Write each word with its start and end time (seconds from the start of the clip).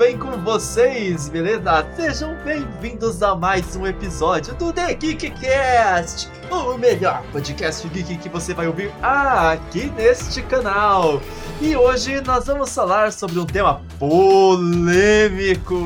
bem 0.00 0.16
com 0.16 0.30
vocês? 0.42 1.28
Beleza? 1.28 1.86
Sejam 1.94 2.34
bem-vindos 2.42 3.22
a 3.22 3.36
mais 3.36 3.76
um 3.76 3.86
episódio 3.86 4.54
do 4.54 4.72
The 4.72 4.94
Geekcast, 4.94 6.26
o 6.50 6.78
melhor 6.78 7.22
podcast 7.30 7.86
geek 7.86 8.16
que 8.16 8.30
você 8.30 8.54
vai 8.54 8.66
ouvir 8.66 8.90
aqui 9.02 9.90
neste 9.90 10.40
canal. 10.44 11.20
E 11.60 11.76
hoje 11.76 12.18
nós 12.22 12.46
vamos 12.46 12.74
falar 12.74 13.12
sobre 13.12 13.38
um 13.38 13.44
tema 13.44 13.82
polêmico 13.98 15.76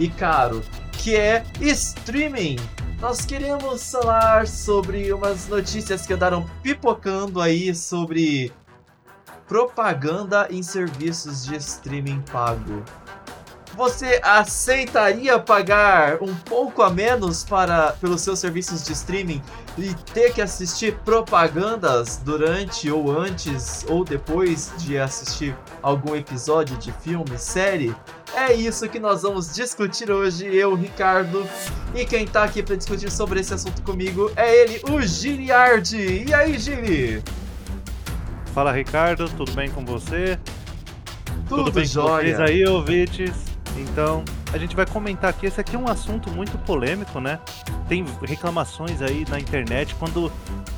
e 0.00 0.08
caro, 0.08 0.62
que 0.92 1.14
é 1.14 1.44
streaming. 1.60 2.56
Nós 3.02 3.26
queremos 3.26 3.92
falar 3.92 4.46
sobre 4.46 5.12
umas 5.12 5.46
notícias 5.46 6.06
que 6.06 6.14
andaram 6.14 6.48
pipocando 6.62 7.38
aí 7.38 7.74
sobre 7.74 8.50
propaganda 9.52 10.48
em 10.50 10.62
serviços 10.62 11.44
de 11.44 11.54
streaming 11.56 12.22
pago. 12.32 12.82
Você 13.76 14.18
aceitaria 14.22 15.38
pagar 15.38 16.22
um 16.22 16.34
pouco 16.34 16.80
a 16.80 16.88
menos 16.88 17.44
para 17.44 17.92
pelos 17.92 18.22
seus 18.22 18.38
serviços 18.38 18.82
de 18.82 18.94
streaming 18.94 19.42
e 19.76 19.94
ter 20.14 20.32
que 20.32 20.40
assistir 20.40 20.96
propagandas 21.04 22.16
durante 22.16 22.90
ou 22.90 23.12
antes 23.12 23.84
ou 23.90 24.06
depois 24.06 24.72
de 24.78 24.96
assistir 24.96 25.54
algum 25.82 26.16
episódio 26.16 26.74
de 26.78 26.90
filme, 26.90 27.36
série? 27.36 27.94
É 28.34 28.54
isso 28.54 28.88
que 28.88 28.98
nós 28.98 29.20
vamos 29.20 29.54
discutir 29.54 30.10
hoje, 30.10 30.46
eu, 30.46 30.74
Ricardo. 30.74 31.46
E 31.94 32.06
quem 32.06 32.26
tá 32.26 32.44
aqui 32.44 32.62
para 32.62 32.76
discutir 32.76 33.10
sobre 33.10 33.40
esse 33.40 33.52
assunto 33.52 33.82
comigo 33.82 34.32
é 34.34 34.62
ele, 34.62 34.80
o 34.90 35.02
Giliardi. 35.02 36.24
E 36.26 36.32
aí, 36.32 36.58
Gili? 36.58 37.22
Fala 38.52 38.70
Ricardo, 38.70 39.30
tudo 39.30 39.50
bem 39.52 39.70
com 39.70 39.82
você? 39.82 40.38
Tudo, 41.48 41.64
tudo 41.64 41.72
bem 41.72 41.86
jóia. 41.86 42.34
com 42.34 42.38
vocês 42.38 42.40
aí, 42.40 42.66
ouvintes? 42.66 43.32
Então, 43.78 44.22
a 44.52 44.58
gente 44.58 44.76
vai 44.76 44.84
comentar 44.84 45.30
aqui, 45.30 45.46
esse 45.46 45.58
aqui 45.58 45.74
é 45.74 45.78
um 45.78 45.88
assunto 45.88 46.30
muito 46.30 46.58
polêmico, 46.58 47.18
né? 47.18 47.40
Tem 47.88 48.04
reclamações 48.20 49.00
aí 49.00 49.24
na 49.30 49.40
internet, 49.40 49.94
quando 49.94 50.30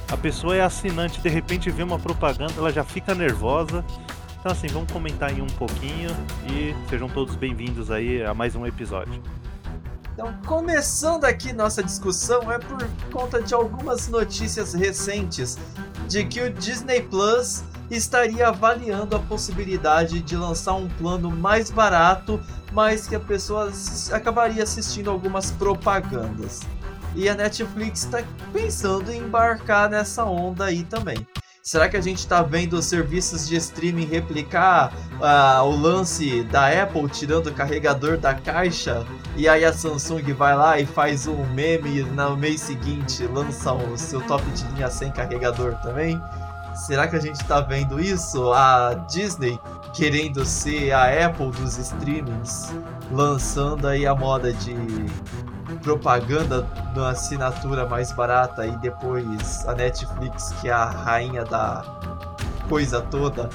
a 0.09 0.17
pessoa 0.17 0.55
é 0.55 0.61
assinante 0.61 1.21
de 1.21 1.29
repente 1.29 1.69
vê 1.69 1.83
uma 1.83 1.99
propaganda, 1.99 2.53
ela 2.57 2.71
já 2.71 2.85
fica 2.85 3.13
nervosa. 3.13 3.85
Então 4.39 4.53
assim, 4.53 4.69
vamos 4.69 4.93
comentar 4.93 5.31
aí 5.31 5.43
um 5.43 5.47
pouquinho 5.47 6.11
e 6.49 6.77
sejam 6.89 7.09
todos 7.09 7.35
bem-vindos 7.35 7.91
aí 7.91 8.23
a 8.23 8.33
mais 8.33 8.55
um 8.55 8.65
episódio. 8.65 9.21
Então, 10.13 10.33
começando 10.47 11.25
aqui 11.25 11.53
nossa 11.53 11.83
discussão 11.83 12.53
é 12.53 12.57
por 12.57 12.87
conta 13.11 13.43
de 13.43 13.53
algumas 13.53 14.07
notícias 14.07 14.73
recentes 14.73 15.59
de 16.09 16.25
que 16.25 16.41
o 16.41 16.53
Disney 16.53 17.03
Plus 17.03 17.65
estaria 17.91 18.49
avaliando 18.49 19.17
a 19.17 19.19
possibilidade 19.19 20.21
de 20.21 20.37
lançar 20.37 20.75
um 20.75 20.89
plano 20.89 21.31
mais 21.31 21.71
barato, 21.71 22.41
mas 22.73 23.07
que 23.07 23.15
a 23.15 23.21
pessoa 23.21 23.71
acabaria 24.13 24.63
assistindo 24.63 25.11
algumas 25.11 25.51
propagandas. 25.51 26.63
E 27.15 27.29
a 27.29 27.35
Netflix 27.35 28.05
está 28.05 28.25
pensando 28.53 29.13
em 29.13 29.19
embarcar 29.19 29.89
nessa 29.89 30.25
onda 30.25 30.65
aí 30.65 30.83
também. 30.83 31.27
Será 31.63 31.89
que 31.89 31.97
a 31.97 32.01
gente 32.01 32.19
está 32.19 32.43
vendo 32.43 32.75
os 32.75 32.85
serviços 32.85 33.49
de 33.49 33.57
streaming 33.57 34.05
replicar 34.05 34.93
uh, 35.15 35.63
o 35.63 35.75
lance 35.75 36.43
da 36.45 36.69
Apple 36.83 37.09
tirando 37.09 37.47
o 37.47 37.55
carregador 37.55 38.19
da 38.19 38.35
caixa 38.35 39.07
e 39.37 39.49
aí 39.49 39.65
a 39.65 39.73
Samsung 39.73 40.33
vai 40.33 40.57
lá 40.57 40.79
e 40.79 40.87
faz 40.87 41.27
um 41.27 41.45
meme 41.47 41.99
e 41.99 42.03
no 42.03 42.37
mês 42.37 42.61
seguinte 42.61 43.27
lança 43.27 43.73
o 43.73 43.97
seu 43.99 44.21
top 44.23 44.45
de 44.53 44.65
linha 44.69 44.89
sem 44.89 45.11
carregador 45.11 45.75
também? 45.83 46.21
Será 46.75 47.07
que 47.09 47.17
a 47.17 47.21
gente 47.21 47.41
está 47.41 47.61
vendo 47.61 48.01
isso? 48.01 48.53
A 48.53 48.95
Disney 49.09 49.59
querendo 49.93 50.45
ser 50.45 50.93
a 50.93 51.27
Apple 51.27 51.51
dos 51.53 51.79
streamings, 51.79 52.75
lançando 53.11 53.87
aí 53.87 54.07
a 54.07 54.15
moda 54.15 54.53
de 54.53 54.75
propaganda 55.83 56.69
na 56.95 57.11
assinatura 57.11 57.87
mais 57.87 58.13
barata 58.13 58.67
e 58.67 58.77
depois 58.79 59.67
a 59.67 59.75
Netflix, 59.75 60.53
que 60.61 60.69
é 60.69 60.73
a 60.73 60.85
rainha 60.85 61.45
da 61.45 61.85
coisa 62.69 63.01
toda, 63.01 63.49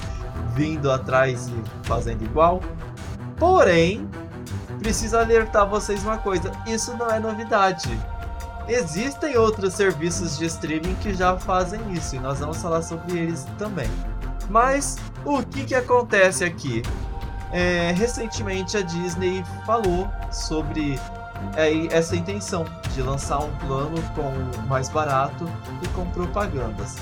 vindo 0.54 0.90
atrás 0.90 1.48
e 1.48 1.86
fazendo 1.86 2.24
igual. 2.24 2.60
Porém, 3.36 4.08
preciso 4.80 5.16
alertar 5.16 5.68
vocês 5.68 6.02
uma 6.02 6.18
coisa: 6.18 6.50
isso 6.66 6.96
não 6.96 7.08
é 7.08 7.20
novidade. 7.20 7.88
Existem 8.68 9.36
outros 9.36 9.74
serviços 9.74 10.38
de 10.38 10.46
streaming 10.46 10.94
que 10.96 11.14
já 11.14 11.36
fazem 11.38 11.80
isso 11.92 12.16
e 12.16 12.18
nós 12.18 12.38
vamos 12.38 12.58
falar 12.58 12.82
sobre 12.82 13.18
eles 13.18 13.46
também. 13.58 13.90
Mas 14.48 14.96
o 15.24 15.42
que, 15.42 15.64
que 15.64 15.74
acontece 15.74 16.44
aqui? 16.44 16.82
É, 17.52 17.92
recentemente 17.92 18.76
a 18.76 18.80
Disney 18.80 19.44
falou 19.66 20.08
sobre 20.30 20.98
é 21.56 21.86
essa 21.96 22.14
intenção 22.14 22.64
de 22.94 23.02
lançar 23.02 23.38
um 23.38 23.56
plano 23.58 23.96
com 24.14 24.68
mais 24.68 24.88
barato 24.88 25.44
e 25.82 25.88
com 25.88 26.08
propagandas. 26.10 26.96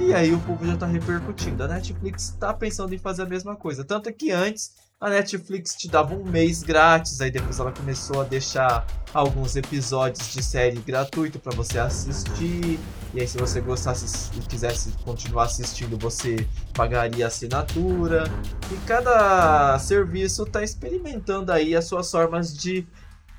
E 0.00 0.12
aí 0.12 0.34
o 0.34 0.40
público 0.40 0.66
já 0.66 0.74
está 0.74 0.86
repercutindo. 0.86 1.62
A 1.62 1.68
Netflix 1.68 2.24
está 2.24 2.52
pensando 2.52 2.94
em 2.94 2.98
fazer 2.98 3.22
a 3.22 3.26
mesma 3.26 3.54
coisa. 3.54 3.84
Tanto 3.84 4.12
que 4.12 4.32
antes 4.32 4.72
a 5.00 5.10
Netflix 5.10 5.74
te 5.74 5.88
dava 5.88 6.14
um 6.14 6.24
mês 6.24 6.62
grátis, 6.62 7.20
aí 7.20 7.30
depois 7.30 7.58
ela 7.58 7.72
começou 7.72 8.22
a 8.22 8.24
deixar 8.24 8.86
alguns 9.12 9.54
episódios 9.54 10.32
de 10.32 10.42
série 10.42 10.78
gratuito 10.78 11.38
para 11.38 11.54
você 11.54 11.78
assistir. 11.78 12.78
E 13.12 13.20
aí 13.20 13.28
se 13.28 13.36
você 13.36 13.60
gostasse 13.60 14.30
e 14.36 14.40
quisesse 14.40 14.92
continuar 15.04 15.44
assistindo, 15.44 15.98
você 15.98 16.46
pagaria 16.72 17.26
assinatura. 17.26 18.24
E 18.72 18.76
cada 18.86 19.78
serviço 19.78 20.44
está 20.44 20.62
experimentando 20.62 21.52
aí 21.52 21.76
as 21.76 21.84
suas 21.84 22.10
formas 22.10 22.56
de 22.56 22.86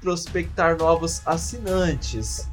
prospectar 0.01 0.77
novos 0.77 1.21
assinantes. 1.25 2.47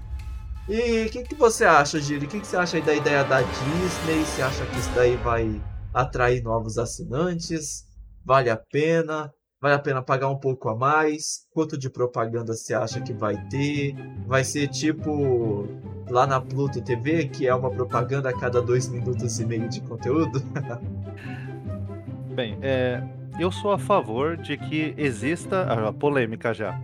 E 0.69 1.07
o 1.07 1.11
que, 1.11 1.23
que 1.25 1.35
você 1.35 1.65
acha, 1.65 2.01
Giri? 2.01 2.25
O 2.25 2.29
que, 2.29 2.41
que 2.41 2.47
você 2.47 2.57
acha 2.57 2.77
aí 2.77 2.83
da 2.83 2.95
ideia 2.95 3.25
da 3.25 3.43
Disney? 3.43 4.25
Você 4.25 4.41
acha 4.41 4.65
que 4.65 4.79
isso 4.79 4.91
daí 4.95 5.17
vai 5.17 5.61
atrair 5.93 6.43
novos 6.43 6.79
assinantes? 6.79 7.85
Vale 8.25 8.50
a 8.50 8.56
pena? 8.56 9.33
Vale 9.60 9.75
a 9.75 9.78
pena 9.78 10.03
pagar 10.03 10.28
um 10.28 10.38
pouco 10.38 10.69
a 10.69 10.77
mais? 10.77 11.47
Quanto 11.53 11.78
de 11.78 11.88
propaganda 11.88 12.53
você 12.53 12.75
acha 12.75 13.00
que 13.00 13.12
vai 13.12 13.37
ter? 13.49 13.94
Vai 14.27 14.44
ser 14.44 14.69
tipo 14.69 15.69
lá 16.10 16.27
na 16.27 16.41
Pluto 16.41 16.82
TV, 16.82 17.27
que 17.27 17.47
é 17.47 17.55
uma 17.55 17.71
propaganda 17.71 18.28
a 18.28 18.38
cada 18.38 18.61
dois 18.61 18.88
minutos 18.88 19.38
e 19.38 19.47
meio 19.47 19.69
de 19.69 19.81
conteúdo? 19.82 20.43
Bem, 22.34 22.59
é, 22.62 23.03
eu 23.38 23.53
sou 23.53 23.72
a 23.72 23.78
favor 23.78 24.37
de 24.37 24.56
que 24.56 24.94
exista 24.97 25.62
a 25.88 25.93
polêmica 25.93 26.53
já 26.53 26.81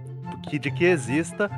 que, 0.48 0.58
de 0.58 0.70
que 0.70 0.84
exista 0.84 1.50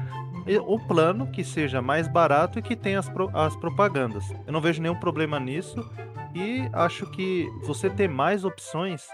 o 0.66 0.78
plano 0.78 1.26
que 1.30 1.44
seja 1.44 1.80
mais 1.80 2.08
barato 2.08 2.58
e 2.58 2.62
que 2.62 2.74
tenha 2.74 2.98
as, 2.98 3.10
as 3.34 3.56
propagandas. 3.56 4.24
Eu 4.46 4.52
não 4.52 4.60
vejo 4.60 4.82
nenhum 4.82 4.98
problema 4.98 5.38
nisso 5.38 5.88
e 6.34 6.68
acho 6.72 7.06
que 7.10 7.48
você 7.62 7.88
ter 7.88 8.08
mais 8.08 8.44
opções 8.44 9.06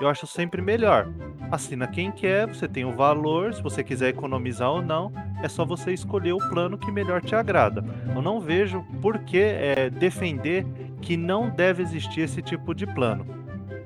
eu 0.00 0.08
acho 0.08 0.26
sempre 0.26 0.60
melhor. 0.60 1.08
Assina 1.50 1.86
quem 1.86 2.10
quer, 2.10 2.46
você 2.48 2.66
tem 2.66 2.84
o 2.84 2.92
valor, 2.92 3.54
se 3.54 3.62
você 3.62 3.84
quiser 3.84 4.08
economizar 4.08 4.70
ou 4.70 4.82
não, 4.82 5.12
é 5.42 5.48
só 5.48 5.64
você 5.64 5.92
escolher 5.92 6.32
o 6.32 6.48
plano 6.48 6.76
que 6.76 6.90
melhor 6.90 7.20
te 7.20 7.34
agrada. 7.34 7.84
Eu 8.14 8.22
não 8.22 8.40
vejo 8.40 8.84
por 9.00 9.18
que 9.20 9.38
é, 9.38 9.90
defender 9.90 10.66
que 11.00 11.16
não 11.16 11.50
deve 11.50 11.82
existir 11.82 12.22
esse 12.22 12.42
tipo 12.42 12.74
de 12.74 12.86
plano. 12.86 13.26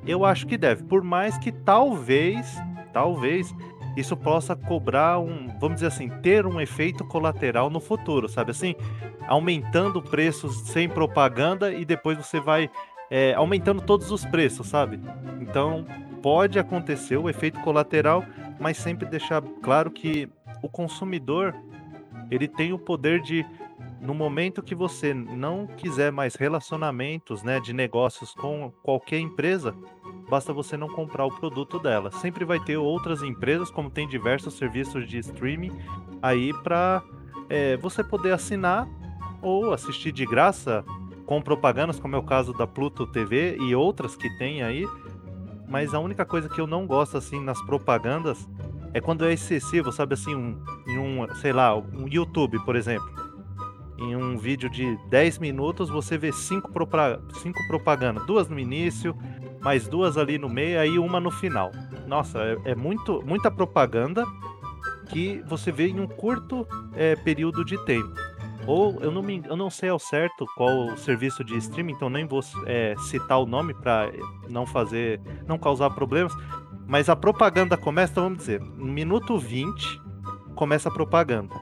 Eu 0.07 0.25
acho 0.25 0.47
que 0.47 0.57
deve, 0.57 0.85
por 0.85 1.03
mais 1.03 1.37
que 1.37 1.53
talvez, 1.53 2.57
talvez 2.93 3.55
isso 3.97 4.17
possa 4.17 4.55
cobrar 4.55 5.19
um, 5.19 5.49
vamos 5.59 5.77
dizer 5.77 5.89
assim, 5.89 6.09
ter 6.09 6.47
um 6.47 6.61
efeito 6.61 7.05
colateral 7.05 7.69
no 7.69 7.81
futuro, 7.81 8.29
sabe 8.29 8.53
assim? 8.53 8.75
Aumentando 9.27 10.01
preços 10.01 10.61
sem 10.69 10.89
propaganda 10.89 11.73
e 11.73 11.85
depois 11.85 12.17
você 12.17 12.41
vai 12.41 12.71
é, 13.11 13.35
aumentando 13.35 13.81
todos 13.81 14.11
os 14.11 14.25
preços, 14.25 14.67
sabe? 14.67 15.01
Então 15.41 15.87
pode 16.23 16.59
acontecer 16.59 17.17
o 17.17 17.29
efeito 17.29 17.61
colateral, 17.61 18.25
mas 18.59 18.77
sempre 18.77 19.07
deixar 19.07 19.43
claro 19.63 19.91
que 19.91 20.29
o 20.63 20.69
consumidor 20.69 21.55
ele 22.31 22.49
tem 22.49 22.73
o 22.73 22.79
poder 22.79 23.21
de 23.23 23.47
no 24.01 24.15
momento 24.15 24.63
que 24.63 24.75
você 24.75 25.13
não 25.13 25.67
quiser 25.67 26.13
mais 26.13 26.35
relacionamentos, 26.35 27.43
né, 27.43 27.59
de 27.61 27.73
negócios 27.73 28.33
com 28.33 28.73
qualquer 28.83 29.19
empresa, 29.19 29.75
basta 30.29 30.53
você 30.53 30.77
não 30.77 30.89
comprar 30.89 31.25
o 31.25 31.35
produto 31.35 31.79
dela. 31.79 32.11
Sempre 32.13 32.45
vai 32.45 32.61
ter 32.61 32.77
outras 32.77 33.23
empresas, 33.23 33.71
como 33.71 33.91
tem 33.91 34.07
diversos 34.07 34.55
serviços 34.55 35.09
de 35.09 35.19
streaming 35.19 35.73
aí 36.23 36.53
para 36.63 37.03
é, 37.49 37.77
você 37.77 38.05
poder 38.05 38.33
assinar 38.33 38.89
ou 39.43 39.73
assistir 39.73 40.13
de 40.13 40.25
graça 40.25 40.85
com 41.29 41.43
propagandas, 41.43 42.01
como 42.01 42.17
é 42.17 42.19
o 42.19 42.23
caso 42.23 42.55
da 42.55 42.67
Pluto 42.67 43.07
TV 43.07 43.59
e 43.59 43.75
outras 43.75 44.17
que 44.17 44.31
tem 44.39 44.63
aí. 44.63 44.89
Mas 45.69 45.93
a 45.93 46.01
única 46.01 46.25
coisa 46.25 46.49
que 46.49 46.59
eu 46.59 46.67
não 46.67 46.87
gosto 46.87 47.19
assim 47.19 47.39
nas 47.39 47.61
propagandas 47.67 48.49
é 48.95 49.01
quando 49.01 49.27
é 49.27 49.35
excessivo, 49.35 49.93
sabe 49.93 50.15
assim, 50.15 50.35
um, 50.35 50.59
em 50.87 50.99
um, 50.99 51.35
sei 51.35 51.53
lá, 51.53 51.77
um 51.77 52.09
YouTube, 52.09 52.59
por 52.65 52.75
exemplo. 52.75 53.07
Em 53.99 54.17
um 54.17 54.39
vídeo 54.39 54.71
de 54.71 54.97
10 55.11 55.39
minutos, 55.39 55.91
você 55.91 56.17
vê 56.17 56.33
cinco, 56.33 56.73
propa 56.73 57.21
cinco 57.43 57.59
propagandas, 57.69 58.25
duas 58.25 58.49
no 58.49 58.59
início, 58.59 59.15
mais 59.61 59.87
duas 59.87 60.17
ali 60.17 60.39
no 60.39 60.49
meio, 60.49 60.81
aí 60.81 60.99
uma 60.99 61.21
no 61.21 61.31
final. 61.31 61.73
nossa, 62.07 62.39
é, 62.39 62.71
é 62.71 62.75
muito, 62.75 63.23
muita 63.27 63.51
propaganda 63.51 64.25
que 65.11 65.43
você 65.47 65.71
vê 65.71 65.89
em 65.89 66.01
um 66.01 66.07
curto 66.07 66.67
é, 66.95 67.15
período 67.17 67.67
de 67.67 67.77
tempo. 67.85 68.15
Ou 68.69 69.01
eu 69.01 69.11
não, 69.11 69.23
me, 69.23 69.43
eu 69.47 69.57
não 69.57 69.71
sei 69.71 69.89
ao 69.89 69.99
certo 69.99 70.45
qual 70.55 70.89
o 70.89 70.97
serviço 70.99 71.43
de 71.43 71.57
streaming, 71.57 71.95
então 71.95 72.11
nem 72.11 72.27
vou 72.27 72.41
é, 72.67 72.95
citar 73.09 73.41
o 73.41 73.47
nome 73.47 73.73
para 73.73 74.13
não 74.51 74.67
fazer, 74.67 75.19
não 75.47 75.57
causar 75.57 75.89
problemas. 75.89 76.35
Mas 76.87 77.09
a 77.09 77.17
propaganda 77.17 77.79
começa, 77.79 78.13
então 78.13 78.25
vamos 78.25 78.39
dizer, 78.41 78.61
no 78.61 78.85
minuto 78.85 79.39
20 79.39 80.03
começa 80.55 80.91
a 80.91 80.93
propaganda. 80.93 81.55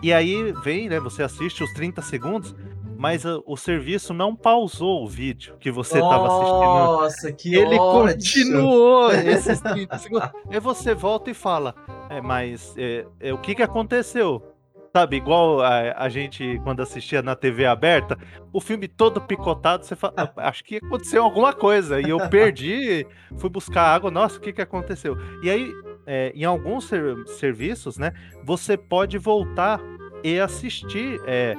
E 0.00 0.12
aí 0.12 0.52
vem, 0.62 0.88
né? 0.88 1.00
Você 1.00 1.24
assiste 1.24 1.64
os 1.64 1.72
30 1.72 2.00
segundos, 2.02 2.54
mas 2.96 3.24
o 3.44 3.56
serviço 3.56 4.14
não 4.14 4.36
pausou 4.36 5.02
o 5.02 5.08
vídeo 5.08 5.56
que 5.58 5.72
você 5.72 5.98
estava 5.98 6.28
assistindo. 6.28 6.60
Nossa, 6.60 7.32
que 7.32 7.52
Ele 7.52 7.76
ódio. 7.76 8.14
continuou 8.14 9.10
esses 9.10 9.60
30 9.60 9.98
segundos. 9.98 10.30
Aí 10.48 10.60
você 10.60 10.94
volta 10.94 11.32
e 11.32 11.34
fala, 11.34 11.74
é, 12.08 12.20
mas 12.20 12.74
é, 12.76 13.04
é, 13.18 13.34
o 13.34 13.38
que, 13.38 13.56
que 13.56 13.62
aconteceu? 13.62 14.55
Sabe, 14.96 15.16
igual 15.18 15.60
a, 15.60 15.92
a, 16.04 16.08
gente 16.08 16.58
quando 16.64 16.80
assistia 16.80 17.20
na 17.20 17.36
TV 17.36 17.66
aberta, 17.66 18.16
o 18.50 18.62
filme 18.62 18.88
todo 18.88 19.20
picotado, 19.20 19.84
você 19.84 19.94
fala, 19.94 20.14
ah, 20.16 20.48
acho 20.48 20.64
que 20.64 20.76
aconteceu 20.76 21.22
alguma 21.22 21.52
coisa. 21.52 22.00
E 22.00 22.08
eu 22.08 22.30
perdi, 22.30 23.06
fui 23.36 23.50
buscar 23.50 23.82
água, 23.82 24.10
nossa, 24.10 24.38
o 24.38 24.40
que, 24.40 24.54
que 24.54 24.62
aconteceu? 24.62 25.14
E 25.42 25.50
aí, 25.50 25.70
é, 26.06 26.32
em 26.34 26.44
alguns 26.44 26.86
ser 26.86 27.14
serviços, 27.26 27.98
né, 27.98 28.14
você 28.42 28.74
pode 28.74 29.18
voltar 29.18 29.82
e 30.24 30.40
assistir 30.40 31.20
é, 31.26 31.54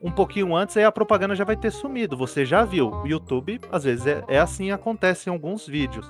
um 0.00 0.12
pouquinho 0.12 0.54
antes, 0.54 0.76
aí 0.76 0.84
a 0.84 0.92
propaganda 0.92 1.34
já 1.34 1.42
vai 1.42 1.56
ter 1.56 1.72
sumido. 1.72 2.16
Você 2.16 2.46
já 2.46 2.64
viu. 2.64 2.90
O 2.90 3.08
YouTube, 3.08 3.60
às 3.72 3.82
vezes, 3.82 4.06
é, 4.06 4.22
é 4.28 4.38
assim 4.38 4.70
acontece 4.70 5.28
em 5.28 5.32
alguns 5.32 5.66
vídeos. 5.66 6.08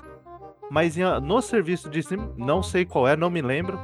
Mas 0.69 0.95
no 1.23 1.41
serviço 1.41 1.89
de 1.89 1.99
streaming, 1.99 2.33
não 2.37 2.61
sei 2.61 2.85
qual 2.85 3.07
é, 3.07 3.15
não 3.15 3.29
me 3.29 3.41
lembro. 3.41 3.79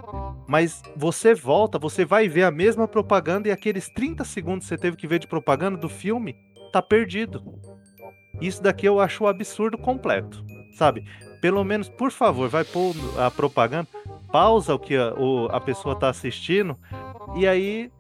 Mas 0.48 0.84
você 0.96 1.34
volta, 1.34 1.80
você 1.80 2.06
vai 2.06 2.28
ver 2.28 2.44
a 2.44 2.52
mesma 2.52 2.88
propaganda 2.88 3.48
e 3.48 3.52
aqueles 3.52 3.90
30 3.90 4.24
segundos 4.24 4.66
que 4.66 4.70
você 4.70 4.78
teve 4.78 4.96
que 4.96 5.08
ver 5.08 5.20
de 5.20 5.28
propaganda 5.28 5.78
do 5.78 5.90
filme, 5.90 6.36
tá 6.72 6.82
perdido. 6.82 7.44
Isso 8.40 8.62
daqui 8.62 8.86
eu 8.86 9.00
acho 9.00 9.24
um 9.24 9.28
absurdo 9.28 9.78
completo, 9.78 10.44
sabe? 10.78 11.04
Pelo 11.42 11.64
menos, 11.64 11.90
por 11.90 12.12
favor, 12.12 12.50
vai 12.50 12.64
pôr 12.64 12.94
a 13.18 13.32
propaganda, 13.32 13.88
pausa 14.32 14.76
o 14.76 14.80
que 14.80 14.96
a, 14.96 15.14
o, 15.14 15.48
a 15.52 15.60
pessoa 15.60 15.96
tá 15.96 16.10
assistindo 16.10 16.78
e 17.36 17.48
aí 17.48 17.92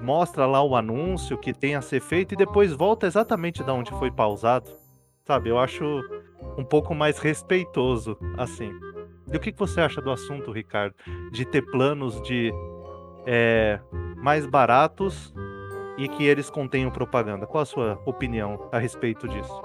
mostra 0.00 0.46
lá 0.46 0.62
o 0.62 0.76
anúncio 0.76 1.36
que 1.38 1.52
tem 1.52 1.74
a 1.74 1.82
ser 1.82 2.00
feito 2.00 2.32
e 2.32 2.36
depois 2.36 2.72
volta 2.72 3.06
exatamente 3.06 3.62
da 3.62 3.74
onde 3.74 3.90
foi 3.92 4.10
pausado. 4.10 4.70
Sabe, 5.26 5.50
eu 5.50 5.58
acho 5.58 6.00
um 6.56 6.64
pouco 6.64 6.94
mais 6.94 7.18
respeitoso 7.18 8.16
assim. 8.36 8.70
E 9.30 9.36
o 9.36 9.40
que 9.40 9.52
você 9.52 9.80
acha 9.80 10.00
do 10.00 10.10
assunto, 10.10 10.50
Ricardo? 10.50 10.94
De 11.30 11.44
ter 11.44 11.62
planos 11.62 12.20
de 12.22 12.52
é, 13.26 13.78
mais 14.16 14.46
baratos 14.46 15.34
e 15.98 16.08
que 16.08 16.24
eles 16.24 16.48
contenham 16.48 16.90
propaganda. 16.90 17.46
Qual 17.46 17.60
a 17.60 17.66
sua 17.66 18.00
opinião 18.06 18.68
a 18.72 18.78
respeito 18.78 19.28
disso? 19.28 19.60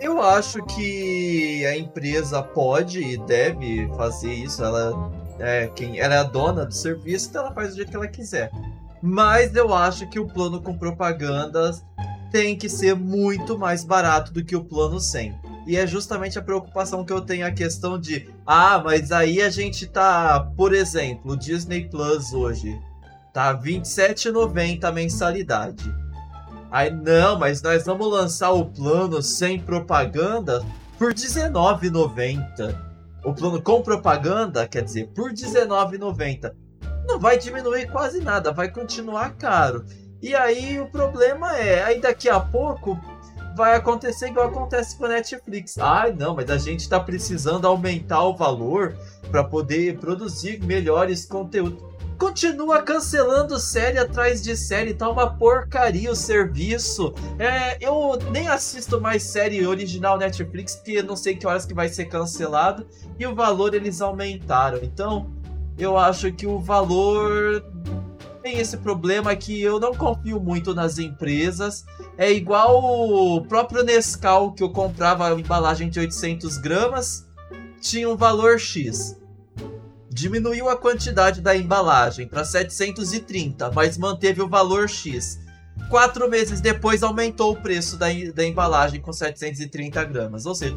Eu 0.00 0.22
acho 0.22 0.64
que 0.64 1.66
a 1.66 1.76
empresa 1.76 2.42
pode 2.42 3.00
e 3.00 3.18
deve 3.18 3.88
fazer 3.96 4.32
isso. 4.32 4.64
Ela 4.64 5.12
é 5.40 5.66
quem 5.68 5.98
ela 5.98 6.14
é 6.14 6.18
a 6.18 6.22
dona 6.22 6.64
do 6.64 6.74
serviço, 6.74 7.28
então 7.28 7.44
ela 7.44 7.54
faz 7.54 7.70
do 7.70 7.76
jeito 7.76 7.90
que 7.90 7.96
ela 7.96 8.08
quiser. 8.08 8.50
Mas 9.02 9.54
eu 9.54 9.74
acho 9.74 10.08
que 10.08 10.18
o 10.18 10.26
plano 10.26 10.62
com 10.62 10.76
propagandas 10.76 11.84
tem 12.30 12.56
que 12.56 12.68
ser 12.68 12.94
muito 12.94 13.58
mais 13.58 13.84
barato 13.84 14.32
do 14.32 14.44
que 14.44 14.56
o 14.56 14.64
plano 14.64 15.00
sem. 15.00 15.34
E 15.68 15.76
é 15.76 15.86
justamente 15.86 16.38
a 16.38 16.42
preocupação 16.42 17.04
que 17.04 17.12
eu 17.12 17.20
tenho 17.20 17.46
a 17.46 17.50
questão 17.50 18.00
de, 18.00 18.30
ah, 18.46 18.80
mas 18.82 19.12
aí 19.12 19.42
a 19.42 19.50
gente 19.50 19.86
tá, 19.86 20.50
por 20.56 20.72
exemplo, 20.72 21.32
o 21.32 21.36
Disney 21.36 21.86
Plus 21.90 22.32
hoje 22.32 22.80
tá 23.34 23.54
27,90 23.54 24.84
a 24.84 24.90
mensalidade. 24.90 25.94
Aí 26.70 26.90
não, 26.90 27.38
mas 27.38 27.60
nós 27.60 27.84
vamos 27.84 28.10
lançar 28.10 28.50
o 28.52 28.64
plano 28.64 29.20
sem 29.20 29.60
propaganda 29.60 30.64
por 30.98 31.12
19,90. 31.12 32.74
O 33.22 33.34
plano 33.34 33.60
com 33.60 33.82
propaganda, 33.82 34.66
quer 34.66 34.84
dizer, 34.84 35.08
por 35.08 35.34
19,90. 35.34 36.50
Não 37.06 37.20
vai 37.20 37.36
diminuir 37.38 37.92
quase 37.92 38.22
nada, 38.22 38.52
vai 38.52 38.70
continuar 38.70 39.36
caro. 39.36 39.84
E 40.22 40.34
aí 40.34 40.80
o 40.80 40.86
problema 40.86 41.58
é, 41.58 41.84
aí 41.84 42.00
daqui 42.00 42.30
a 42.30 42.40
pouco 42.40 42.98
vai 43.58 43.74
acontecer 43.74 44.28
igual 44.28 44.46
acontece 44.46 44.96
com 44.96 45.04
a 45.04 45.08
Netflix. 45.08 45.76
Ai, 45.78 46.12
não, 46.12 46.36
mas 46.36 46.48
a 46.48 46.56
gente 46.56 46.80
está 46.80 47.00
precisando 47.00 47.66
aumentar 47.66 48.22
o 48.22 48.36
valor 48.36 48.96
para 49.32 49.42
poder 49.42 49.98
produzir 49.98 50.62
melhores 50.64 51.26
conteúdos. 51.26 51.82
Continua 52.16 52.82
cancelando 52.82 53.58
série 53.58 53.98
atrás 53.98 54.40
de 54.42 54.56
série, 54.56 54.94
tá 54.94 55.08
uma 55.08 55.28
porcaria 55.36 56.10
o 56.10 56.16
serviço. 56.16 57.12
É, 57.36 57.76
eu 57.80 58.16
nem 58.30 58.46
assisto 58.46 59.00
mais 59.00 59.24
série 59.24 59.66
original 59.66 60.16
Netflix, 60.16 60.76
porque 60.76 61.02
não 61.02 61.16
sei 61.16 61.34
que 61.34 61.46
horas 61.46 61.66
que 61.66 61.74
vai 61.74 61.88
ser 61.88 62.04
cancelado. 62.04 62.86
E 63.18 63.26
o 63.26 63.34
valor 63.34 63.74
eles 63.74 64.00
aumentaram. 64.00 64.78
Então, 64.82 65.30
eu 65.76 65.98
acho 65.98 66.32
que 66.32 66.46
o 66.46 66.60
valor 66.60 67.64
tem 68.38 68.58
esse 68.58 68.76
problema 68.76 69.34
que 69.36 69.60
eu 69.60 69.78
não 69.78 69.94
confio 69.94 70.40
muito 70.40 70.74
nas 70.74 70.98
empresas. 70.98 71.84
É 72.16 72.30
igual 72.32 72.82
o 72.82 73.42
próprio 73.42 73.84
Nescau 73.84 74.52
que 74.52 74.62
eu 74.62 74.70
comprava 74.70 75.28
a 75.28 75.38
embalagem 75.38 75.88
de 75.90 76.00
800 76.00 76.58
gramas, 76.58 77.26
tinha 77.80 78.08
um 78.08 78.16
valor 78.16 78.58
X. 78.58 79.16
Diminuiu 80.10 80.68
a 80.68 80.76
quantidade 80.76 81.40
da 81.40 81.56
embalagem 81.56 82.26
para 82.26 82.44
730, 82.44 83.70
mas 83.72 83.96
manteve 83.96 84.42
o 84.42 84.48
valor 84.48 84.88
X. 84.88 85.38
Quatro 85.90 86.28
meses 86.28 86.60
depois 86.60 87.02
aumentou 87.02 87.52
o 87.52 87.62
preço 87.62 87.96
da, 87.96 88.06
da 88.34 88.44
embalagem 88.44 89.00
com 89.00 89.12
730 89.12 90.04
gramas. 90.04 90.44
Ou 90.44 90.54
seja, 90.54 90.76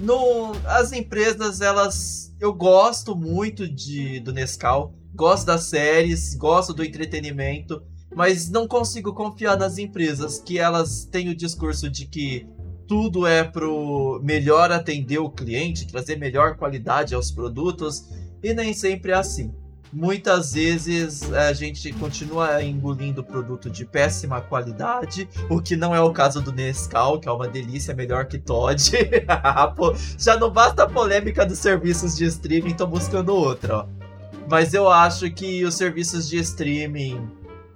no, 0.00 0.52
as 0.64 0.92
empresas, 0.92 1.60
elas. 1.60 2.32
Eu 2.40 2.52
gosto 2.52 3.14
muito 3.14 3.68
de, 3.68 4.18
do 4.20 4.32
Nescau 4.32 4.94
gosto 5.14 5.46
das 5.46 5.64
séries, 5.64 6.34
gosto 6.34 6.72
do 6.72 6.84
entretenimento, 6.84 7.82
mas 8.14 8.50
não 8.50 8.66
consigo 8.66 9.12
confiar 9.12 9.56
nas 9.56 9.78
empresas 9.78 10.38
que 10.38 10.58
elas 10.58 11.04
têm 11.04 11.28
o 11.28 11.36
discurso 11.36 11.88
de 11.88 12.06
que 12.06 12.46
tudo 12.86 13.26
é 13.26 13.42
pro 13.42 14.20
melhor 14.22 14.70
atender 14.70 15.18
o 15.18 15.30
cliente, 15.30 15.86
trazer 15.86 16.16
melhor 16.16 16.56
qualidade 16.56 17.14
aos 17.14 17.30
produtos, 17.30 18.08
e 18.42 18.52
nem 18.52 18.74
sempre 18.74 19.12
é 19.12 19.14
assim. 19.14 19.52
Muitas 19.92 20.54
vezes 20.54 21.30
a 21.32 21.52
gente 21.52 21.92
continua 21.92 22.62
engolindo 22.62 23.22
produto 23.22 23.68
de 23.68 23.84
péssima 23.84 24.40
qualidade, 24.40 25.28
o 25.50 25.60
que 25.60 25.76
não 25.76 25.94
é 25.94 26.00
o 26.00 26.12
caso 26.12 26.40
do 26.40 26.50
Nescau, 26.50 27.20
que 27.20 27.28
é 27.28 27.32
uma 27.32 27.46
delícia, 27.46 27.94
melhor 27.94 28.24
que 28.26 28.38
Todd. 28.38 28.90
Já 30.18 30.38
não 30.38 30.50
basta 30.50 30.84
a 30.84 30.88
polêmica 30.88 31.44
dos 31.44 31.58
serviços 31.58 32.16
de 32.16 32.24
streaming, 32.24 32.74
tô 32.74 32.86
buscando 32.86 33.34
outra, 33.34 33.76
ó. 33.78 34.01
Mas 34.48 34.74
eu 34.74 34.88
acho 34.88 35.30
que 35.30 35.64
os 35.64 35.74
serviços 35.74 36.28
de 36.28 36.36
streaming, 36.38 37.28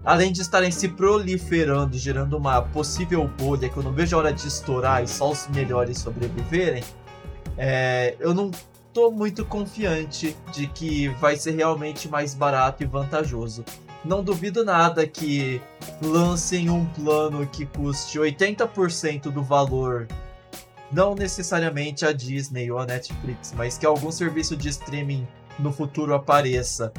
além 0.04 0.32
de 0.32 0.42
estarem 0.42 0.70
se 0.70 0.88
proliferando, 0.88 1.96
gerando 1.96 2.36
uma 2.36 2.60
possível 2.60 3.28
bolha 3.38 3.68
que 3.68 3.76
eu 3.76 3.82
não 3.82 3.92
vejo 3.92 4.16
a 4.16 4.18
hora 4.18 4.32
de 4.32 4.46
estourar 4.46 5.02
e 5.02 5.08
só 5.08 5.30
os 5.30 5.48
melhores 5.48 5.98
sobreviverem, 5.98 6.82
é, 7.56 8.16
eu 8.20 8.34
não 8.34 8.50
tô 8.92 9.10
muito 9.10 9.44
confiante 9.44 10.36
de 10.52 10.66
que 10.66 11.08
vai 11.20 11.36
ser 11.36 11.52
realmente 11.52 12.08
mais 12.08 12.34
barato 12.34 12.82
e 12.82 12.86
vantajoso. 12.86 13.64
Não 14.04 14.22
duvido 14.22 14.64
nada 14.64 15.06
que 15.06 15.60
lancem 16.00 16.70
um 16.70 16.84
plano 16.86 17.46
que 17.46 17.66
custe 17.66 18.18
80% 18.18 19.22
do 19.32 19.42
valor 19.42 20.06
não 20.90 21.14
necessariamente 21.14 22.04
a 22.04 22.12
Disney 22.12 22.70
ou 22.70 22.78
a 22.78 22.86
Netflix, 22.86 23.52
mas 23.56 23.76
que 23.76 23.84
algum 23.84 24.10
serviço 24.10 24.56
de 24.56 24.68
streaming 24.68 25.26
no 25.58 25.72
futuro 25.72 26.14
apareça 26.14 26.92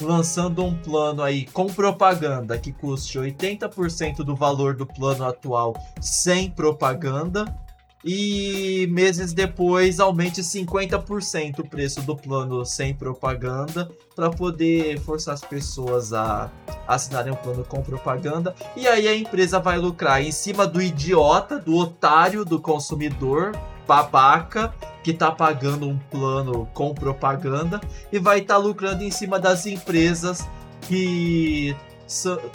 lançando 0.00 0.64
um 0.64 0.74
plano 0.74 1.22
aí 1.22 1.46
com 1.46 1.66
propaganda 1.66 2.58
que 2.58 2.72
custe 2.72 3.18
80% 3.18 4.16
do 4.18 4.34
valor 4.34 4.74
do 4.74 4.86
plano 4.86 5.24
atual 5.24 5.74
sem 6.00 6.50
propaganda 6.50 7.44
e 8.04 8.86
meses 8.90 9.32
depois 9.32 9.98
aumente 9.98 10.42
50% 10.42 11.60
o 11.60 11.68
preço 11.68 12.02
do 12.02 12.14
plano 12.14 12.64
sem 12.64 12.92
propaganda 12.92 13.90
para 14.14 14.28
poder 14.28 15.00
forçar 15.00 15.32
as 15.32 15.40
pessoas 15.40 16.12
a 16.12 16.50
assinarem 16.86 17.32
um 17.32 17.36
plano 17.36 17.64
com 17.64 17.82
propaganda. 17.82 18.54
E 18.76 18.86
aí 18.86 19.08
a 19.08 19.16
empresa 19.16 19.58
vai 19.58 19.78
lucrar 19.78 20.22
em 20.22 20.30
cima 20.30 20.66
do 20.66 20.82
idiota, 20.82 21.58
do 21.58 21.74
otário 21.76 22.44
do 22.44 22.60
consumidor 22.60 23.52
babaca 23.86 24.74
que 25.02 25.12
tá 25.12 25.30
pagando 25.30 25.88
um 25.88 25.98
plano 25.98 26.68
com 26.72 26.94
propaganda 26.94 27.80
e 28.10 28.18
vai 28.18 28.40
estar 28.40 28.54
tá 28.54 28.60
lucrando 28.60 29.02
em 29.02 29.10
cima 29.10 29.38
das 29.38 29.66
empresas 29.66 30.48
que 30.82 31.76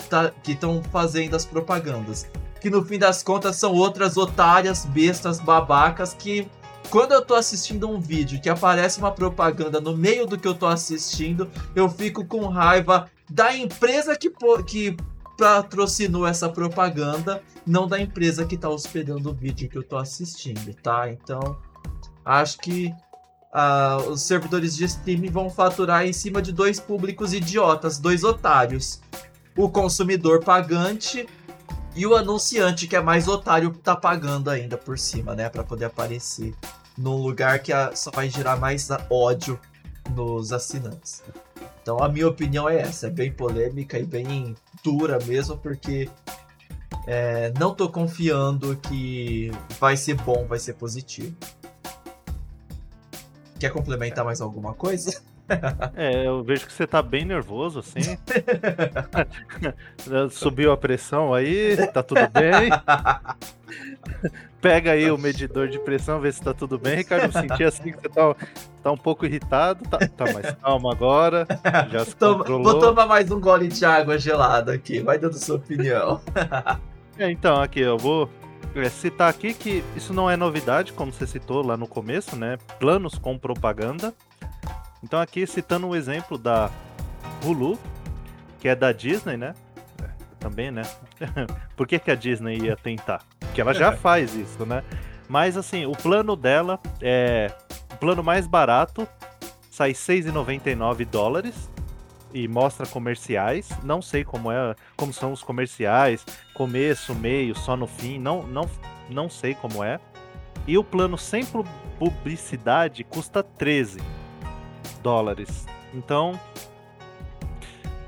tá, 0.10 0.32
estão 0.48 0.82
fazendo 0.92 1.36
as 1.36 1.46
propagandas. 1.46 2.28
Que 2.60 2.70
no 2.70 2.84
fim 2.84 2.98
das 2.98 3.24
contas 3.24 3.56
são 3.56 3.74
outras 3.74 4.18
otárias, 4.18 4.86
bestas, 4.86 5.40
babacas 5.40 6.14
que 6.14 6.50
quando 6.90 7.12
eu 7.12 7.22
tô 7.24 7.36
assistindo 7.36 7.88
um 7.88 8.00
vídeo 8.00 8.42
que 8.42 8.50
aparece 8.50 9.00
uma 9.00 9.12
propaganda 9.12 9.80
no 9.80 9.96
meio 9.96 10.26
do 10.26 10.38
que 10.38 10.48
eu 10.48 10.56
tô 10.56 10.66
assistindo, 10.66 11.50
eu 11.76 11.88
fico 11.88 12.26
com 12.26 12.48
raiva 12.48 13.10
da 13.30 13.56
empresa 13.56 14.18
que, 14.18 14.32
que 14.66 14.98
patrocinou 15.40 16.28
essa 16.28 16.50
propaganda, 16.50 17.42
não 17.66 17.88
da 17.88 18.00
empresa 18.00 18.46
que 18.46 18.58
tá 18.58 18.70
hospedando 18.70 19.30
o 19.30 19.34
vídeo 19.34 19.70
que 19.70 19.78
eu 19.78 19.84
tô 19.84 19.96
assistindo, 19.96 20.74
tá? 20.84 21.10
Então, 21.10 21.58
acho 22.26 22.58
que 22.58 22.94
uh, 23.54 24.10
os 24.10 24.22
servidores 24.22 24.76
de 24.76 24.84
streaming 24.84 25.30
vão 25.30 25.50
faturar 25.50 26.06
em 26.06 26.12
cima 26.12 26.42
de 26.42 26.52
dois 26.52 26.78
públicos 26.78 27.34
idiotas, 27.34 27.98
dois 27.98 28.26
otários. 28.26 29.00
O 29.58 29.70
consumidor 29.70 30.44
pagante 30.44 31.26
e 31.96 32.06
o 32.06 32.18
anunciante, 32.18 32.86
que 32.86 32.98
é 32.98 33.02
mais 33.02 33.30
otário, 33.30 33.72
tá 33.72 33.96
pagando 33.96 34.50
ainda 34.50 34.78
por 34.78 35.00
cima, 35.00 35.36
né? 35.36 35.48
para 35.48 35.64
poder 35.64 35.86
aparecer 35.86 36.54
num 36.98 37.16
lugar 37.16 37.60
que 37.60 37.72
só 37.96 38.12
vai 38.12 38.30
gerar 38.30 38.58
mais 38.58 38.90
ódio 39.10 39.58
nos 40.14 40.52
assinantes. 40.52 41.24
Então 41.90 42.04
a 42.04 42.08
minha 42.08 42.28
opinião 42.28 42.70
é 42.70 42.82
essa, 42.82 43.08
é 43.08 43.10
bem 43.10 43.32
polêmica 43.32 43.98
e 43.98 44.06
bem 44.06 44.56
dura 44.84 45.18
mesmo, 45.26 45.58
porque 45.58 46.08
é, 47.08 47.52
não 47.58 47.74
tô 47.74 47.90
confiando 47.90 48.76
que 48.76 49.50
vai 49.80 49.98
ser 49.98 50.14
bom, 50.14 50.46
vai 50.46 50.60
ser 50.60 50.76
positivo. 50.76 51.36
Quer 53.60 53.72
complementar 53.72 54.24
mais 54.24 54.40
alguma 54.40 54.76
coisa? 54.76 55.20
É, 55.96 56.28
eu 56.28 56.44
vejo 56.44 56.68
que 56.68 56.74
você 56.74 56.86
tá 56.86 57.02
bem 57.02 57.26
nervoso, 57.26 57.80
assim. 57.80 58.02
Subiu 60.30 60.72
a 60.72 60.78
pressão 60.78 61.34
aí, 61.34 61.76
tá 61.88 62.04
tudo 62.04 62.22
bem. 62.30 62.70
Pega 64.62 64.92
aí 64.92 65.10
o 65.10 65.18
medidor 65.18 65.68
de 65.70 65.80
pressão, 65.80 66.20
vê 66.20 66.32
se 66.32 66.42
tá 66.42 66.54
tudo 66.54 66.78
bem, 66.78 66.98
Ricardo. 66.98 67.26
Eu 67.26 67.32
senti 67.32 67.64
assim 67.64 67.92
que 67.92 68.00
você 68.00 68.10
tá, 68.10 68.36
tá 68.82 68.92
um 68.92 68.98
pouco 68.98 69.26
irritado. 69.26 69.84
Tá, 69.88 69.98
tá 69.98 70.34
mais 70.34 70.52
calmo 70.62 70.90
agora. 70.90 71.48
Já 71.92 72.06
se 72.06 72.16
Toma, 72.16 72.44
Vou 72.44 72.80
tomar 72.80 73.06
mais 73.06 73.30
um 73.32 73.40
gole 73.40 73.68
de 73.68 73.86
água 73.86 74.18
gelada 74.18 74.74
aqui, 74.74 75.00
vai 75.00 75.18
dando 75.18 75.38
sua 75.38 75.58
opinião. 75.58 76.22
É, 77.20 77.30
então, 77.30 77.62
aqui, 77.62 77.82
eu 77.82 77.98
vou 77.98 78.30
é, 78.74 78.88
citar 78.88 79.30
aqui 79.30 79.54
que 79.54 79.84
isso 79.94 80.14
não 80.14 80.30
é 80.30 80.38
novidade, 80.38 80.94
como 80.94 81.12
você 81.12 81.28
citou 81.28 81.62
lá 81.62 81.76
no 81.76 81.86
começo, 81.86 82.34
né? 82.38 82.58
Planos 82.80 83.18
com 83.18 83.38
propaganda. 83.38 84.14
Então 85.04 85.20
aqui 85.20 85.46
citando 85.46 85.86
o 85.88 85.90
um 85.90 85.96
exemplo 85.96 86.38
da 86.38 86.70
Hulu, 87.44 87.78
que 88.60 88.70
é 88.70 88.76
da 88.76 88.94
Disney, 88.94 89.36
né? 89.36 89.54
É, 90.02 90.08
também, 90.40 90.72
né? 90.72 90.84
Por 91.76 91.88
que, 91.88 92.00
que 92.00 92.10
a 92.10 92.16
Disney 92.16 92.58
ia 92.58 92.76
tentar? 92.76 93.22
Porque 93.40 93.60
ela 93.60 93.74
já 93.74 93.92
faz 93.92 94.36
isso, 94.36 94.66
né? 94.66 94.84
Mas 95.30 95.56
assim, 95.56 95.86
o 95.86 95.92
plano 95.92 96.36
dela 96.36 96.80
é 97.00 97.54
o 97.94 97.98
plano 97.98 98.24
mais 98.24 98.48
barato, 98.48 99.08
sai 99.70 99.92
6,99 99.92 101.06
dólares 101.06 101.70
e 102.34 102.48
mostra 102.48 102.88
comerciais. 102.88 103.70
Não 103.84 104.02
sei 104.02 104.24
como 104.24 104.52
é, 104.52 104.76
como 104.98 105.14
são 105.14 105.32
os 105.32 105.44
comerciais, 105.44 106.26
começo, 106.56 107.14
meio, 107.14 107.56
só 107.56 107.78
no 107.78 107.86
fim, 107.86 108.18
não 108.18 108.42
não 108.44 108.68
não 109.08 109.30
sei 109.30 109.54
como 109.54 109.84
é. 109.84 110.00
E 110.68 110.78
o 110.78 110.84
plano 110.84 111.18
sem 111.18 111.44
publicidade 112.00 113.04
custa 113.04 113.44
13 113.44 114.02
dólares. 115.02 115.66
Então, 115.94 116.40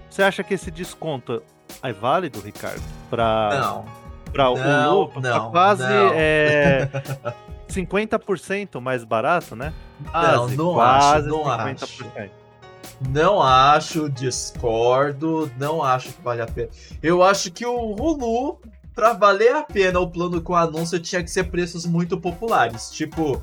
você 0.10 0.24
acha 0.24 0.44
que 0.44 0.54
esse 0.54 0.70
desconto 0.70 1.42
é 1.82 1.94
válido, 1.94 2.40
Ricardo? 2.42 2.84
Para 3.10 3.50
não. 3.60 4.01
Para 4.32 4.50
o 4.50 4.54
Lu, 4.54 5.12
não, 5.22 5.52
quase 5.52 5.84
não. 5.84 6.12
É, 6.14 6.90
50% 7.70 8.80
mais 8.80 9.04
barato, 9.04 9.56
né? 9.56 9.74
Quase, 10.10 10.56
não, 10.56 10.66
não 10.66 10.74
quase 10.74 11.28
acho, 11.28 11.38
não 11.38 11.44
50%. 11.44 11.84
acho. 11.84 12.42
Não 13.10 13.42
acho, 13.42 14.10
discordo, 14.10 15.52
não 15.58 15.84
acho 15.84 16.14
que 16.14 16.22
vale 16.22 16.42
a 16.42 16.48
pena. 16.48 16.70
Eu 17.02 17.24
acho 17.24 17.52
que 17.52 17.66
o 17.66 17.96
Hulu, 17.96 18.60
para 18.94 19.14
valer 19.14 19.56
a 19.56 19.64
pena 19.64 20.00
o 20.00 20.10
plano 20.10 20.40
com 20.42 20.56
anúncio, 20.56 21.00
tinha 21.00 21.24
que 21.24 21.32
ser 21.32 21.46
preços 21.46 21.86
muito 21.86 22.20
populares. 22.20 22.92
Tipo, 22.92 23.42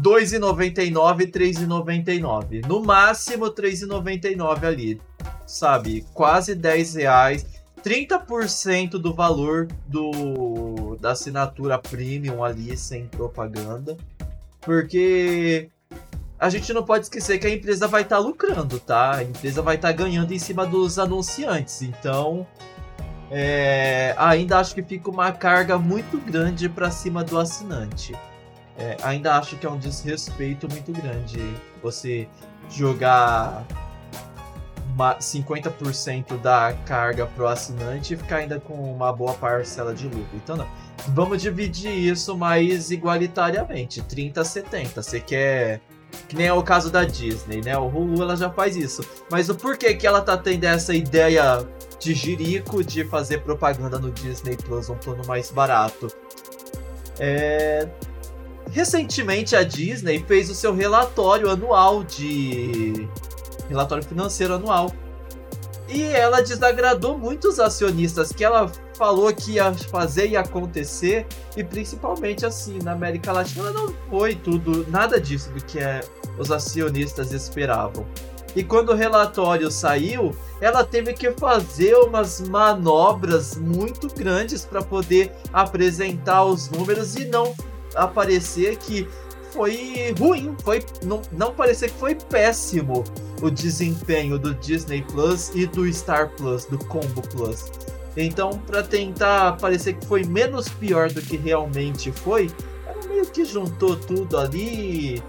2,99 0.00 1.30
3,99. 1.30 2.66
No 2.66 2.82
máximo 2.82 3.46
3,99 3.46 4.64
ali. 4.64 5.00
Sabe? 5.46 6.04
Quase 6.12 6.54
10 6.54 6.94
reais. 6.96 7.46
30% 7.86 8.98
do 8.98 9.14
valor 9.14 9.68
do 9.86 10.96
da 11.00 11.12
assinatura 11.12 11.78
premium 11.78 12.42
ali 12.42 12.76
sem 12.76 13.06
propaganda. 13.06 13.96
Porque 14.60 15.70
a 16.36 16.50
gente 16.50 16.72
não 16.72 16.82
pode 16.82 17.04
esquecer 17.04 17.38
que 17.38 17.46
a 17.46 17.50
empresa 17.50 17.86
vai 17.86 18.02
estar 18.02 18.16
tá 18.16 18.22
lucrando, 18.22 18.80
tá? 18.80 19.18
A 19.18 19.22
empresa 19.22 19.62
vai 19.62 19.76
estar 19.76 19.88
tá 19.88 19.94
ganhando 19.94 20.34
em 20.34 20.38
cima 20.38 20.66
dos 20.66 20.98
anunciantes. 20.98 21.80
Então, 21.82 22.44
é, 23.30 24.16
ainda 24.18 24.58
acho 24.58 24.74
que 24.74 24.82
fica 24.82 25.08
uma 25.08 25.30
carga 25.30 25.78
muito 25.78 26.18
grande 26.18 26.68
para 26.68 26.90
cima 26.90 27.22
do 27.22 27.38
assinante. 27.38 28.12
É, 28.76 28.96
ainda 29.04 29.38
acho 29.38 29.56
que 29.56 29.64
é 29.64 29.70
um 29.70 29.78
desrespeito 29.78 30.68
muito 30.68 30.90
grande 30.90 31.38
você 31.80 32.26
jogar 32.68 33.64
50% 34.96 36.38
da 36.38 36.72
carga 36.84 37.26
pro 37.26 37.46
assinante 37.46 38.14
e 38.14 38.16
ficar 38.16 38.36
ainda 38.38 38.58
com 38.58 38.74
uma 38.74 39.12
boa 39.12 39.34
parcela 39.34 39.94
de 39.94 40.04
lucro. 40.04 40.28
Então 40.34 40.56
não. 40.56 40.68
Vamos 41.08 41.42
dividir 41.42 41.92
isso 41.92 42.36
mais 42.36 42.90
igualitariamente, 42.90 44.02
30 44.02 44.40
a 44.40 44.44
70. 44.44 45.02
Você 45.02 45.20
quer 45.20 45.80
que 46.28 46.36
nem 46.36 46.46
é 46.46 46.52
o 46.52 46.62
caso 46.62 46.90
da 46.90 47.04
Disney, 47.04 47.60
né? 47.60 47.76
O 47.76 47.86
Hulu 47.86 48.22
ela 48.22 48.36
já 48.36 48.50
faz 48.50 48.76
isso. 48.76 49.06
Mas 49.30 49.48
o 49.48 49.54
porquê 49.54 49.94
que 49.94 50.06
ela 50.06 50.20
tá 50.20 50.36
tendo 50.36 50.64
essa 50.64 50.94
ideia 50.94 51.66
de 51.98 52.14
jirico 52.14 52.82
de 52.82 53.04
fazer 53.04 53.42
propaganda 53.42 53.98
no 53.98 54.10
Disney 54.10 54.56
Plus, 54.56 54.88
um 54.88 54.96
plano 54.96 55.26
mais 55.26 55.50
barato? 55.50 56.08
É, 57.18 57.88
Recentemente 58.70 59.54
a 59.54 59.62
Disney 59.62 60.22
fez 60.26 60.50
o 60.50 60.54
seu 60.54 60.74
relatório 60.74 61.48
anual 61.50 62.02
de. 62.02 63.08
Relatório 63.68 64.04
financeiro 64.04 64.54
anual. 64.54 64.92
E 65.88 66.02
ela 66.02 66.42
desagradou 66.42 67.16
muitos 67.16 67.60
acionistas 67.60 68.32
que 68.32 68.44
ela 68.44 68.70
falou 68.96 69.32
que 69.32 69.52
ia 69.52 69.72
fazer 69.72 70.28
e 70.28 70.36
acontecer, 70.36 71.26
e 71.56 71.62
principalmente 71.62 72.44
assim, 72.44 72.78
na 72.82 72.92
América 72.92 73.30
Latina 73.30 73.70
não 73.70 73.94
foi 74.10 74.34
tudo, 74.34 74.84
nada 74.90 75.20
disso 75.20 75.50
do 75.50 75.64
que 75.64 75.78
é, 75.78 76.00
os 76.38 76.50
acionistas 76.50 77.32
esperavam. 77.32 78.04
E 78.56 78.64
quando 78.64 78.88
o 78.88 78.94
relatório 78.94 79.70
saiu, 79.70 80.34
ela 80.62 80.82
teve 80.82 81.12
que 81.12 81.30
fazer 81.32 81.94
umas 81.96 82.40
manobras 82.40 83.54
muito 83.56 84.08
grandes 84.08 84.64
para 84.64 84.80
poder 84.80 85.30
apresentar 85.52 86.42
os 86.46 86.70
números 86.70 87.16
e 87.16 87.26
não 87.26 87.54
aparecer 87.94 88.76
que 88.76 89.06
foi 89.52 90.14
ruim, 90.18 90.54
foi 90.62 90.84
não, 91.04 91.22
não 91.32 91.54
parecer 91.54 91.90
que 91.90 91.98
foi 91.98 92.14
péssimo 92.14 93.04
o 93.42 93.50
desempenho 93.50 94.38
do 94.38 94.54
Disney 94.54 95.02
Plus 95.02 95.50
e 95.54 95.66
do 95.66 95.90
Star 95.92 96.30
Plus, 96.36 96.64
do 96.66 96.78
Combo 96.78 97.22
Plus. 97.22 97.70
Então, 98.16 98.58
para 98.58 98.82
tentar 98.82 99.58
parecer 99.58 99.94
que 99.94 100.06
foi 100.06 100.24
menos 100.24 100.68
pior 100.68 101.10
do 101.10 101.20
que 101.20 101.36
realmente 101.36 102.10
foi, 102.10 102.50
ela 102.86 103.06
meio 103.06 103.26
que 103.26 103.44
juntou 103.44 103.94
tudo 103.94 104.38
ali 104.38 105.22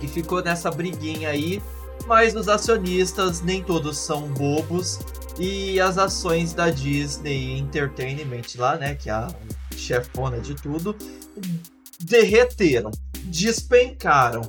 e 0.00 0.08
ficou 0.08 0.42
nessa 0.42 0.70
briguinha 0.70 1.28
aí. 1.28 1.62
Mas 2.06 2.34
os 2.34 2.48
acionistas 2.48 3.42
nem 3.42 3.62
todos 3.62 3.98
são 3.98 4.28
bobos 4.28 4.98
e 5.38 5.78
as 5.78 5.98
ações 5.98 6.54
da 6.54 6.70
Disney 6.70 7.58
Entertainment 7.58 8.42
lá, 8.56 8.76
né, 8.76 8.94
que 8.94 9.10
é 9.10 9.12
a 9.12 9.28
chefona 9.76 10.40
de 10.40 10.54
tudo, 10.54 10.96
derreteram, 12.02 12.90
despencaram, 13.24 14.42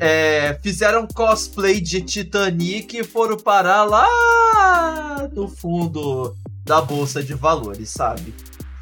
é, 0.00 0.58
fizeram 0.62 1.06
cosplay 1.06 1.80
de 1.80 2.02
Titanic 2.02 2.98
e 2.98 3.04
foram 3.04 3.36
parar 3.36 3.84
lá 3.84 5.28
no 5.32 5.48
fundo 5.48 6.36
da 6.64 6.80
bolsa 6.80 7.22
de 7.22 7.34
valores, 7.34 7.90
sabe? 7.90 8.34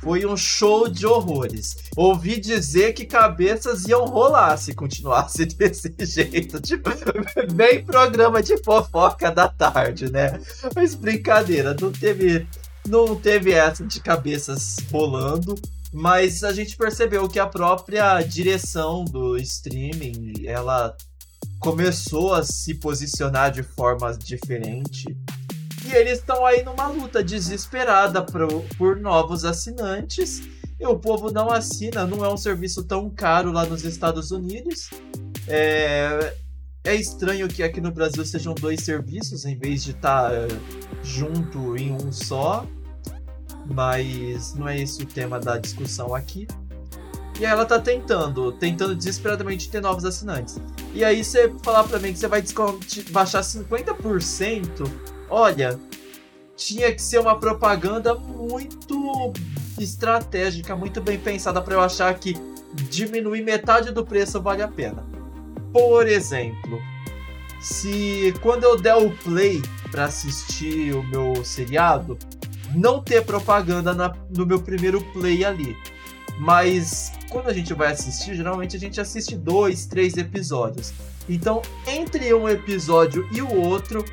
Foi 0.02 0.26
um 0.26 0.36
show 0.36 0.88
de 0.88 1.06
horrores. 1.06 1.76
Ouvi 1.96 2.40
dizer 2.40 2.92
que 2.92 3.04
cabeças 3.04 3.86
iam 3.86 4.04
rolar 4.04 4.56
se 4.56 4.74
continuasse 4.74 5.46
desse 5.54 5.94
jeito. 6.00 6.60
Tipo, 6.60 6.90
bem 7.54 7.84
programa 7.84 8.42
de 8.42 8.56
fofoca 8.64 9.30
da 9.30 9.46
tarde, 9.46 10.10
né? 10.10 10.40
Mas 10.74 10.96
brincadeira, 10.96 11.76
não 11.80 11.92
teve, 11.92 12.48
não 12.84 13.14
teve 13.14 13.52
essa 13.52 13.86
de 13.86 14.00
cabeças 14.00 14.78
rolando. 14.90 15.54
Mas 15.92 16.42
a 16.42 16.52
gente 16.52 16.76
percebeu 16.76 17.28
que 17.28 17.38
a 17.38 17.46
própria 17.46 18.22
direção 18.22 19.04
do 19.04 19.36
streaming, 19.36 20.46
ela 20.46 20.96
começou 21.58 22.34
a 22.34 22.42
se 22.42 22.74
posicionar 22.74 23.52
de 23.52 23.62
forma 23.62 24.12
diferente. 24.16 25.16
E 25.84 25.94
eles 25.94 26.18
estão 26.18 26.46
aí 26.46 26.62
numa 26.62 26.86
luta 26.86 27.22
desesperada 27.22 28.22
pro, 28.22 28.62
por 28.78 28.96
novos 28.96 29.44
assinantes. 29.44 30.42
e 30.80 30.86
o 30.86 30.98
povo 30.98 31.30
não 31.30 31.50
assina, 31.50 32.06
não 32.06 32.24
é 32.24 32.32
um 32.32 32.36
serviço 32.36 32.82
tão 32.84 33.10
caro 33.10 33.52
lá 33.52 33.66
nos 33.66 33.84
Estados 33.84 34.30
Unidos. 34.30 34.90
É, 35.46 36.34
é 36.84 36.94
estranho 36.94 37.46
que 37.48 37.62
aqui 37.62 37.80
no 37.80 37.92
Brasil 37.92 38.24
sejam 38.24 38.54
dois 38.54 38.80
serviços 38.80 39.44
em 39.44 39.56
vez 39.56 39.84
de 39.84 39.92
estar 39.92 40.30
tá, 40.30 40.48
junto 41.02 41.76
em 41.76 41.92
um 41.92 42.10
só, 42.10 42.66
mas 43.66 44.54
não 44.54 44.68
é 44.68 44.80
esse 44.80 45.02
o 45.02 45.06
tema 45.06 45.38
da 45.38 45.58
discussão 45.58 46.14
aqui. 46.14 46.46
E 47.40 47.44
ela 47.44 47.64
tá 47.64 47.80
tentando, 47.80 48.52
tentando 48.52 48.94
desesperadamente 48.94 49.70
ter 49.70 49.80
novos 49.80 50.04
assinantes. 50.04 50.60
E 50.94 51.04
aí 51.04 51.24
você 51.24 51.52
falar 51.62 51.84
para 51.84 51.98
mim 51.98 52.12
que 52.12 52.18
você 52.18 52.28
vai 52.28 52.42
baixar 53.10 53.40
50%, 53.40 54.90
olha, 55.30 55.80
tinha 56.56 56.92
que 56.92 57.00
ser 57.00 57.18
uma 57.18 57.38
propaganda 57.38 58.14
muito 58.14 59.32
estratégica, 59.78 60.76
muito 60.76 61.00
bem 61.00 61.18
pensada 61.18 61.60
para 61.60 61.74
eu 61.74 61.80
achar 61.80 62.14
que 62.14 62.36
diminuir 62.74 63.42
metade 63.42 63.90
do 63.90 64.04
preço 64.04 64.40
vale 64.40 64.62
a 64.62 64.68
pena. 64.68 65.04
Por 65.72 66.06
exemplo, 66.06 66.80
se 67.60 68.34
quando 68.42 68.64
eu 68.64 68.80
der 68.80 68.96
o 68.96 69.10
play 69.18 69.62
para 69.90 70.04
assistir 70.04 70.94
o 70.94 71.02
meu 71.02 71.44
seriado, 71.44 72.18
não 72.74 73.02
ter 73.02 73.24
propaganda 73.24 73.92
na, 73.94 74.14
no 74.30 74.46
meu 74.46 74.60
primeiro 74.60 75.00
play 75.12 75.44
ali. 75.44 75.76
Mas 76.38 77.12
quando 77.30 77.48
a 77.48 77.52
gente 77.52 77.72
vai 77.74 77.92
assistir, 77.92 78.34
geralmente 78.34 78.76
a 78.76 78.80
gente 78.80 79.00
assiste 79.00 79.36
dois, 79.36 79.86
três 79.86 80.16
episódios. 80.16 80.92
Então, 81.28 81.62
entre 81.86 82.32
um 82.34 82.48
episódio 82.48 83.28
e 83.32 83.40
o 83.40 83.54
outro, 83.54 84.04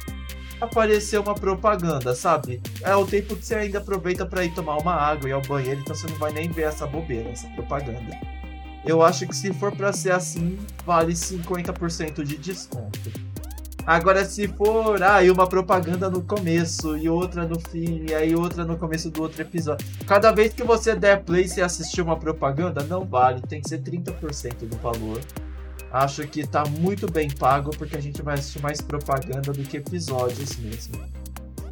apareceu 0.61 1.21
uma 1.21 1.33
propaganda, 1.33 2.13
sabe? 2.15 2.61
É 2.81 2.95
o 2.95 3.05
tempo 3.05 3.35
que 3.35 3.45
você 3.45 3.55
ainda 3.55 3.79
aproveita 3.79 4.25
para 4.25 4.43
ir 4.43 4.53
tomar 4.53 4.77
uma 4.77 4.93
água 4.93 5.29
e 5.29 5.31
ao 5.31 5.41
banheiro, 5.41 5.81
então 5.81 5.95
você 5.95 6.07
não 6.07 6.17
vai 6.17 6.31
nem 6.31 6.49
ver 6.49 6.63
essa 6.63 6.85
bobeira, 6.85 7.29
essa 7.29 7.47
propaganda. 7.49 8.17
Eu 8.85 9.01
acho 9.01 9.27
que 9.27 9.35
se 9.35 9.53
for 9.53 9.75
para 9.75 9.91
ser 9.91 10.11
assim, 10.11 10.57
vale 10.85 11.13
50% 11.13 12.23
de 12.23 12.37
desconto. 12.37 13.11
Agora, 13.89 14.23
se 14.23 14.47
for, 14.47 15.01
ah, 15.01 15.23
e 15.23 15.31
uma 15.31 15.47
propaganda 15.47 16.11
no 16.11 16.21
começo, 16.21 16.95
e 16.95 17.09
outra 17.09 17.47
no 17.47 17.59
fim, 17.59 18.05
e 18.07 18.13
aí 18.13 18.35
outra 18.35 18.63
no 18.63 18.77
começo 18.77 19.09
do 19.09 19.23
outro 19.23 19.41
episódio. 19.41 19.83
Cada 20.05 20.31
vez 20.31 20.53
que 20.53 20.61
você 20.61 20.93
der 20.93 21.23
play 21.23 21.47
e 21.57 21.59
assistir 21.59 22.03
uma 22.03 22.15
propaganda, 22.15 22.83
não 22.83 23.03
vale, 23.03 23.41
tem 23.41 23.59
que 23.59 23.67
ser 23.67 23.81
30% 23.81 24.67
do 24.67 24.77
valor. 24.77 25.19
Acho 25.91 26.21
que 26.27 26.45
tá 26.45 26.63
muito 26.65 27.11
bem 27.11 27.31
pago, 27.31 27.71
porque 27.71 27.97
a 27.97 27.99
gente 27.99 28.21
vai 28.21 28.35
assistir 28.35 28.61
mais 28.61 28.79
propaganda 28.79 29.51
do 29.51 29.63
que 29.63 29.77
episódios 29.77 30.55
mesmo. 30.57 30.93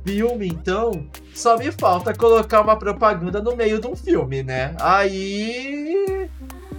Filme, 0.03 0.47
então, 0.47 1.07
só 1.35 1.55
me 1.55 1.71
falta 1.71 2.15
colocar 2.15 2.61
uma 2.61 2.77
propaganda 2.77 3.43
no 3.43 3.55
meio 3.55 3.79
de 3.79 3.85
um 3.85 3.95
filme, 3.95 4.41
né? 4.41 4.75
Aí. 4.79 6.27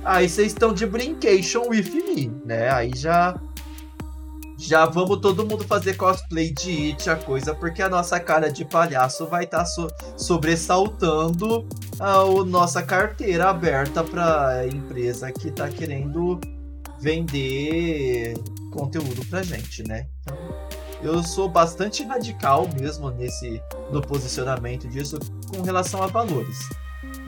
Aí 0.04 0.28
vocês 0.28 0.49
estão 0.49 0.75
de 0.75 0.85
brincation 0.85 1.68
with 1.68 1.90
me, 1.90 2.26
né? 2.45 2.71
Aí 2.71 2.90
já 2.97 3.38
já 4.59 4.85
vamos 4.87 5.21
todo 5.21 5.47
mundo 5.47 5.65
fazer 5.65 5.97
cosplay 5.97 6.53
de 6.53 6.91
It, 6.91 7.09
a 7.09 7.15
coisa, 7.17 7.55
porque 7.55 7.81
a 7.81 7.88
nossa 7.88 8.19
cara 8.19 8.50
de 8.50 8.65
palhaço 8.65 9.27
vai 9.27 9.45
estar 9.45 9.59
tá 9.59 9.65
so 9.65 9.88
sobressaltando 10.17 11.67
a 12.00 12.25
nossa 12.45 12.83
carteira 12.83 13.49
aberta 13.49 14.03
para 14.03 14.67
empresa 14.67 15.31
que 15.31 15.49
está 15.49 15.68
querendo 15.68 16.40
vender 17.01 18.35
conteúdo 18.73 19.25
pra 19.27 19.44
gente, 19.44 19.87
né? 19.87 20.09
Então, 20.23 20.37
eu 21.03 21.23
sou 21.23 21.49
bastante 21.49 22.03
radical 22.03 22.68
mesmo 22.81 23.11
nesse 23.11 23.62
no 23.92 24.01
posicionamento 24.01 24.88
disso 24.88 25.18
com 25.55 25.62
relação 25.62 26.03
a 26.03 26.09
valores. 26.09 26.59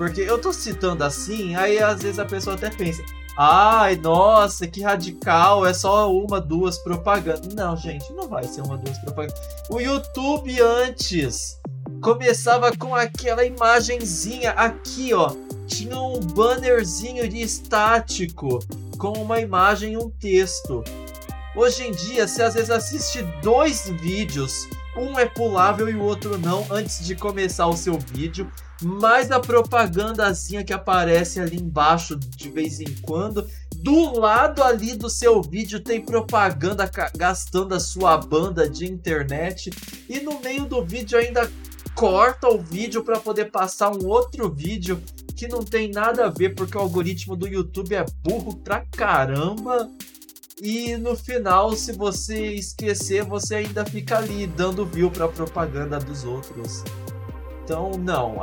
Porque 0.01 0.23
eu 0.23 0.41
tô 0.41 0.51
citando 0.51 1.05
assim, 1.05 1.55
aí 1.55 1.79
às 1.79 2.01
vezes 2.01 2.19
a 2.19 2.25
pessoa 2.25 2.57
até 2.57 2.71
pensa, 2.71 3.05
Ai, 3.37 3.97
nossa, 3.97 4.67
que 4.67 4.81
radical, 4.81 5.67
é 5.67 5.75
só 5.75 6.11
uma, 6.11 6.41
duas 6.41 6.79
propagandas. 6.79 7.55
Não, 7.55 7.77
gente, 7.77 8.11
não 8.15 8.27
vai 8.27 8.45
ser 8.45 8.63
uma, 8.63 8.79
duas 8.79 8.97
propagandas. 8.97 9.39
O 9.69 9.79
YouTube 9.79 10.59
antes 10.59 11.61
começava 12.01 12.75
com 12.75 12.95
aquela 12.95 13.45
imagenzinha 13.45 14.53
aqui, 14.53 15.13
ó. 15.13 15.37
Tinha 15.67 16.01
um 16.01 16.19
bannerzinho 16.19 17.29
de 17.29 17.43
estático 17.43 18.59
com 18.97 19.13
uma 19.19 19.39
imagem 19.39 19.93
e 19.93 19.97
um 19.99 20.09
texto. 20.09 20.83
Hoje 21.55 21.89
em 21.89 21.93
dia, 21.93 22.27
você 22.27 22.43
às 22.43 22.55
vezes 22.55 22.71
assiste 22.71 23.23
dois 23.43 23.91
vídeos, 24.01 24.67
um 24.97 25.19
é 25.19 25.27
pulável 25.27 25.89
e 25.89 25.95
o 25.95 26.03
outro 26.03 26.39
não, 26.39 26.67
antes 26.71 27.05
de 27.05 27.15
começar 27.15 27.67
o 27.67 27.77
seu 27.77 27.99
vídeo 27.99 28.51
mais 28.83 29.31
a 29.31 29.39
propagandazinha 29.39 30.65
que 30.65 30.73
aparece 30.73 31.39
ali 31.39 31.57
embaixo 31.57 32.17
de 32.17 32.51
vez 32.51 32.81
em 32.81 32.95
quando. 33.03 33.47
Do 33.77 34.19
lado 34.19 34.63
ali 34.63 34.95
do 34.95 35.09
seu 35.09 35.43
vídeo 35.43 35.81
tem 35.81 36.01
propaganda 36.01 36.91
gastando 37.17 37.75
a 37.75 37.81
sua 37.81 38.17
banda 38.17 38.69
de 38.69 38.91
internet 38.91 39.71
e 40.09 40.21
no 40.21 40.41
meio 40.41 40.67
do 40.67 40.85
vídeo 40.85 41.19
ainda 41.19 41.51
corta 41.95 42.49
o 42.49 42.59
vídeo 42.59 43.03
para 43.03 43.19
poder 43.19 43.51
passar 43.51 43.91
um 43.91 44.07
outro 44.07 44.51
vídeo 44.51 45.03
que 45.37 45.49
não 45.49 45.63
tem 45.63 45.91
nada 45.91 46.27
a 46.27 46.31
ver 46.31 46.55
porque 46.55 46.77
o 46.77 46.81
algoritmo 46.81 47.37
do 47.37 47.49
YouTube 47.49 47.95
é 47.95 48.05
burro 48.23 48.57
pra 48.57 48.85
caramba. 48.91 49.91
E 50.63 50.95
no 50.97 51.17
final, 51.17 51.73
se 51.73 51.93
você 51.93 52.49
esquecer, 52.53 53.25
você 53.25 53.57
ainda 53.57 53.85
fica 53.85 54.19
ali 54.19 54.47
dando 54.47 54.85
view 54.85 55.11
pra 55.11 55.27
propaganda 55.27 55.99
dos 55.99 56.25
outros. 56.25 56.85
Então, 57.65 57.93
não. 57.93 58.37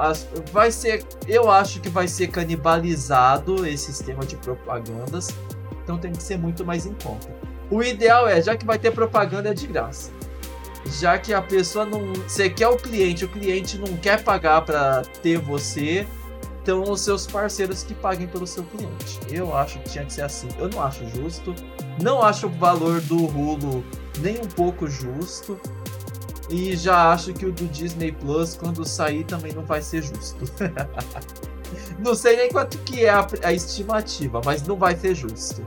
Vai 0.52 0.72
ser. 0.72 1.06
Eu 1.28 1.52
acho 1.52 1.80
que 1.80 1.90
vai 1.90 2.08
ser 2.08 2.28
canibalizado 2.28 3.68
esse 3.68 3.86
sistema 3.86 4.26
de 4.26 4.36
propagandas. 4.38 5.28
Então 5.84 5.98
tem 5.98 6.12
que 6.12 6.24
ser 6.24 6.38
muito 6.38 6.66
mais 6.66 6.86
em 6.86 6.94
conta. 6.96 7.30
O 7.70 7.84
ideal 7.84 8.28
é, 8.28 8.42
já 8.42 8.58
que 8.58 8.66
vai 8.66 8.80
ter 8.80 8.92
propaganda, 8.92 9.50
é 9.50 9.54
de 9.54 9.68
graça. 9.68 10.12
Já 11.00 11.20
que 11.20 11.34
a 11.34 11.42
pessoa 11.42 11.86
não. 11.86 12.14
Você 12.14 12.50
quer 12.50 12.70
o 12.70 12.78
cliente, 12.78 13.26
o 13.26 13.30
cliente 13.30 13.78
não 13.78 13.96
quer 13.98 14.24
pagar 14.24 14.62
para 14.66 15.04
ter 15.22 15.38
você. 15.38 16.08
Então, 16.68 16.84
os 16.84 17.00
seus 17.00 17.26
parceiros 17.26 17.82
que 17.82 17.94
paguem 17.94 18.28
pelo 18.28 18.46
seu 18.46 18.62
cliente. 18.62 19.22
Eu 19.30 19.56
acho 19.56 19.80
que 19.80 19.90
tinha 19.90 20.04
que 20.04 20.12
ser 20.12 20.24
assim. 20.24 20.50
Eu 20.60 20.68
não 20.68 20.84
acho 20.84 21.08
justo. 21.12 21.56
Não 22.04 22.22
acho 22.22 22.48
o 22.48 22.50
valor 22.50 23.00
do 23.00 23.16
Hulu 23.16 23.86
nem 24.20 24.38
um 24.38 24.48
pouco 24.48 24.86
justo. 24.86 25.58
E 26.50 26.76
já 26.76 27.14
acho 27.14 27.32
que 27.32 27.46
o 27.46 27.54
do 27.54 27.66
Disney 27.68 28.12
Plus, 28.12 28.58
quando 28.58 28.84
sair, 28.84 29.24
também 29.24 29.54
não 29.54 29.64
vai 29.64 29.82
ser 29.82 30.04
justo. 30.04 30.44
não 32.00 32.14
sei 32.14 32.36
nem 32.36 32.50
quanto 32.50 32.78
que 32.80 33.06
é 33.06 33.12
a, 33.12 33.26
a, 33.44 33.54
estimativa, 33.54 34.42
mas 34.44 34.62
não 34.64 34.76
vai 34.76 34.94
ser 34.98 35.16
justo. 35.16 35.66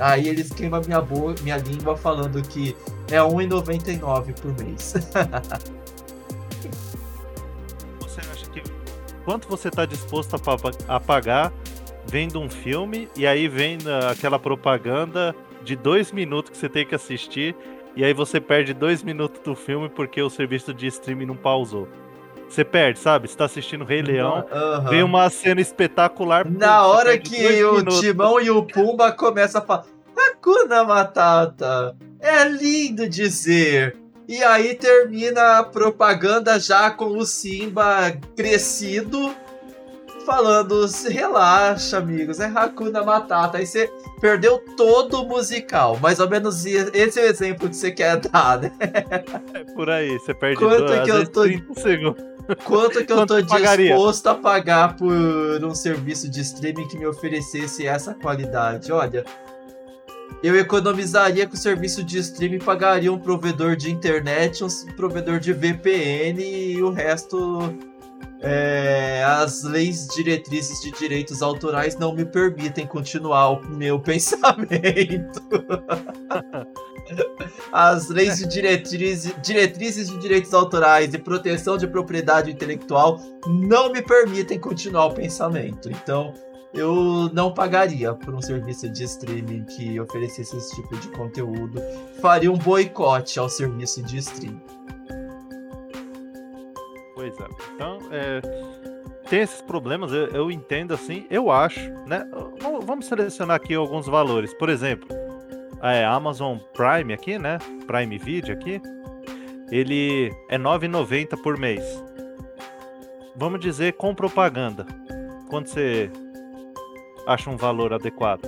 Aí 0.00 0.26
eles 0.26 0.50
queimam 0.50 0.82
minha, 0.84 1.00
boa, 1.00 1.32
minha 1.42 1.58
língua 1.58 1.96
falando 1.96 2.42
que 2.42 2.76
é 3.08 3.18
R$1,99 3.18 4.34
por 4.34 4.64
mês. 4.64 4.94
quanto 9.28 9.46
você 9.46 9.68
está 9.68 9.84
disposto 9.84 10.34
a, 10.88 10.98
pagar 10.98 11.52
vendo 12.06 12.40
um 12.40 12.48
filme 12.48 13.10
e 13.14 13.26
aí 13.26 13.46
vem 13.46 13.76
aquela 14.10 14.38
propaganda 14.38 15.36
de 15.62 15.76
dois 15.76 16.10
minutos 16.10 16.50
que 16.50 16.56
você 16.56 16.66
tem 16.66 16.86
que 16.86 16.94
assistir 16.94 17.54
e 17.94 18.02
aí 18.02 18.14
você 18.14 18.40
perde 18.40 18.72
dois 18.72 19.02
minutos 19.02 19.42
do 19.42 19.54
filme 19.54 19.90
porque 19.90 20.22
o 20.22 20.30
serviço 20.30 20.72
de 20.72 20.86
streaming 20.86 21.26
não 21.26 21.36
pausou. 21.36 21.86
Você 22.48 22.64
perde, 22.64 23.00
sabe? 23.00 23.28
Você 23.28 23.36
tá 23.36 23.44
assistindo 23.44 23.84
Rei 23.84 24.00
Leão, 24.00 24.46
uhum. 24.50 24.88
vem 24.88 25.02
uma 25.02 25.28
cena 25.28 25.60
espetacular. 25.60 26.50
Na 26.50 26.86
hora 26.86 27.18
que 27.18 27.62
o 27.64 27.74
minutos. 27.74 28.00
Timão 28.00 28.40
e 28.40 28.48
o 28.48 28.62
Pumba 28.62 29.12
começam 29.12 29.60
a 29.60 29.64
falar 29.66 29.84
Hakuna 30.16 30.84
Matata, 30.84 31.94
é 32.18 32.48
lindo 32.48 33.06
dizer. 33.06 33.94
E 34.28 34.44
aí 34.44 34.74
termina 34.74 35.58
a 35.58 35.64
propaganda 35.64 36.60
já 36.60 36.90
com 36.90 37.16
o 37.16 37.24
Simba 37.24 38.12
crescido 38.36 39.34
falando, 40.26 40.84
relaxa, 41.08 41.96
amigos, 41.96 42.38
é 42.38 42.44
Hakuna 42.44 43.02
Matata. 43.02 43.56
Aí 43.56 43.66
você 43.66 43.90
perdeu 44.20 44.62
todo 44.76 45.22
o 45.22 45.26
musical. 45.26 45.98
Mais 45.98 46.20
ou 46.20 46.28
menos 46.28 46.66
esse 46.66 47.18
é 47.18 47.22
o 47.22 47.26
exemplo 47.26 47.70
que 47.70 47.74
você 47.74 47.90
quer 47.90 48.18
dar, 48.18 48.60
né? 48.60 48.70
É 49.54 49.64
por 49.72 49.88
aí, 49.88 50.18
você 50.18 50.34
perde 50.34 50.58
Quanto 50.58 50.84
dois, 50.84 51.02
que 51.02 51.10
eu 51.10 51.26
tô... 51.26 51.42
30 51.44 51.80
segundos. 51.80 52.24
Quanto 52.64 53.04
que 53.06 53.12
eu 53.12 53.26
tô 53.26 53.40
disposto 53.40 54.26
a 54.26 54.34
pagar 54.34 54.96
por 54.96 55.64
um 55.64 55.74
serviço 55.74 56.28
de 56.28 56.42
streaming 56.42 56.86
que 56.88 56.98
me 56.98 57.06
oferecesse 57.06 57.86
essa 57.86 58.12
qualidade? 58.12 58.92
Olha, 58.92 59.24
eu 60.42 60.56
economizaria 60.56 61.46
com 61.46 61.54
o 61.54 61.58
serviço 61.58 62.02
de 62.04 62.18
streaming, 62.18 62.58
pagaria 62.58 63.12
um 63.12 63.18
provedor 63.18 63.76
de 63.76 63.90
internet, 63.90 64.62
um 64.62 64.68
provedor 64.96 65.40
de 65.40 65.52
VPN 65.52 66.40
e 66.40 66.82
o 66.82 66.90
resto 66.90 67.74
é, 68.40 69.24
as 69.26 69.64
leis 69.64 70.06
diretrizes 70.14 70.80
de 70.80 70.92
direitos 70.92 71.42
autorais 71.42 71.96
não 71.96 72.14
me 72.14 72.24
permitem 72.24 72.86
continuar 72.86 73.50
o 73.50 73.68
meu 73.68 73.98
pensamento. 74.00 75.42
As 77.72 78.08
leis 78.08 78.38
de 78.38 78.46
diretrizes, 78.46 79.34
diretrizes 79.42 80.08
de 80.08 80.18
direitos 80.18 80.54
autorais 80.54 81.12
e 81.14 81.18
proteção 81.18 81.76
de 81.76 81.86
propriedade 81.86 82.50
intelectual 82.50 83.20
não 83.46 83.90
me 83.90 84.02
permitem 84.02 84.58
continuar 84.58 85.06
o 85.06 85.14
pensamento. 85.14 85.90
Então, 85.90 86.32
eu 86.72 87.30
não 87.32 87.52
pagaria 87.52 88.12
por 88.14 88.34
um 88.34 88.42
serviço 88.42 88.88
de 88.88 89.04
streaming 89.04 89.64
que 89.64 89.98
oferecesse 90.00 90.56
esse 90.56 90.76
tipo 90.76 90.96
de 90.96 91.08
conteúdo. 91.08 91.80
Faria 92.20 92.50
um 92.52 92.58
boicote 92.58 93.38
ao 93.38 93.48
serviço 93.48 94.02
de 94.02 94.18
streaming. 94.18 94.60
Pois 97.14 97.34
é. 97.40 97.48
Então, 97.74 97.98
é, 98.10 98.40
tem 99.28 99.40
esses 99.40 99.60
problemas, 99.60 100.12
eu, 100.12 100.26
eu, 100.28 100.50
entendo 100.50 100.94
assim, 100.94 101.26
eu 101.30 101.50
acho, 101.50 101.80
né? 102.06 102.26
Vamos 102.84 103.06
selecionar 103.06 103.56
aqui 103.56 103.74
alguns 103.74 104.06
valores. 104.06 104.54
Por 104.54 104.68
exemplo, 104.68 105.08
a 105.80 106.14
Amazon 106.14 106.58
Prime 106.74 107.12
aqui, 107.12 107.38
né? 107.38 107.58
Prime 107.86 108.18
Video 108.18 108.54
aqui, 108.54 108.80
ele 109.70 110.32
é 110.48 110.56
R$ 110.56 110.62
9,90 110.62 111.42
por 111.42 111.58
mês. 111.58 111.82
Vamos 113.36 113.60
dizer 113.60 113.94
com 113.94 114.14
propaganda. 114.14 114.86
Quanto 115.48 115.70
você 115.70 116.10
acha 117.28 117.50
um 117.50 117.56
valor 117.56 117.92
adequado? 117.92 118.40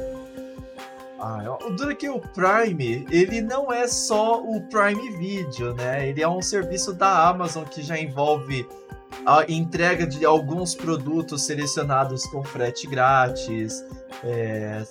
Ah, 1.21 1.59
o 1.67 1.71
duro 1.71 1.95
que 1.95 2.09
o 2.09 2.19
Prime, 2.19 3.07
ele 3.11 3.43
não 3.43 3.71
é 3.71 3.87
só 3.87 4.43
o 4.43 4.63
Prime 4.63 5.11
Video, 5.19 5.75
né? 5.75 6.09
Ele 6.09 6.23
é 6.23 6.29
um 6.29 6.41
serviço 6.41 6.95
da 6.95 7.29
Amazon 7.29 7.65
que 7.65 7.83
já 7.83 7.99
envolve 7.99 8.67
a 9.27 9.45
entrega 9.47 10.07
de 10.07 10.25
alguns 10.25 10.75
produtos 10.75 11.43
selecionados 11.43 12.25
com 12.25 12.43
frete 12.43 12.87
grátis, 12.87 13.85
é, 14.25 14.83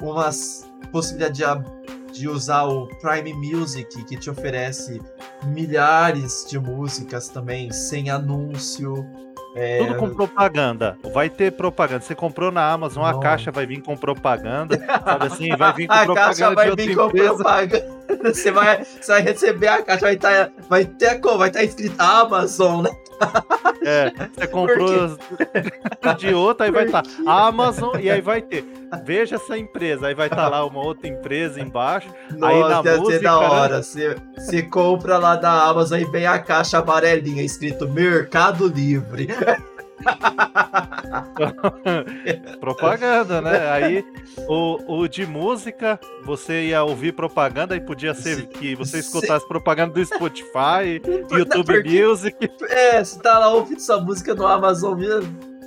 umas 0.00 0.68
possibilidade 0.90 1.38
de, 1.38 2.12
de 2.12 2.28
usar 2.28 2.64
o 2.64 2.88
Prime 3.00 3.32
Music 3.32 4.04
que 4.04 4.16
te 4.16 4.28
oferece 4.28 5.00
milhares 5.44 6.44
de 6.48 6.58
músicas 6.58 7.28
também 7.28 7.70
sem 7.72 8.10
anúncio. 8.10 9.06
É... 9.54 9.78
Tudo 9.78 9.96
com 9.96 10.10
propaganda. 10.10 10.98
Vai 11.12 11.28
ter 11.28 11.52
propaganda. 11.52 12.00
Você 12.00 12.14
comprou 12.14 12.50
na 12.50 12.70
Amazon, 12.70 13.04
a 13.04 13.18
caixa 13.20 13.50
vai 13.50 13.66
vir 13.66 13.82
com 13.82 13.96
propaganda. 13.96 14.78
Sabe 14.78 15.26
assim? 15.26 15.56
Vai 15.56 15.72
vir 15.74 15.86
com 15.86 15.92
a 15.94 16.04
propaganda. 16.04 16.24
Caixa 16.28 16.54
vai 16.54 16.74
vir 16.74 16.96
com 16.96 17.10
propaganda. 17.10 18.01
Você 18.22 18.50
vai, 18.50 18.84
você 18.84 19.12
vai 19.12 19.22
receber 19.22 19.68
a 19.68 19.82
caixa, 19.82 20.02
vai 20.02 20.14
estar, 20.14 20.46
tá, 20.46 20.52
vai 20.68 20.84
ter 20.84 21.20
vai 21.20 21.48
estar 21.48 21.60
tá 21.60 21.64
escrito 21.64 22.00
Amazon, 22.00 22.82
né? 22.82 22.90
É, 23.84 24.12
você 24.32 24.46
comprou 24.46 25.18
de 26.16 26.32
outra, 26.32 26.66
aí 26.66 26.70
vai 26.70 26.84
estar 26.84 27.02
tá 27.02 27.10
Amazon 27.26 27.96
e 28.00 28.08
aí 28.08 28.20
vai 28.20 28.40
ter. 28.40 28.64
Veja 29.04 29.34
essa 29.34 29.58
empresa, 29.58 30.06
aí 30.06 30.14
vai 30.14 30.28
estar 30.28 30.36
tá 30.36 30.48
lá 30.48 30.64
uma 30.64 30.78
outra 30.78 31.08
empresa 31.08 31.60
embaixo. 31.60 32.08
Nossa, 32.30 32.54
aí 32.54 32.60
na 32.60 32.80
deve 32.80 32.98
música, 32.98 33.18
ser 33.18 33.24
da 33.24 33.38
hora. 33.40 33.82
Você, 33.82 34.16
você 34.36 34.62
compra 34.62 35.18
lá 35.18 35.34
da 35.34 35.64
Amazon 35.64 35.98
e 35.98 36.04
vem 36.04 36.26
a 36.26 36.38
caixa 36.38 36.78
amarelinha 36.78 37.42
escrito 37.42 37.88
Mercado 37.88 38.68
Livre. 38.68 39.26
propaganda, 42.60 43.40
né? 43.40 43.70
Aí 43.70 44.04
o, 44.48 45.00
o 45.00 45.08
de 45.08 45.26
música, 45.26 45.98
você 46.24 46.68
ia 46.68 46.82
ouvir 46.82 47.12
propaganda 47.12 47.76
e 47.76 47.80
podia 47.80 48.14
ser 48.14 48.46
que 48.46 48.74
você 48.74 48.98
escutasse 48.98 49.46
propaganda 49.46 49.94
do 49.94 50.04
Spotify, 50.04 51.00
YouTube 51.30 51.84
Music. 51.84 52.50
É, 52.68 53.04
você 53.04 53.18
tá 53.18 53.38
lá 53.38 53.48
ouvindo 53.48 53.80
sua 53.80 54.00
música 54.00 54.34
no 54.34 54.46
Amazon 54.46 54.98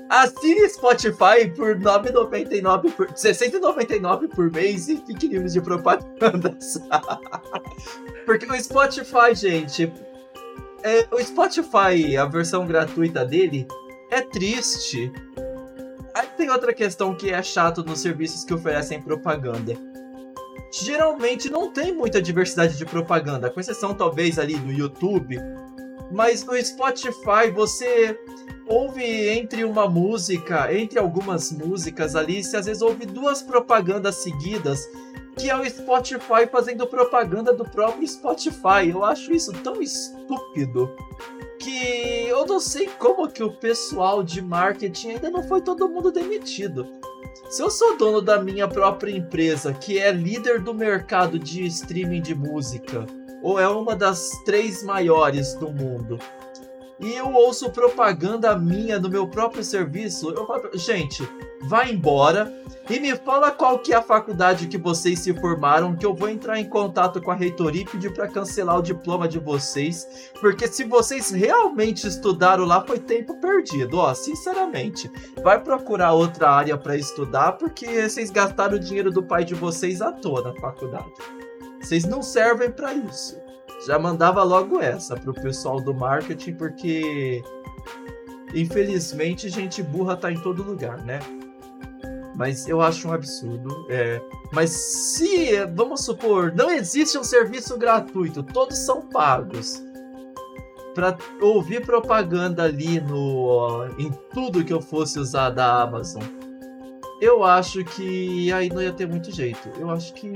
Assine 0.10 0.69
Spotify 0.69 1.50
por 1.56 1.78
9,99 1.78 2.91
por 2.91 3.10
699 3.15 4.28
por 4.28 4.52
mês 4.52 4.88
e 4.88 4.98
fique 4.98 5.28
livre 5.28 5.50
de 5.50 5.60
propagandas. 5.60 6.80
Porque 8.26 8.45
o 8.45 8.63
Spotify, 8.63 9.34
gente, 9.34 9.91
é, 10.84 11.08
o 11.12 11.19
Spotify, 11.24 12.15
a 12.17 12.26
versão 12.26 12.67
gratuita 12.67 13.26
dele, 13.26 13.67
é 14.15 14.21
triste. 14.21 15.12
Aí 16.13 16.28
tem 16.38 16.49
outra 16.49 16.73
questão 16.73 17.13
que 17.13 17.32
é 17.32 17.43
chato 17.43 17.84
nos 17.84 17.99
serviços 17.99 18.45
que 18.45 18.54
oferecem 18.54 19.01
propaganda. 19.01 19.73
Geralmente 20.71 21.49
não 21.49 21.71
tem 21.71 21.93
muita 21.93 22.21
diversidade 22.21 22.78
de 22.78 22.86
propaganda, 22.86 23.49
com 23.49 23.60
exceção 23.60 23.93
talvez 23.93 24.39
ali 24.39 24.56
do 24.56 24.71
YouTube. 24.71 25.38
Mas 26.12 26.45
no 26.45 26.56
Spotify 26.63 27.51
você 27.54 28.17
ouve 28.67 29.04
entre 29.04 29.65
uma 29.65 29.88
música, 29.89 30.73
entre 30.73 30.97
algumas 30.97 31.51
músicas 31.51 32.15
ali, 32.15 32.41
se 32.43 32.56
às 32.56 32.65
vezes 32.65 32.82
ouve 32.82 33.06
duas 33.06 33.41
propagandas 33.41 34.15
seguidas, 34.15 34.80
que 35.38 35.49
é 35.49 35.56
o 35.58 35.69
Spotify 35.69 36.47
fazendo 36.49 36.88
propaganda 36.88 37.54
do 37.54 37.65
próprio 37.65 38.08
Spotify. 38.08 38.89
Eu 38.89 39.04
acho 39.04 39.34
isso 39.34 39.51
tão 39.51 39.82
estúpido 39.82 40.89
que 41.59 42.27
eu 42.27 42.45
não 42.45 42.59
sei 42.59 42.87
como 42.99 43.29
que 43.29 43.43
o 43.43 43.51
pessoal 43.51 44.23
de 44.23 44.41
marketing 44.41 45.11
ainda 45.11 45.29
não 45.29 45.43
foi 45.43 45.61
todo 45.61 45.89
mundo 45.89 46.11
demitido. 46.11 46.87
Se 47.49 47.61
eu 47.61 47.69
sou 47.69 47.97
dono 47.97 48.21
da 48.21 48.41
minha 48.41 48.67
própria 48.67 49.15
empresa, 49.15 49.73
que 49.73 49.99
é 49.99 50.11
líder 50.11 50.61
do 50.61 50.73
mercado 50.73 51.37
de 51.37 51.65
streaming 51.65 52.21
de 52.21 52.33
música, 52.33 53.05
ou 53.41 53.59
é 53.59 53.67
uma 53.67 53.95
das 53.95 54.31
três 54.43 54.83
maiores 54.83 55.53
do 55.53 55.69
mundo, 55.69 56.19
e 56.99 57.13
eu 57.13 57.34
ouço 57.34 57.69
propaganda 57.69 58.58
minha 58.58 58.99
no 58.99 59.10
meu 59.10 59.27
próprio 59.27 59.63
serviço, 59.63 60.29
eu 60.29 60.45
falo, 60.45 60.69
gente, 60.73 61.27
vai 61.63 61.91
embora 61.91 62.53
e 62.89 62.99
me 62.99 63.15
fala 63.15 63.51
qual 63.51 63.79
que 63.79 63.93
é 63.93 63.97
a 63.97 64.01
faculdade 64.01 64.67
que 64.67 64.77
vocês 64.77 65.19
se 65.19 65.34
formaram, 65.34 65.95
que 65.95 66.05
eu 66.05 66.13
vou 66.13 66.29
entrar 66.29 66.60
em 66.60 66.69
contato 66.69 67.21
com 67.21 67.31
a 67.31 67.36
reitoria 67.36 67.81
e 67.81 67.86
pedir 67.86 68.13
para 68.13 68.27
cancelar 68.27 68.77
o 68.77 68.84
diploma 68.84 69.27
de 69.27 69.39
vocês, 69.39 70.31
porque 70.39 70.67
se 70.67 70.84
vocês 70.84 71.31
realmente 71.31 72.08
estudaram 72.08 72.63
lá 72.63 72.86
foi 72.86 72.99
tempo 72.99 73.39
perdido, 73.41 73.97
ó, 73.97 74.13
sinceramente. 74.13 75.12
Vai 75.43 75.62
procurar 75.62 76.13
outra 76.13 76.49
área 76.49 76.77
para 76.77 76.95
estudar, 76.95 77.53
porque 77.53 78.08
vocês 78.08 78.29
gastaram 78.29 78.75
o 78.75 78.79
dinheiro 78.79 79.12
do 79.12 79.23
pai 79.23 79.43
de 79.43 79.55
vocês 79.55 80.01
à 80.01 80.12
toa 80.12 80.41
na 80.43 80.53
faculdade. 80.62 81.12
Vocês 81.81 82.05
não 82.05 82.21
servem 82.21 82.71
para 82.71 82.93
isso. 82.93 83.44
Já 83.86 84.00
mandava 84.00 84.41
logo 84.43 84.82
essa 84.82 85.15
pro 85.15 85.34
pessoal 85.34 85.80
do 85.80 85.93
marketing, 85.93 86.54
porque 86.56 87.43
infelizmente 88.54 89.48
gente 89.50 89.84
burra 89.84 90.17
tá 90.17 90.32
em 90.32 90.39
todo 90.39 90.63
lugar, 90.63 90.98
né? 91.04 91.19
Mas 92.36 92.67
eu 92.67 92.82
acho 92.82 93.08
um 93.08 93.13
absurdo. 93.13 93.86
É... 93.89 94.21
Mas 94.52 94.71
se, 94.71 95.65
vamos 95.74 96.04
supor, 96.04 96.54
não 96.54 96.71
existe 96.71 97.17
um 97.17 97.24
serviço 97.24 97.78
gratuito, 97.78 98.43
todos 98.43 98.78
são 98.78 99.02
pagos. 99.02 99.84
Para 100.93 101.17
ouvir 101.41 101.86
propaganda 101.86 102.63
ali 102.63 103.02
no 103.02 103.86
em 103.98 104.10
tudo 104.34 104.63
que 104.63 104.74
eu 104.74 104.82
fosse 104.82 105.19
usar 105.19 105.50
da 105.50 105.82
Amazon, 105.82 106.24
eu 107.21 107.43
acho 107.43 107.84
que 107.84 108.52
aí 108.52 108.69
não 108.69 108.82
ia 108.82 108.93
ter 108.93 109.08
muito 109.08 109.30
jeito. 109.32 109.69
Eu 109.78 109.89
acho 109.91 110.13
que 110.13 110.32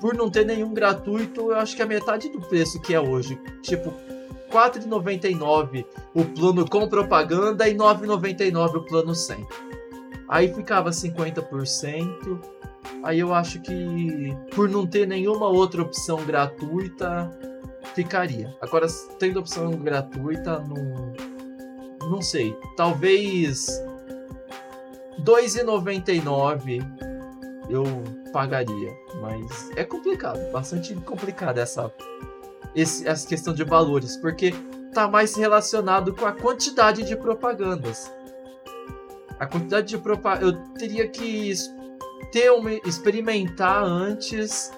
por 0.00 0.14
não 0.14 0.30
ter 0.30 0.44
nenhum 0.44 0.72
gratuito, 0.72 1.52
eu 1.52 1.56
acho 1.56 1.74
que 1.74 1.82
é 1.82 1.86
metade 1.86 2.28
do 2.28 2.40
preço 2.40 2.80
que 2.80 2.94
é 2.94 3.00
hoje. 3.00 3.38
Tipo, 3.62 3.90
R$ 3.90 4.52
4,99 4.52 5.84
o 6.14 6.24
plano 6.24 6.68
com 6.68 6.88
propaganda 6.88 7.68
e 7.68 7.72
R$ 7.72 7.78
9,99 7.78 8.76
o 8.76 8.84
plano 8.84 9.14
sem. 9.14 9.46
Aí 10.28 10.52
ficava 10.52 10.90
50%. 10.90 12.40
Aí 13.02 13.18
eu 13.18 13.34
acho 13.34 13.60
que 13.60 14.36
por 14.54 14.68
não 14.68 14.86
ter 14.86 15.06
nenhuma 15.06 15.48
outra 15.48 15.82
opção 15.82 16.24
gratuita, 16.24 17.30
ficaria. 17.94 18.54
Agora, 18.60 18.86
tendo 19.18 19.40
opção 19.40 19.70
gratuita, 19.72 20.60
não. 20.60 21.12
Não 22.10 22.22
sei. 22.22 22.56
Talvez 22.76 23.66
R$ 25.18 25.24
2,99 25.24 27.15
eu 27.68 27.84
pagaria. 28.32 28.92
Mas 29.20 29.70
é 29.76 29.84
complicado, 29.84 30.38
bastante 30.52 30.94
complicado 30.94 31.58
essa, 31.58 31.92
esse, 32.74 33.06
essa 33.06 33.26
questão 33.26 33.54
de 33.54 33.64
valores, 33.64 34.16
porque 34.16 34.54
tá 34.92 35.08
mais 35.08 35.34
relacionado 35.34 36.14
com 36.14 36.26
a 36.26 36.32
quantidade 36.32 37.02
de 37.02 37.16
propagandas. 37.16 38.10
A 39.38 39.46
quantidade 39.46 39.88
de 39.88 39.98
propaganda. 39.98 40.46
Eu 40.46 40.74
teria 40.74 41.06
que 41.08 41.52
ter 42.32 42.50
uma, 42.50 42.72
experimentar 42.72 43.84
antes 43.84 44.72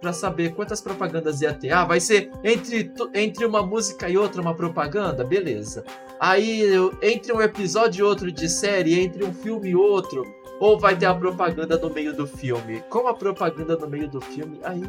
para 0.00 0.12
saber 0.12 0.54
quantas 0.54 0.80
propagandas 0.80 1.40
ia 1.40 1.52
ter. 1.52 1.72
Ah, 1.72 1.84
vai 1.84 1.98
ser 1.98 2.30
entre, 2.44 2.92
entre 3.14 3.44
uma 3.44 3.62
música 3.62 4.08
e 4.08 4.16
outra 4.16 4.40
uma 4.40 4.54
propaganda? 4.54 5.24
Beleza. 5.24 5.84
Aí, 6.20 6.62
entre 7.02 7.32
um 7.32 7.40
episódio 7.40 8.00
e 8.00 8.08
outro 8.08 8.30
de 8.30 8.48
série, 8.48 9.00
entre 9.00 9.24
um 9.24 9.34
filme 9.34 9.70
e 9.70 9.76
outro, 9.76 10.24
ou 10.60 10.78
vai 10.78 10.96
ter 10.96 11.06
a 11.06 11.14
propaganda 11.14 11.78
no 11.78 11.90
meio 11.90 12.14
do 12.14 12.26
filme? 12.26 12.82
Com 12.88 13.06
a 13.06 13.14
propaganda 13.14 13.76
no 13.76 13.88
meio 13.88 14.08
do 14.08 14.20
filme, 14.20 14.58
aí. 14.62 14.82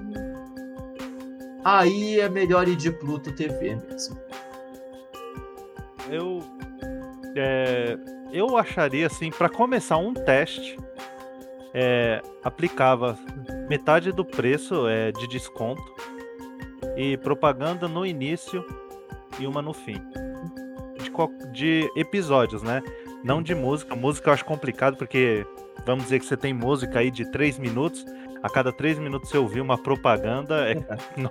Aí 1.64 2.20
é 2.20 2.30
melhor 2.30 2.68
ir 2.68 2.76
de 2.76 2.92
Pluto 2.92 3.32
TV 3.34 3.76
mesmo. 3.76 4.18
Eu. 6.10 6.40
É, 7.36 7.98
eu 8.32 8.58
acharia 8.58 9.08
assim, 9.08 9.30
para 9.30 9.50
começar 9.50 9.98
um 9.98 10.14
teste, 10.14 10.78
é, 11.74 12.22
aplicava 12.44 13.18
metade 13.70 14.12
do 14.12 14.26
preço 14.26 14.88
é 14.88 15.12
de 15.12 15.28
desconto 15.28 15.94
e 16.96 17.18
propaganda 17.18 17.88
no 17.88 18.06
início 18.06 18.66
e 19.40 19.46
uma 19.46 19.62
no 19.62 19.74
fim. 19.74 20.02
De, 20.98 21.12
de 21.52 21.92
episódios, 21.96 22.64
né? 22.64 22.82
Não 23.24 23.42
de 23.42 23.54
música. 23.54 23.96
Música 23.96 24.30
eu 24.30 24.34
acho 24.34 24.46
complicado 24.46 24.98
porque 24.98 25.46
vamos 25.88 26.04
dizer 26.04 26.20
que 26.20 26.26
você 26.26 26.36
tem 26.36 26.54
música 26.54 27.00
aí 27.00 27.10
de 27.10 27.32
3 27.32 27.58
minutos. 27.58 28.06
A 28.44 28.50
cada 28.50 28.72
3 28.72 29.00
minutos 29.00 29.30
você 29.30 29.38
ouvir 29.38 29.62
uma 29.62 29.78
propaganda. 29.82 30.70
É... 30.70 30.76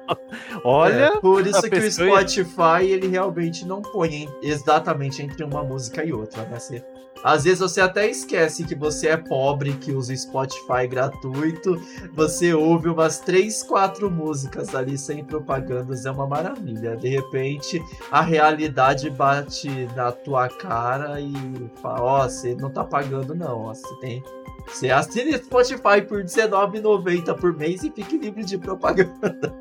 Olha. 0.65 0.95
É, 0.95 1.21
por 1.21 1.47
isso 1.47 1.63
que 1.63 1.79
o 1.79 1.93
Spotify 1.93 2.83
ele 2.83 3.07
realmente 3.07 3.65
não 3.65 3.81
põe 3.81 4.29
exatamente 4.43 5.23
entre 5.23 5.45
uma 5.45 5.63
música 5.63 6.03
e 6.03 6.13
outra, 6.13 6.43
né? 6.47 6.59
Você 6.59 6.83
às 7.27 7.45
vezes 7.45 7.59
você 7.59 7.81
até 7.81 8.09
esquece 8.09 8.65
que 8.65 8.75
você 8.75 9.09
é 9.09 9.17
pobre, 9.17 9.73
que 9.73 9.93
usa 9.93 10.15
Spotify 10.15 10.87
gratuito. 10.89 11.81
Você 12.13 12.55
ouve 12.55 12.89
umas 12.89 13.19
3, 13.19 13.63
4 13.65 14.11
músicas 14.11 14.75
ali 14.75 14.97
sem 14.97 15.25
propagandas, 15.25 16.07
é 16.07 16.11
uma 16.11 16.27
maravilha. 16.27 16.97
De 16.97 17.09
repente, 17.09 17.83
a 18.11 18.21
realidade 18.21 19.11
bate 19.11 19.69
na 19.97 20.13
tua 20.13 20.49
cara 20.49 21.21
e 21.21 21.35
fala: 21.83 22.01
Ó, 22.01 22.25
oh, 22.25 22.29
você 22.29 22.55
não 22.55 22.71
tá 22.71 22.85
pagando, 22.85 23.35
não. 23.35 23.65
Você 23.65 23.93
tem. 23.97 24.23
Você 24.67 24.91
assina 24.91 25.37
Spotify 25.39 26.03
por 26.07 26.19
R$19,90 26.19 27.35
por 27.39 27.57
mês 27.57 27.83
e 27.83 27.91
fique 27.91 28.19
livre 28.19 28.45
de 28.45 28.59
propaganda. 28.59 29.55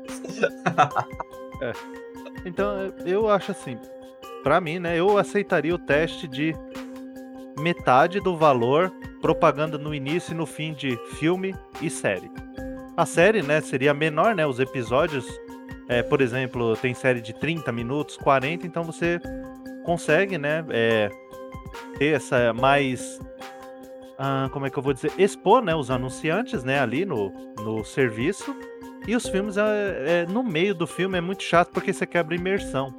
é. 1.62 1.72
Então, 2.44 2.92
eu 3.04 3.28
acho 3.28 3.52
assim, 3.52 3.78
para 4.42 4.60
mim, 4.60 4.78
né, 4.78 4.98
eu 4.98 5.18
aceitaria 5.18 5.74
o 5.74 5.78
teste 5.78 6.28
de 6.28 6.54
metade 7.58 8.20
do 8.20 8.36
valor 8.36 8.92
propaganda 9.20 9.78
no 9.78 9.94
início 9.94 10.32
e 10.32 10.36
no 10.36 10.46
fim 10.46 10.72
de 10.72 10.96
filme 11.18 11.54
e 11.80 11.90
série. 11.90 12.30
A 12.96 13.04
série, 13.04 13.42
né, 13.42 13.60
seria 13.60 13.92
menor, 13.92 14.34
né, 14.34 14.46
os 14.46 14.60
episódios, 14.60 15.26
é, 15.88 16.02
por 16.02 16.20
exemplo, 16.20 16.76
tem 16.76 16.94
série 16.94 17.20
de 17.20 17.34
30 17.34 17.72
minutos, 17.72 18.16
40, 18.16 18.66
então 18.66 18.84
você 18.84 19.20
consegue, 19.84 20.38
né, 20.38 20.64
é, 20.70 21.10
ter 21.98 22.14
essa 22.14 22.52
mais 22.52 23.18
ah, 24.18 24.48
como 24.52 24.66
é 24.66 24.70
que 24.70 24.78
eu 24.78 24.82
vou 24.82 24.92
dizer, 24.92 25.12
expor, 25.18 25.62
né, 25.62 25.74
os 25.74 25.90
anunciantes, 25.90 26.64
né, 26.64 26.80
ali 26.80 27.04
no, 27.04 27.30
no 27.58 27.84
serviço. 27.84 28.56
E 29.06 29.14
os 29.14 29.28
filmes, 29.28 29.56
é, 29.56 30.22
é, 30.22 30.26
no 30.26 30.42
meio 30.42 30.74
do 30.74 30.86
filme, 30.86 31.18
é 31.18 31.20
muito 31.20 31.42
chato 31.42 31.70
porque 31.70 31.92
você 31.92 32.06
quebra 32.06 32.34
imersão. 32.34 32.94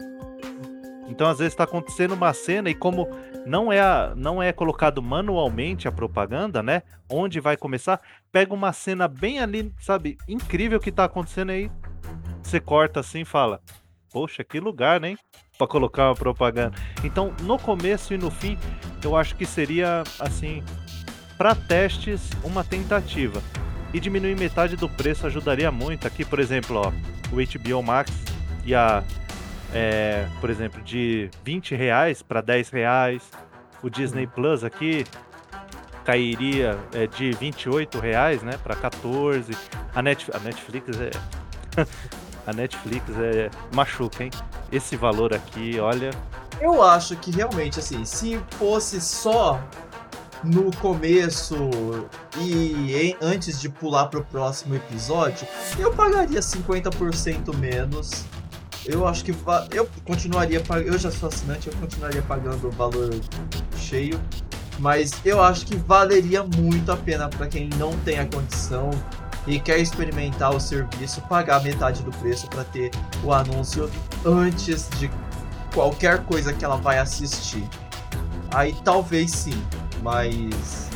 Então, 1.10 1.28
às 1.28 1.40
vezes, 1.40 1.54
está 1.54 1.64
acontecendo 1.64 2.14
uma 2.14 2.34
cena 2.34 2.70
e 2.70 2.76
como 2.76 3.10
não 3.46 3.72
é, 3.72 3.80
a, 3.80 4.14
não 4.16 4.44
é 4.44 4.52
colocado 4.52 5.02
manualmente 5.02 5.88
a 5.88 5.92
propaganda, 5.92 6.62
né? 6.62 6.84
Onde 7.10 7.40
vai 7.40 7.58
começar, 7.58 8.00
pega 8.32 8.54
uma 8.54 8.74
cena 8.74 9.08
bem 9.08 9.40
ali, 9.40 9.74
sabe? 9.80 10.18
Incrível 10.28 10.80
que 10.80 10.90
está 10.90 11.06
acontecendo 11.06 11.52
aí. 11.52 11.72
Você 12.44 12.60
corta 12.60 13.00
assim 13.00 13.22
e 13.22 13.26
fala: 13.26 13.62
Poxa, 14.12 14.44
que 14.44 14.60
lugar, 14.60 15.00
né? 15.00 15.16
Para 15.58 15.68
colocar 15.68 16.10
uma 16.10 16.16
propaganda. 16.16 16.78
Então, 17.04 17.34
no 17.42 17.58
começo 17.58 18.14
e 18.14 18.18
no 18.18 18.30
fim, 18.30 18.58
eu 19.04 19.16
acho 19.16 19.36
que 19.36 19.46
seria 19.46 20.04
assim, 20.20 20.64
para 21.38 21.56
testes, 21.56 22.30
uma 22.44 22.64
tentativa. 22.64 23.42
E 23.94 24.00
diminuir 24.00 24.38
metade 24.38 24.76
do 24.76 24.90
preço 24.90 25.26
ajudaria 25.28 25.72
muito. 25.72 26.08
Aqui, 26.08 26.26
por 26.26 26.40
exemplo, 26.40 26.78
ó, 26.78 26.92
o 27.32 27.36
HBO 27.36 27.82
Max 27.82 28.12
e 28.66 28.76
a 28.76 29.04
é, 29.74 30.28
por 30.40 30.50
exemplo, 30.50 30.82
de 30.82 31.30
20 31.44 31.76
reais 31.76 32.22
para 32.22 32.42
10 32.42 32.70
reais. 32.70 33.24
O 33.84 33.90
Disney. 33.90 34.26
Plus 34.26 34.64
aqui 34.64 35.06
cairia 36.04 36.80
é, 36.94 37.06
de 37.06 37.32
28 37.32 38.00
reais, 38.00 38.42
né, 38.42 38.58
para 38.64 38.76
14. 38.76 39.56
A, 39.94 40.02
Net, 40.02 40.30
a 40.34 40.40
Netflix 40.40 40.90
é 41.00 41.12
a 42.48 42.54
Netflix 42.54 43.06
é 43.10 43.50
machuca, 43.74 44.24
hein? 44.24 44.32
Esse 44.72 44.96
valor 44.96 45.34
aqui, 45.34 45.80
olha. 45.80 46.10
Eu 46.60 46.82
acho 46.82 47.16
que 47.18 47.30
realmente 47.30 47.80
assim, 47.80 48.04
se 48.04 48.40
fosse 48.52 49.00
só 49.00 49.62
no 50.44 50.76
começo 50.78 51.56
e 52.38 52.94
em, 52.96 53.18
antes 53.22 53.60
de 53.60 53.70
pular 53.70 54.08
pro 54.08 54.24
próximo 54.24 54.76
episódio, 54.76 55.48
eu 55.80 55.94
pagaria 55.94 56.40
50% 56.40 57.56
menos 57.56 58.26
eu 58.88 59.06
acho 59.06 59.24
que 59.26 59.36
eu 59.72 59.90
continuaria. 60.06 60.64
Eu 60.86 60.98
já 60.98 61.12
sou 61.12 61.28
assinante, 61.28 61.68
eu 61.68 61.74
continuaria 61.74 62.22
pagando 62.22 62.70
o 62.70 62.72
valor 62.72 63.14
cheio. 63.78 64.20
Mas 64.80 65.12
eu 65.26 65.44
acho 65.44 65.66
que 65.66 65.76
valeria 65.76 66.44
muito 66.44 66.92
a 66.92 66.96
pena 66.96 67.28
para 67.28 67.48
quem 67.48 67.68
não 67.78 67.98
tem 68.00 68.20
a 68.20 68.26
condição 68.28 68.92
e 69.46 69.60
quer 69.60 69.80
experimentar 69.80 70.56
o 70.56 70.60
serviço, 70.60 71.20
pagar 71.22 71.64
metade 71.64 72.04
do 72.04 72.12
preço 72.12 72.48
para 72.48 72.64
ter 72.64 72.92
o 73.24 73.34
anúncio 73.34 73.90
antes 74.26 74.88
de 75.00 75.10
qualquer 75.74 76.24
coisa 76.26 76.54
que 76.54 76.64
ela 76.64 76.78
vai 76.78 77.00
assistir. 77.00 77.68
Aí 78.54 78.76
talvez 78.84 79.32
sim, 79.32 79.62
mas 80.02 80.90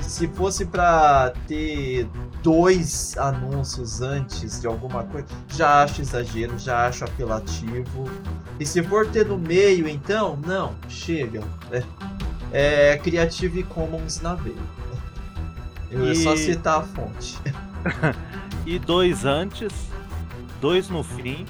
se 0.00 0.28
fosse 0.28 0.66
para 0.66 1.32
ter 1.48 2.06
dois 2.42 3.16
anúncios 3.16 4.02
antes 4.02 4.60
de 4.60 4.66
alguma 4.66 5.04
coisa, 5.04 5.26
já 5.48 5.84
acho 5.84 6.02
exagero, 6.02 6.58
já 6.58 6.86
acho 6.86 7.04
apelativo. 7.04 8.10
E 8.60 8.66
se 8.66 8.82
for 8.82 9.06
ter 9.08 9.26
no 9.26 9.38
meio, 9.38 9.88
então, 9.88 10.38
não, 10.46 10.74
chega. 10.88 11.42
É, 12.52 12.92
é 12.92 12.98
Creative 12.98 13.62
Commons 13.64 14.20
na 14.20 14.34
veia. 14.34 14.56
Eu 15.90 16.06
e... 16.06 16.10
É 16.10 16.14
só 16.14 16.36
citar 16.36 16.80
a 16.80 16.82
fonte. 16.82 17.38
e 18.66 18.78
dois 18.78 19.24
antes, 19.24 19.72
dois 20.60 20.88
no 20.88 21.02
fim, 21.02 21.46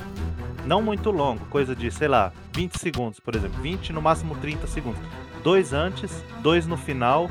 não 0.66 0.80
muito 0.80 1.10
longo, 1.10 1.44
coisa 1.46 1.74
de, 1.74 1.90
sei 1.90 2.08
lá, 2.08 2.32
20 2.54 2.78
segundos, 2.78 3.20
por 3.20 3.34
exemplo, 3.34 3.60
20 3.60 3.92
no 3.92 4.00
máximo 4.00 4.36
30 4.36 4.66
segundos. 4.66 5.00
Dois 5.42 5.72
antes, 5.72 6.22
dois 6.40 6.66
no 6.66 6.76
final 6.76 7.30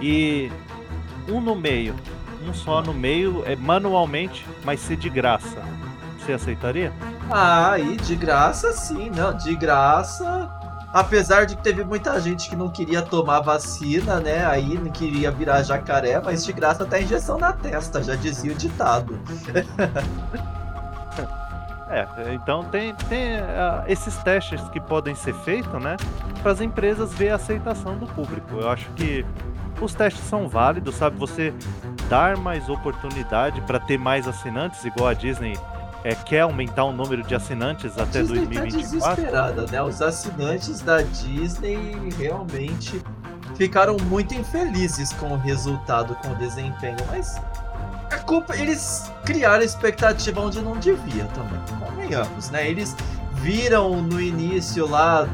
e 0.00 0.50
um 1.28 1.40
no 1.40 1.54
meio 1.54 1.94
um 2.48 2.52
só 2.52 2.82
no 2.82 2.92
meio, 2.92 3.42
é 3.46 3.56
manualmente, 3.56 4.46
mas 4.64 4.80
ser 4.80 4.96
de 4.96 5.08
graça. 5.08 5.62
Você 6.18 6.32
aceitaria? 6.32 6.92
Ah, 7.30 7.78
e 7.78 7.96
de 7.96 8.14
graça 8.14 8.72
sim, 8.72 9.10
não, 9.10 9.36
de 9.36 9.54
graça. 9.56 10.50
Apesar 10.92 11.44
de 11.44 11.56
que 11.56 11.62
teve 11.62 11.82
muita 11.84 12.20
gente 12.20 12.48
que 12.48 12.54
não 12.54 12.68
queria 12.68 13.02
tomar 13.02 13.40
vacina, 13.40 14.20
né? 14.20 14.46
Aí 14.46 14.78
não 14.78 14.90
queria 14.92 15.30
virar 15.30 15.62
jacaré, 15.62 16.20
mas 16.20 16.44
de 16.44 16.52
graça 16.52 16.84
tá 16.84 17.00
injeção 17.00 17.36
na 17.36 17.52
testa, 17.52 18.02
já 18.02 18.14
dizia 18.14 18.52
o 18.52 18.54
ditado. 18.54 19.18
É, 21.94 22.34
então 22.34 22.64
tem, 22.64 22.92
tem 23.08 23.36
uh, 23.36 23.84
esses 23.86 24.16
testes 24.18 24.60
que 24.70 24.80
podem 24.80 25.14
ser 25.14 25.32
feitos, 25.32 25.80
né? 25.80 25.96
Para 26.42 26.50
as 26.50 26.60
empresas 26.60 27.14
ver 27.14 27.30
a 27.30 27.36
aceitação 27.36 27.96
do 27.96 28.06
público. 28.06 28.56
Eu 28.56 28.68
acho 28.68 28.90
que 28.90 29.24
os 29.80 29.94
testes 29.94 30.24
são 30.24 30.48
válidos, 30.48 30.96
sabe? 30.96 31.16
Você 31.18 31.54
dar 32.08 32.36
mais 32.36 32.68
oportunidade 32.68 33.60
para 33.60 33.78
ter 33.78 33.96
mais 33.96 34.26
assinantes, 34.26 34.84
igual 34.84 35.08
a 35.08 35.14
Disney 35.14 35.56
é, 36.02 36.16
quer 36.16 36.40
aumentar 36.40 36.84
o 36.84 36.92
número 36.92 37.22
de 37.22 37.34
assinantes 37.34 37.96
até 37.96 38.22
Disney 38.22 38.46
2024. 38.46 39.00
Tá 39.00 39.14
desesperada, 39.14 39.66
né? 39.70 39.82
Os 39.82 40.02
assinantes 40.02 40.80
da 40.80 41.00
Disney 41.00 42.10
realmente 42.18 43.00
ficaram 43.56 43.96
muito 43.96 44.34
infelizes 44.34 45.12
com 45.12 45.32
o 45.32 45.36
resultado, 45.36 46.16
com 46.16 46.32
o 46.32 46.34
desempenho, 46.34 46.96
mas 47.08 47.40
a 48.10 48.18
culpa 48.18 48.56
eles 48.56 49.10
criaram 49.24 49.62
expectativa 49.62 50.40
onde 50.40 50.60
não 50.60 50.76
devia 50.76 51.24
também. 51.26 51.60
Convenhamos, 52.04 52.50
né? 52.50 52.70
Eles 52.70 52.94
viram 53.36 54.02
no 54.02 54.20
início 54.20 54.86
lá 54.86 55.26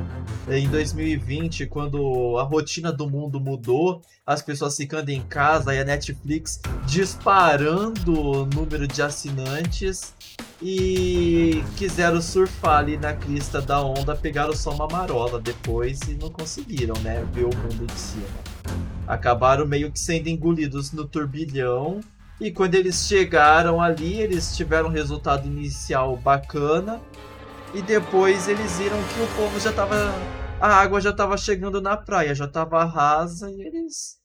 em 0.49 0.69
2020, 0.69 1.67
quando 1.67 2.39
a 2.39 2.45
rotina 2.45 2.93
do 2.93 3.11
mundo 3.11 3.41
mudou, 3.41 4.01
as 4.25 4.41
pessoas 4.41 4.77
ficando 4.77 5.11
em 5.11 5.21
casa 5.21 5.75
e 5.75 5.81
a 5.81 5.85
Netflix 5.85 6.61
disparando 6.87 8.19
o 8.19 8.47
número 8.47 8.87
de 8.87 9.03
assinantes 9.03 10.15
e 10.63 11.63
quiseram 11.77 12.23
surfar 12.23 12.79
ali 12.79 12.97
na 12.97 13.15
crista 13.15 13.61
da 13.61 13.83
onda, 13.83 14.15
pegaram 14.15 14.55
só 14.55 14.71
uma 14.71 14.87
marola 14.87 15.41
depois 15.41 16.01
e 16.03 16.15
não 16.15 16.31
conseguiram, 16.31 16.95
né, 17.03 17.27
ver 17.33 17.45
o 17.45 17.57
mundo 17.57 17.87
de 17.87 17.99
cima. 17.99 18.27
Acabaram 19.09 19.67
meio 19.67 19.91
que 19.91 19.99
sendo 19.99 20.29
engolidos 20.29 20.93
no 20.93 21.05
turbilhão 21.05 22.01
e 22.41 22.51
quando 22.51 22.75
eles 22.75 23.07
chegaram 23.07 23.81
ali, 23.81 24.21
eles 24.21 24.57
tiveram 24.57 24.89
um 24.89 24.93
resultado 24.93 25.47
inicial 25.47 26.17
bacana, 26.17 27.01
e 27.75 27.83
depois 27.83 28.49
eles 28.49 28.79
viram 28.79 28.97
que 28.97 29.21
o 29.21 29.37
povo 29.37 29.61
já 29.61 29.73
tava. 29.73 29.95
A 30.61 30.75
água 30.75 31.01
já 31.01 31.13
tava 31.13 31.37
chegando 31.37 31.81
na 31.81 31.97
praia, 31.97 32.35
já 32.35 32.47
tava 32.47 32.85
rasa 32.85 33.51
e 33.51 33.63
eles 33.63 34.19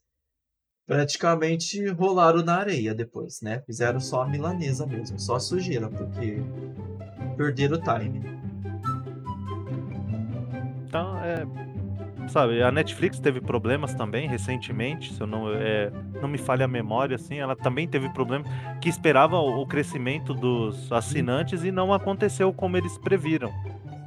praticamente 0.85 1.85
rolaram 1.89 2.43
na 2.43 2.57
areia 2.57 2.93
depois, 2.93 3.39
né? 3.41 3.61
Fizeram 3.65 3.99
só 3.99 4.23
a 4.23 4.27
milanesa 4.27 4.85
mesmo, 4.85 5.19
só 5.19 5.39
sujeira, 5.39 5.89
porque 5.89 6.37
perderam 7.37 7.77
o 7.77 7.81
time. 7.81 8.21
Então, 10.87 11.17
é. 11.23 11.64
Sabe? 12.27 12.61
A 12.61 12.71
Netflix 12.71 13.19
teve 13.19 13.41
problemas 13.41 13.93
também 13.93 14.27
recentemente, 14.27 15.13
se 15.13 15.21
eu 15.21 15.27
não, 15.27 15.51
é, 15.51 15.91
não 16.21 16.27
me 16.27 16.37
falha 16.37 16.65
a 16.65 16.67
memória, 16.67 17.15
assim, 17.15 17.39
ela 17.39 17.55
também 17.55 17.87
teve 17.87 18.09
problemas 18.09 18.47
que 18.81 18.89
esperava 18.89 19.37
o 19.37 19.65
crescimento 19.65 20.33
dos 20.33 20.91
assinantes 20.91 21.63
e 21.63 21.71
não 21.71 21.93
aconteceu 21.93 22.53
como 22.53 22.77
eles 22.77 22.97
previram. 22.97 23.51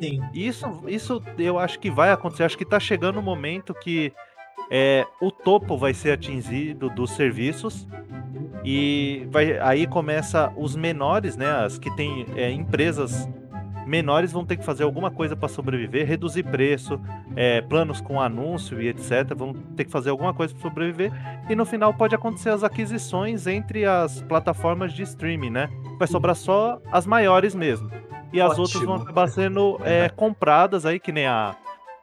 Sim. 0.00 0.20
Isso, 0.32 0.66
isso 0.86 1.22
eu 1.38 1.58
acho 1.58 1.78
que 1.78 1.90
vai 1.90 2.12
acontecer. 2.12 2.44
Acho 2.44 2.56
que 2.56 2.64
está 2.64 2.78
chegando 2.78 3.18
o 3.18 3.22
momento 3.22 3.74
que 3.74 4.12
é, 4.70 5.06
o 5.20 5.30
topo 5.30 5.76
vai 5.76 5.92
ser 5.92 6.12
atingido 6.12 6.88
dos 6.90 7.10
serviços 7.12 7.86
e 8.64 9.26
vai, 9.30 9.58
aí 9.58 9.86
começa 9.86 10.52
os 10.56 10.76
menores, 10.76 11.36
né? 11.36 11.50
As 11.50 11.78
que 11.78 11.94
têm 11.96 12.26
é, 12.36 12.50
empresas 12.50 13.28
menores 13.88 14.30
vão 14.30 14.44
ter 14.44 14.56
que 14.56 14.64
fazer 14.64 14.84
alguma 14.84 15.10
coisa 15.10 15.34
para 15.34 15.48
sobreviver, 15.48 16.06
reduzir 16.06 16.42
preço, 16.42 17.00
é, 17.34 17.62
planos 17.62 18.00
com 18.00 18.20
anúncio 18.20 18.80
e 18.80 18.88
etc. 18.88 19.34
Vão 19.34 19.54
ter 19.54 19.84
que 19.86 19.90
fazer 19.90 20.10
alguma 20.10 20.34
coisa 20.34 20.54
para 20.54 20.62
sobreviver. 20.62 21.10
E 21.48 21.56
no 21.56 21.64
final 21.64 21.94
pode 21.94 22.14
acontecer 22.14 22.50
as 22.50 22.62
aquisições 22.62 23.46
entre 23.46 23.86
as 23.86 24.20
plataformas 24.22 24.92
de 24.92 25.02
streaming, 25.02 25.50
né? 25.50 25.68
Vai 25.98 26.06
sobrar 26.06 26.36
só 26.36 26.80
as 26.92 27.06
maiores 27.06 27.54
mesmo. 27.54 27.90
E 28.32 28.40
as 28.40 28.50
Ótimo. 28.50 28.62
outras 28.62 28.82
vão 28.84 28.94
acabar 28.96 29.28
sendo 29.28 29.80
é, 29.82 30.10
compradas 30.14 30.84
aí, 30.84 31.00
que 31.00 31.10
nem 31.10 31.26
a, 31.26 31.56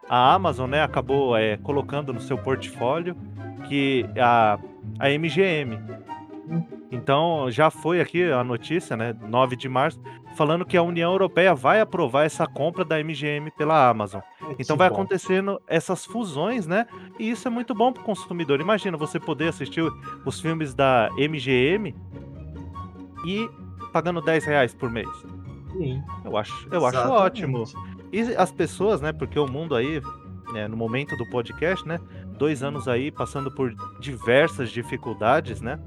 a 0.10 0.34
Amazon, 0.34 0.70
né? 0.70 0.82
Acabou 0.82 1.38
é, 1.38 1.58
colocando 1.58 2.12
no 2.12 2.20
seu 2.20 2.38
portfólio 2.38 3.16
que 3.68 4.06
a, 4.18 4.58
a 5.00 5.10
MGM. 5.10 5.80
Então 6.92 7.50
já 7.52 7.70
foi 7.70 8.02
aqui 8.02 8.24
a 8.32 8.44
notícia, 8.44 8.96
né? 8.96 9.16
9 9.28 9.56
de 9.56 9.68
março, 9.68 10.02
falando 10.36 10.66
que 10.66 10.78
a 10.78 10.84
União 10.84 11.12
Europeia 11.12 11.56
vai 11.56 11.80
aprovar 11.80 12.26
essa 12.26 12.46
compra 12.46 12.84
da 12.84 13.02
MGM 13.04 13.52
pela 13.52 13.90
Amazon. 13.90 14.22
Então 14.60 14.78
vai 14.78 14.88
acontecendo 14.88 15.62
essas 15.68 16.06
fusões, 16.06 16.68
né? 16.68 16.86
E 17.20 17.30
isso 17.30 17.48
é 17.48 17.52
muito 17.52 17.74
bom 17.74 17.92
para 17.92 18.02
o 18.02 18.06
consumidor. 18.06 18.60
Imagina 18.62 18.98
você 18.98 19.20
poder 19.20 19.50
assistir 19.50 19.84
os 20.26 20.40
filmes 20.40 20.74
da 20.74 21.10
MGM 21.18 21.96
e 23.26 23.50
pagando 23.92 24.22
10 24.22 24.46
reais 24.46 24.74
por 24.74 24.90
mês. 24.90 25.10
Sim. 25.78 26.04
Eu 26.24 26.38
acho, 26.38 26.68
eu 26.72 26.86
acho 26.86 27.00
ótimo. 27.10 27.64
E 28.12 28.22
as 28.36 28.52
pessoas, 28.52 29.02
né? 29.02 29.12
Porque 29.12 29.40
o 29.40 29.48
mundo 29.48 29.76
aí, 29.76 30.02
né, 30.54 30.68
no 30.68 30.78
momento 30.78 31.16
do 31.18 31.30
podcast, 31.30 31.88
né? 31.88 32.00
Dois 32.38 32.64
anos 32.64 32.88
aí 32.88 33.12
passando 33.12 33.50
por 33.52 33.74
diversas 34.00 34.70
dificuldades, 34.70 35.62
né? 35.62 35.80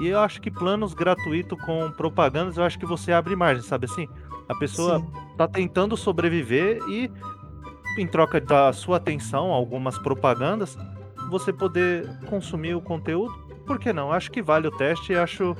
E 0.00 0.08
eu 0.08 0.20
acho 0.20 0.40
que 0.40 0.50
planos 0.50 0.94
gratuitos 0.94 1.60
com 1.60 1.90
propagandas, 1.90 2.56
eu 2.56 2.64
acho 2.64 2.78
que 2.78 2.86
você 2.86 3.12
abre 3.12 3.34
margem, 3.34 3.62
sabe 3.62 3.86
assim? 3.86 4.08
A 4.48 4.54
pessoa 4.54 5.00
Sim. 5.00 5.12
tá 5.36 5.48
tentando 5.48 5.96
sobreviver 5.96 6.80
e, 6.88 7.10
em 7.98 8.06
troca 8.06 8.40
da 8.40 8.72
sua 8.72 8.96
atenção, 8.96 9.52
algumas 9.52 9.98
propagandas, 9.98 10.78
você 11.28 11.52
poder 11.52 12.08
consumir 12.26 12.74
o 12.74 12.80
conteúdo. 12.80 13.32
Por 13.66 13.78
que 13.78 13.92
não? 13.92 14.12
Acho 14.12 14.30
que 14.30 14.40
vale 14.40 14.66
o 14.68 14.70
teste 14.70 15.12
e 15.12 15.16
acho 15.16 15.54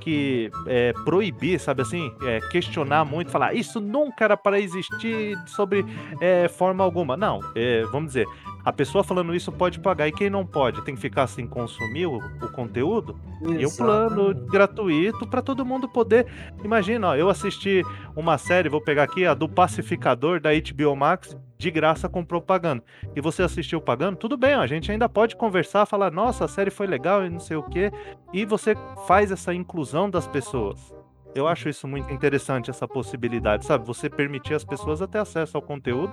que 0.00 0.50
é, 0.66 0.92
proibir, 1.04 1.58
sabe 1.58 1.82
assim, 1.82 2.12
é, 2.22 2.40
questionar 2.50 3.04
muito, 3.04 3.30
falar 3.30 3.54
isso 3.54 3.80
nunca 3.80 4.24
era 4.24 4.36
para 4.36 4.58
existir 4.58 5.36
sobre 5.46 5.84
é, 6.20 6.48
forma 6.48 6.82
alguma. 6.82 7.16
Não, 7.16 7.40
é, 7.54 7.82
vamos 7.84 8.08
dizer, 8.08 8.26
a 8.64 8.72
pessoa 8.72 9.02
falando 9.02 9.34
isso 9.34 9.50
pode 9.50 9.80
pagar 9.80 10.08
e 10.08 10.12
quem 10.12 10.30
não 10.30 10.46
pode 10.46 10.82
tem 10.84 10.94
que 10.94 11.00
ficar 11.00 11.26
sem 11.26 11.46
consumir 11.46 12.06
o, 12.06 12.16
o 12.16 12.48
conteúdo. 12.48 13.18
Exatamente. 13.40 13.62
E 13.62 13.66
o 13.66 13.76
plano 13.76 14.34
gratuito 14.46 15.26
para 15.26 15.42
todo 15.42 15.64
mundo 15.64 15.88
poder. 15.88 16.26
Imagina, 16.64 17.08
ó, 17.08 17.16
eu 17.16 17.28
assisti 17.28 17.82
uma 18.14 18.38
série, 18.38 18.68
vou 18.68 18.80
pegar 18.80 19.02
aqui 19.04 19.26
a 19.26 19.34
do 19.34 19.48
Pacificador 19.48 20.40
da 20.40 20.50
HBO 20.52 20.94
Max 20.94 21.36
de 21.62 21.70
graça 21.70 22.08
com 22.08 22.24
propaganda. 22.24 22.82
E 23.14 23.20
você 23.20 23.42
assistiu 23.42 23.80
pagando, 23.80 24.16
tudo 24.16 24.36
bem, 24.36 24.54
a 24.54 24.66
gente 24.66 24.90
ainda 24.90 25.08
pode 25.08 25.36
conversar, 25.36 25.86
falar, 25.86 26.10
nossa, 26.10 26.44
a 26.44 26.48
série 26.48 26.72
foi 26.72 26.88
legal 26.88 27.24
e 27.24 27.30
não 27.30 27.38
sei 27.38 27.56
o 27.56 27.62
quê. 27.62 27.92
E 28.32 28.44
você 28.44 28.74
faz 29.06 29.30
essa 29.30 29.54
inclusão 29.54 30.10
das 30.10 30.26
pessoas. 30.26 30.92
Eu 31.34 31.46
acho 31.46 31.68
isso 31.68 31.86
muito 31.86 32.12
interessante, 32.12 32.68
essa 32.68 32.86
possibilidade, 32.86 33.64
sabe? 33.64 33.86
Você 33.86 34.10
permitir 34.10 34.54
as 34.54 34.64
pessoas 34.64 35.00
a 35.00 35.06
ter 35.06 35.18
acesso 35.18 35.56
ao 35.56 35.62
conteúdo. 35.62 36.12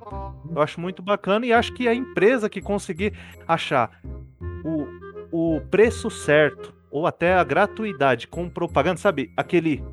Eu 0.50 0.62
acho 0.62 0.80
muito 0.80 1.02
bacana 1.02 1.46
e 1.46 1.52
acho 1.52 1.74
que 1.74 1.88
a 1.88 1.96
empresa 1.96 2.48
que 2.48 2.62
conseguir 2.62 3.14
achar 3.48 4.00
o, 4.64 5.58
o 5.58 5.62
preço 5.62 6.12
certo 6.12 6.79
ou 6.92 7.06
até 7.08 7.36
a 7.36 7.44
gratuidade 7.44 8.28
com 8.28 8.50
propaganda, 8.50 8.98
sabe? 8.98 9.32
Aquele 9.36 9.84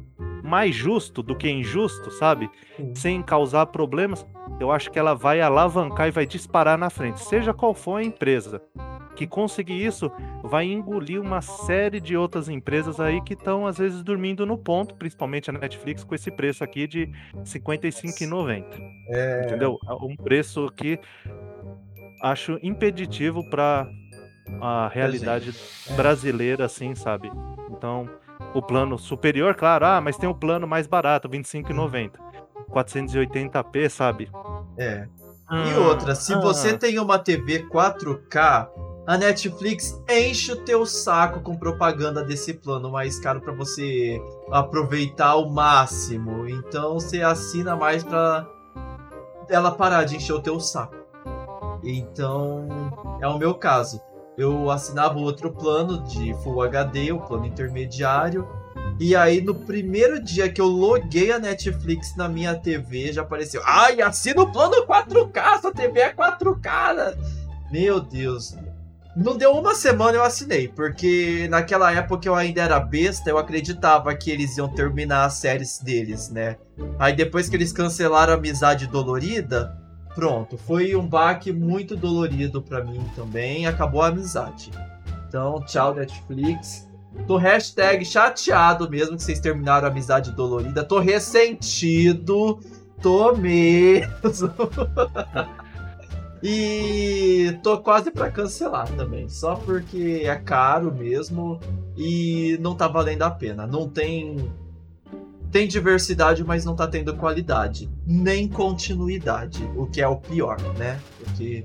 mais 0.43 0.75
justo 0.75 1.23
do 1.23 1.37
que 1.37 1.51
injusto, 1.51 2.11
sabe? 2.11 2.49
Sem 2.95 3.23
causar 3.23 3.67
problemas, 3.67 4.27
eu 4.61 4.71
acho 4.71 4.91
que 4.91 4.99
ela 4.99 5.15
vai 5.15 5.41
alavancar 5.41 6.09
e 6.09 6.13
vai 6.13 6.27
disparar 6.27 6.79
na 6.79 6.91
frente, 6.91 7.21
seja 7.21 7.53
qual 7.53 7.75
for 7.75 7.97
a 7.97 8.05
empresa 8.05 8.63
que 9.17 9.27
conseguir 9.27 9.85
isso 9.85 10.13
vai 10.45 10.67
engolir 10.67 11.21
uma 11.21 11.41
série 11.41 11.99
de 11.99 12.17
outras 12.17 12.49
empresas 12.49 13.01
aí 13.01 13.21
que 13.23 13.33
estão 13.33 13.67
às 13.67 13.79
vezes 13.79 14.03
dormindo 14.05 14.45
no 14.47 14.59
ponto, 14.59 14.95
principalmente 14.95 15.51
a 15.51 15.53
Netflix 15.53 16.05
com 16.05 16.15
esse 16.15 16.31
preço 16.31 16.63
aqui 16.63 16.87
de 16.87 17.05
R$ 17.07 17.43
55,90. 17.45 18.65
É... 19.09 19.47
Entendeu? 19.47 19.79
Um 20.03 20.15
preço 20.15 20.71
que 20.77 21.01
acho 22.23 22.59
impeditivo 22.63 23.49
para 23.51 23.89
a 24.61 24.89
realidade 24.89 25.55
é. 25.89 25.93
brasileira, 25.95 26.65
assim, 26.67 26.95
sabe? 26.95 27.31
Então, 27.71 28.09
o 28.55 28.63
plano 28.63 28.99
superior, 28.99 29.55
claro, 29.55 29.87
ah, 29.87 30.01
mas 30.01 30.17
tem 30.17 30.29
o 30.29 30.33
um 30.33 30.39
plano 30.39 30.67
mais 30.67 30.87
barato, 30.87 31.29
R$ 31.29 31.39
25,90. 31.39 32.13
480p, 32.71 33.89
sabe? 33.89 34.31
É. 34.79 35.07
E 35.51 35.75
outra, 35.79 36.15
se 36.15 36.35
ah, 36.35 36.41
você 36.41 36.77
tem 36.77 36.99
uma 36.99 37.19
TV 37.19 37.67
4K, 37.69 38.69
a 39.07 39.17
Netflix 39.17 40.03
enche 40.11 40.53
o 40.53 40.57
teu 40.57 40.85
saco 40.85 41.41
com 41.41 41.57
propaganda 41.57 42.25
desse 42.25 42.53
plano 42.53 42.91
mais 42.91 43.21
caro 43.21 43.41
para 43.41 43.53
você 43.53 44.21
aproveitar 44.51 45.29
ao 45.29 45.49
máximo. 45.49 46.49
Então 46.49 46.95
você 46.95 47.23
assina 47.23 47.77
mais 47.77 48.03
para 48.03 48.45
ela 49.49 49.71
parar 49.71 50.03
de 50.03 50.17
encher 50.17 50.33
o 50.33 50.43
teu 50.43 50.59
saco. 50.59 50.97
Então 51.85 52.67
é 53.21 53.29
o 53.29 53.39
meu 53.39 53.55
caso. 53.55 54.01
Eu 54.37 54.70
assinava 54.70 55.18
outro 55.18 55.51
plano 55.51 56.03
de 56.05 56.35
Full 56.42 56.62
HD, 56.62 57.12
o 57.12 57.20
plano 57.20 57.46
intermediário. 57.46 58.46
E 59.01 59.16
aí, 59.16 59.40
no 59.40 59.55
primeiro 59.55 60.22
dia 60.22 60.49
que 60.49 60.61
eu 60.61 60.66
loguei 60.66 61.33
a 61.33 61.38
Netflix 61.38 62.14
na 62.16 62.29
minha 62.29 62.55
TV, 62.55 63.12
já 63.12 63.22
apareceu: 63.22 63.62
Ai, 63.64 64.01
assina 64.03 64.42
o 64.42 64.53
plano 64.53 64.87
4K, 64.87 65.61
sua 65.61 65.72
TV 65.72 66.01
é 66.01 66.12
4K. 66.12 67.16
Meu 67.70 68.01
Deus, 68.01 68.55
não 69.16 69.35
deu 69.35 69.53
uma 69.53 69.75
semana 69.75 70.18
eu 70.18 70.22
assinei, 70.22 70.68
porque 70.68 71.49
naquela 71.49 71.90
época 71.90 72.29
eu 72.29 72.35
ainda 72.35 72.61
era 72.61 72.79
besta, 72.79 73.31
eu 73.31 73.38
acreditava 73.38 74.14
que 74.14 74.31
eles 74.31 74.59
iam 74.59 74.68
terminar 74.68 75.25
as 75.25 75.35
séries 75.35 75.79
deles, 75.79 76.29
né? 76.29 76.57
Aí 76.99 77.16
depois 77.16 77.49
que 77.49 77.57
eles 77.57 77.72
cancelaram 77.72 78.35
a 78.35 78.37
Amizade 78.37 78.87
Dolorida, 78.87 79.75
pronto, 80.16 80.57
foi 80.57 80.96
um 80.96 81.07
baque 81.07 81.52
muito 81.52 81.94
dolorido 81.94 82.62
para 82.62 82.83
mim 82.83 83.05
também, 83.14 83.66
acabou 83.66 84.00
a 84.00 84.09
amizade. 84.09 84.70
Então, 85.29 85.61
tchau 85.66 85.94
Netflix. 85.94 86.88
Tô 87.26 87.37
hashtag 87.37 88.05
chateado 88.05 88.88
mesmo 88.90 89.16
que 89.16 89.22
vocês 89.22 89.38
terminaram 89.38 89.87
a 89.87 89.90
amizade 89.90 90.33
dolorida. 90.33 90.83
Tô 90.83 90.98
ressentido. 90.98 92.59
Tô 93.00 93.37
mesmo. 93.37 94.09
E 96.42 97.59
tô 97.62 97.79
quase 97.79 98.11
para 98.11 98.31
cancelar 98.31 98.88
também, 98.92 99.29
só 99.29 99.57
porque 99.57 100.22
é 100.24 100.37
caro 100.37 100.94
mesmo 100.94 101.59
e 101.96 102.59
não 102.61 102.74
tá 102.76 102.87
valendo 102.87 103.22
a 103.22 103.31
pena. 103.31 103.66
Não 103.66 103.88
tem 103.88 104.52
tem 105.57 105.66
diversidade, 105.66 106.44
mas 106.44 106.67
não 106.67 106.77
tá 106.77 106.87
tendo 106.87 107.17
qualidade, 107.17 107.90
nem 108.07 108.46
continuidade, 108.46 109.65
o 109.75 109.87
que 109.87 110.02
é 110.02 110.07
o 110.07 110.17
pior, 110.17 110.61
né? 110.77 111.00
Porque 111.19 111.65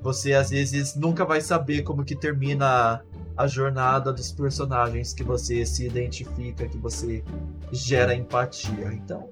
você 0.00 0.32
às 0.32 0.48
vezes 0.48 0.94
nunca 0.94 1.26
vai 1.26 1.42
saber 1.42 1.82
como 1.82 2.06
que 2.06 2.16
termina 2.16 3.04
a 3.36 3.46
jornada 3.46 4.14
dos 4.14 4.32
personagens 4.32 5.12
que 5.12 5.22
você 5.22 5.66
se 5.66 5.84
identifica, 5.84 6.66
que 6.66 6.78
você 6.78 7.22
gera 7.70 8.14
empatia. 8.14 8.94
Então, 8.94 9.28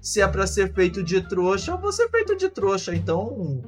se 0.00 0.22
é 0.22 0.26
para 0.26 0.46
ser 0.46 0.72
feito 0.72 1.04
de 1.04 1.20
trouxa, 1.20 1.72
eu 1.72 1.78
vou 1.78 1.92
ser 1.92 2.08
feito 2.08 2.34
de 2.38 2.48
trouxa. 2.48 2.94
Então, 2.94 3.60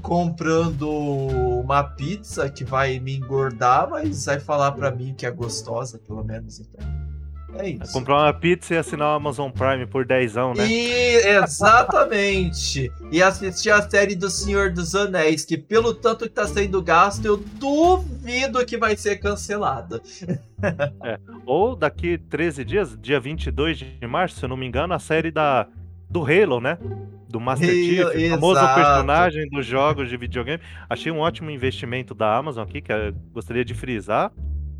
comprando 0.00 0.88
uma 0.88 1.82
pizza 1.82 2.48
que 2.48 2.62
vai 2.62 3.00
me 3.00 3.16
engordar, 3.16 3.90
mas 3.90 4.26
vai 4.26 4.38
falar 4.38 4.70
para 4.70 4.92
mim 4.92 5.12
que 5.12 5.26
é 5.26 5.30
gostosa, 5.32 5.98
pelo 5.98 6.22
menos. 6.22 6.60
Então. 6.60 7.11
É 7.54 7.68
isso. 7.68 7.92
Comprar 7.92 8.16
uma 8.16 8.32
pizza 8.32 8.74
e 8.74 8.76
assinar 8.76 9.08
o 9.08 9.16
Amazon 9.16 9.50
Prime 9.50 9.86
por 9.86 10.04
dezão, 10.04 10.54
né? 10.54 10.66
E, 10.66 11.16
exatamente. 11.26 12.90
e 13.10 13.22
assistir 13.22 13.70
a 13.70 13.88
série 13.88 14.14
do 14.14 14.30
Senhor 14.30 14.70
dos 14.70 14.94
Anéis, 14.94 15.44
que 15.44 15.58
pelo 15.58 15.94
tanto 15.94 16.24
que 16.24 16.30
tá 16.30 16.46
sendo 16.46 16.82
gasto, 16.82 17.24
eu 17.24 17.36
duvido 17.36 18.64
que 18.64 18.78
vai 18.78 18.96
ser 18.96 19.16
cancelada. 19.16 20.00
É. 21.04 21.18
Ou 21.44 21.74
daqui 21.74 22.16
13 22.16 22.64
dias, 22.64 22.96
dia 22.96 23.18
22 23.18 23.78
de 23.78 24.06
março, 24.06 24.38
se 24.38 24.44
eu 24.44 24.48
não 24.48 24.56
me 24.56 24.64
engano, 24.64 24.94
a 24.94 24.98
série 25.00 25.32
da 25.32 25.66
do 26.08 26.22
Halo, 26.24 26.60
né? 26.60 26.78
do 27.32 27.40
Master 27.40 27.68
Chief, 27.68 28.04
o 28.04 28.30
famoso 28.30 28.60
personagem 28.60 29.48
dos 29.48 29.64
jogos 29.64 30.08
de 30.08 30.16
videogame. 30.16 30.62
Achei 30.88 31.10
um 31.10 31.18
ótimo 31.18 31.50
investimento 31.50 32.14
da 32.14 32.36
Amazon 32.36 32.62
aqui, 32.62 32.82
que 32.82 32.92
eu 32.92 33.12
gostaria 33.32 33.64
de 33.64 33.74
frisar. 33.74 34.30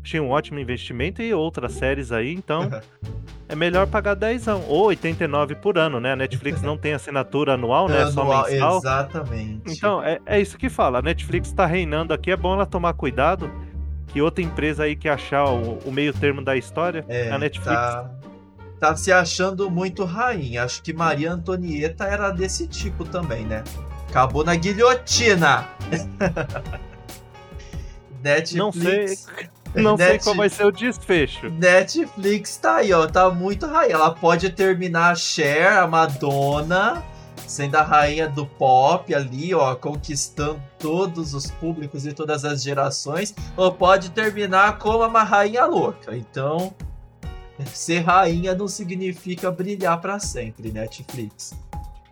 Achei 0.03 0.19
um 0.19 0.29
ótimo 0.29 0.59
investimento 0.59 1.21
e 1.21 1.33
outras 1.33 1.71
séries 1.73 2.11
aí, 2.11 2.33
então 2.33 2.69
é 3.47 3.55
melhor 3.55 3.87
pagar 3.87 4.15
10 4.15 4.47
ou 4.67 4.87
89 4.87 5.55
por 5.55 5.77
ano, 5.77 5.99
né? 5.99 6.11
A 6.11 6.15
Netflix 6.15 6.61
não 6.61 6.77
tem 6.77 6.93
assinatura 6.93 7.53
anual, 7.53 7.87
né? 7.87 8.01
É 8.01 8.11
só 8.11 8.25
mensal. 8.25 8.77
Exatamente. 8.79 9.61
Então, 9.67 10.03
é, 10.03 10.19
é 10.25 10.41
isso 10.41 10.57
que 10.57 10.69
fala. 10.69 10.99
A 10.99 11.01
Netflix 11.01 11.47
está 11.47 11.65
reinando 11.65 12.13
aqui, 12.13 12.31
é 12.31 12.35
bom 12.35 12.53
ela 12.53 12.65
tomar 12.65 12.93
cuidado 12.93 13.49
que 14.07 14.21
outra 14.21 14.43
empresa 14.43 14.83
aí 14.83 14.95
que 14.95 15.09
achar 15.09 15.45
o, 15.45 15.79
o 15.85 15.91
meio 15.91 16.13
termo 16.13 16.43
da 16.43 16.55
história, 16.55 17.03
é, 17.07 17.31
a 17.31 17.37
Netflix. 17.39 17.73
Tá, 17.73 18.11
tá 18.79 18.95
se 18.95 19.11
achando 19.11 19.71
muito 19.71 20.03
rainha. 20.03 20.63
Acho 20.63 20.83
que 20.83 20.93
Maria 20.93 21.31
Antonieta 21.31 22.03
era 22.03 22.29
desse 22.29 22.67
tipo 22.67 23.05
também, 23.05 23.45
né? 23.45 23.63
Acabou 24.09 24.43
na 24.43 24.55
guilhotina. 24.55 25.67
Netflix. 28.21 28.53
Não 28.53 28.71
sei. 28.71 29.15
Não 29.75 29.97
Net... 29.97 30.09
sei 30.09 30.19
qual 30.19 30.35
vai 30.35 30.49
ser 30.49 30.65
o 30.65 30.71
desfecho. 30.71 31.49
Netflix 31.49 32.57
tá 32.57 32.77
aí, 32.77 32.93
ó. 32.93 33.07
Tá 33.07 33.29
muito 33.29 33.65
rainha. 33.65 33.95
Ela 33.95 34.11
pode 34.11 34.49
terminar 34.51 35.11
a 35.11 35.15
Cher, 35.15 35.73
a 35.73 35.87
Madonna, 35.87 37.03
sendo 37.47 37.75
a 37.75 37.81
rainha 37.81 38.27
do 38.27 38.45
pop 38.45 39.13
ali, 39.13 39.53
ó, 39.53 39.75
conquistando 39.75 40.61
todos 40.77 41.33
os 41.33 41.49
públicos 41.49 42.05
e 42.05 42.13
todas 42.13 42.45
as 42.45 42.61
gerações, 42.61 43.33
ou 43.57 43.71
pode 43.71 44.11
terminar 44.11 44.77
como 44.77 45.05
uma 45.05 45.23
rainha 45.23 45.65
louca. 45.65 46.15
Então, 46.15 46.73
ser 47.73 47.99
rainha 47.99 48.53
não 48.55 48.67
significa 48.67 49.51
brilhar 49.51 49.99
para 49.99 50.19
sempre, 50.19 50.71
Netflix. 50.71 51.53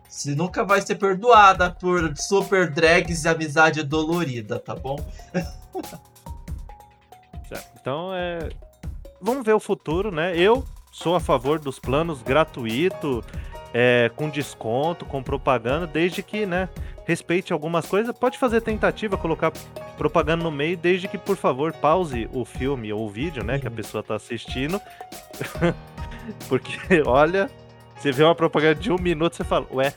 Você 0.08 0.34
nunca 0.34 0.62
vai 0.62 0.82
ser 0.82 0.96
perdoada 0.96 1.70
por 1.70 2.14
super 2.16 2.70
drags 2.70 3.24
e 3.24 3.28
amizade 3.28 3.82
dolorida, 3.82 4.58
tá 4.58 4.74
bom? 4.74 4.96
Então 7.80 8.12
é. 8.14 8.48
Vamos 9.20 9.44
ver 9.44 9.54
o 9.54 9.60
futuro, 9.60 10.10
né? 10.10 10.36
Eu 10.36 10.64
sou 10.90 11.14
a 11.14 11.20
favor 11.20 11.58
dos 11.58 11.78
planos 11.78 12.22
gratuito, 12.22 13.24
é, 13.72 14.10
com 14.14 14.28
desconto, 14.28 15.04
com 15.04 15.22
propaganda, 15.22 15.86
desde 15.86 16.22
que, 16.22 16.44
né, 16.44 16.68
respeite 17.06 17.52
algumas 17.52 17.86
coisas. 17.86 18.16
Pode 18.16 18.38
fazer 18.38 18.60
tentativa, 18.60 19.16
colocar 19.16 19.52
propaganda 19.96 20.44
no 20.44 20.50
meio, 20.50 20.76
desde 20.76 21.08
que, 21.08 21.16
por 21.16 21.36
favor, 21.36 21.72
pause 21.72 22.28
o 22.32 22.44
filme 22.44 22.92
ou 22.92 23.06
o 23.06 23.08
vídeo, 23.08 23.42
né, 23.42 23.58
que 23.58 23.66
a 23.66 23.70
uhum. 23.70 23.76
pessoa 23.76 24.02
tá 24.02 24.14
assistindo. 24.14 24.80
Porque, 26.48 27.02
olha, 27.06 27.50
você 27.96 28.12
vê 28.12 28.22
uma 28.22 28.34
propaganda 28.34 28.74
de 28.74 28.92
um 28.92 28.98
minuto, 28.98 29.36
você 29.36 29.44
fala, 29.44 29.66
ué, 29.72 29.94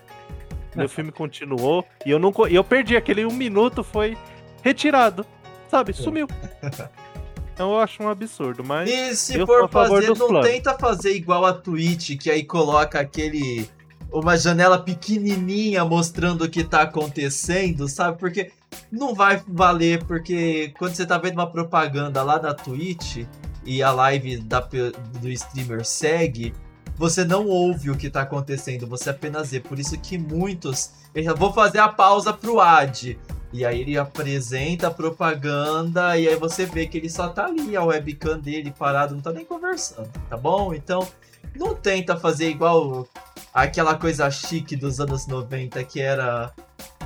meu 0.75 0.89
filme 0.89 1.11
continuou 1.13 1.85
e 2.05 2.11
eu 2.11 2.19
não 2.19 2.33
eu 2.49 2.63
perdi 2.63 2.95
aquele 2.95 3.25
um 3.25 3.33
minuto 3.33 3.83
foi 3.83 4.17
retirado, 4.63 5.25
sabe? 5.69 5.93
Sumiu. 5.93 6.27
Então 7.55 7.71
eu 7.71 7.79
acho 7.79 8.03
um 8.03 8.09
absurdo, 8.09 8.65
mas. 8.65 8.89
E 8.89 9.15
se 9.15 9.45
for 9.45 9.69
fazer, 9.69 10.09
não 10.09 10.27
planos. 10.27 10.45
tenta 10.45 10.77
fazer 10.77 11.15
igual 11.15 11.45
a 11.45 11.53
Twitch, 11.53 12.17
que 12.17 12.29
aí 12.29 12.43
coloca 12.43 12.99
aquele. 12.99 13.69
Uma 14.11 14.37
janela 14.37 14.77
pequenininha 14.77 15.83
mostrando 15.85 16.43
o 16.43 16.49
que 16.49 16.63
tá 16.65 16.81
acontecendo, 16.81 17.87
sabe? 17.87 18.17
Porque 18.17 18.51
não 18.91 19.15
vai 19.15 19.41
valer, 19.47 20.03
porque 20.03 20.73
quando 20.77 20.95
você 20.95 21.05
tá 21.05 21.17
vendo 21.17 21.35
uma 21.35 21.49
propaganda 21.49 22.21
lá 22.23 22.37
da 22.37 22.53
Twitch 22.53 23.25
e 23.65 23.81
a 23.81 23.91
live 23.91 24.37
da, 24.37 24.59
do 24.59 25.29
streamer 25.29 25.85
segue, 25.85 26.53
você 26.97 27.23
não 27.23 27.47
ouve 27.47 27.89
o 27.89 27.95
que 27.95 28.09
tá 28.09 28.21
acontecendo, 28.21 28.85
você 28.85 29.09
apenas 29.09 29.51
vê. 29.51 29.61
Por 29.61 29.79
isso 29.79 29.97
que 29.97 30.17
muitos. 30.17 30.91
Eu 31.13 31.35
vou 31.35 31.53
fazer 31.53 31.79
a 31.79 31.87
pausa 31.87 32.33
pro 32.33 32.59
ad. 32.59 33.17
E 33.53 33.65
aí 33.65 33.81
ele 33.81 33.97
apresenta 33.97 34.87
a 34.87 34.91
propaganda 34.91 36.17
e 36.17 36.27
aí 36.27 36.35
você 36.35 36.65
vê 36.65 36.87
que 36.87 36.97
ele 36.97 37.09
só 37.09 37.29
tá 37.29 37.45
ali, 37.45 37.75
a 37.75 37.83
webcam 37.83 38.39
dele 38.39 38.73
parado, 38.77 39.15
não 39.15 39.21
tá 39.21 39.31
nem 39.31 39.45
conversando, 39.45 40.09
tá 40.29 40.35
bom? 40.35 40.73
Então, 40.73 41.07
não 41.55 41.73
tenta 41.73 42.17
fazer 42.17 42.49
igual 42.49 43.07
aquela 43.53 43.95
coisa 43.95 44.29
chique 44.29 44.75
dos 44.75 44.99
anos 44.99 45.27
90 45.27 45.81
que 45.85 46.01
era 46.01 46.51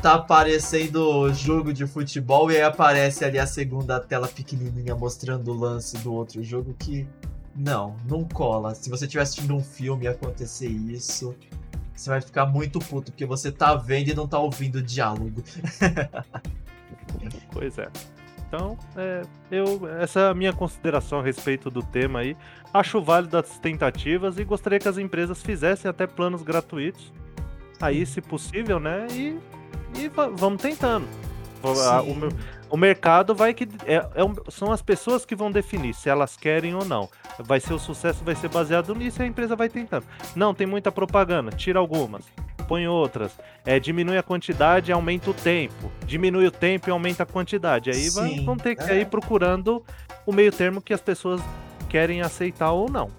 tá 0.02 0.14
aparecendo 0.14 1.32
jogo 1.34 1.74
de 1.74 1.86
futebol 1.86 2.50
e 2.50 2.56
aí 2.56 2.64
aparece 2.64 3.26
ali 3.26 3.38
a 3.38 3.46
segunda 3.46 4.00
tela 4.00 4.28
pequenininha 4.28 4.96
mostrando 4.96 5.52
o 5.52 5.54
lance 5.54 5.98
do 5.98 6.14
outro 6.14 6.42
jogo 6.42 6.74
que 6.80 7.06
não, 7.54 7.98
não 8.08 8.24
cola. 8.24 8.74
Se 8.74 8.90
você 8.90 9.06
estiver 9.06 9.24
assistindo 9.24 9.54
um 9.54 9.62
filme 9.62 10.06
e 10.06 10.08
acontecer 10.08 10.70
isso, 10.70 11.36
você 12.00 12.10
vai 12.10 12.22
ficar 12.22 12.46
muito 12.46 12.80
puto, 12.80 13.12
porque 13.12 13.26
você 13.26 13.52
tá 13.52 13.76
vendo 13.76 14.10
e 14.10 14.14
não 14.14 14.28
tá 14.28 14.40
ouvindo 14.40 14.78
o 14.78 14.82
diálogo. 14.82 15.44
pois 17.52 17.78
é. 17.78 17.88
Então, 18.48 18.78
é, 18.96 19.22
eu, 19.52 19.88
essa 20.00 20.22
é 20.22 20.30
a 20.30 20.34
minha 20.34 20.54
consideração 20.54 21.20
a 21.20 21.24
respeito 21.24 21.70
do 21.70 21.84
tema 21.84 22.20
aí. 22.20 22.36
Acho 22.74 23.02
válido 23.02 23.38
as 23.38 23.60
tentativas 23.60 24.40
e 24.40 24.44
gostaria 24.44 24.80
que 24.80 24.88
as 24.88 24.98
empresas 24.98 25.44
fizessem 25.44 25.90
até 25.90 26.08
planos 26.08 26.42
gratuitos. 26.42 27.14
Aí, 27.80 28.06
se 28.06 28.22
possível, 28.22 28.80
né? 28.80 29.06
E, 29.12 29.38
e 29.96 30.10
vamos 30.36 30.62
tentando. 30.62 31.08
O, 31.62 32.16
meu, 32.16 32.30
o 32.70 32.78
mercado 32.78 33.34
vai 33.34 33.54
que. 33.54 33.68
É, 33.86 33.96
é, 33.96 34.52
são 34.52 34.72
as 34.72 34.82
pessoas 34.82 35.26
que 35.26 35.36
vão 35.36 35.52
definir 35.52 35.94
se 35.94 36.10
elas 36.10 36.38
querem 36.38 36.76
ou 36.76 36.86
não. 36.86 37.10
Vai 37.40 37.60
ser 37.60 37.74
o 37.74 37.80
sucesso, 37.80 38.24
vai 38.24 38.36
ser 38.36 38.50
baseado 38.50 38.94
nisso 38.94 39.22
e 39.22 39.24
a 39.24 39.28
empresa 39.28 39.56
vai 39.56 39.70
tentando. 39.70 40.06
Não, 40.36 40.54
tem 40.54 40.68
muita 40.68 40.92
propaganda, 40.92 41.52
tira 41.52 41.80
algumas, 41.80 42.26
põe 42.68 42.88
outras. 42.88 43.32
É, 43.66 43.80
diminui 43.80 44.18
a 44.18 44.24
quantidade 44.24 44.92
e 44.92 44.94
aumenta 44.94 45.30
o 45.30 45.34
tempo. 45.34 45.92
Diminui 46.06 46.48
o 46.48 46.52
tempo 46.52 46.90
e 46.90 46.92
aumenta 46.92 47.24
a 47.24 47.26
quantidade. 47.26 47.90
Aí 47.90 48.10
vai, 48.10 48.40
vão 48.42 48.58
ter 48.58 48.76
que 48.76 48.84
é. 48.84 49.02
ir 49.02 49.08
procurando 49.08 49.84
o 50.26 50.32
meio 50.32 50.52
termo 50.52 50.82
que 50.82 50.94
as 50.94 51.02
pessoas 51.02 51.42
querem 51.90 52.22
aceitar 52.22 52.72
ou 52.72 52.90
não. 52.90 53.10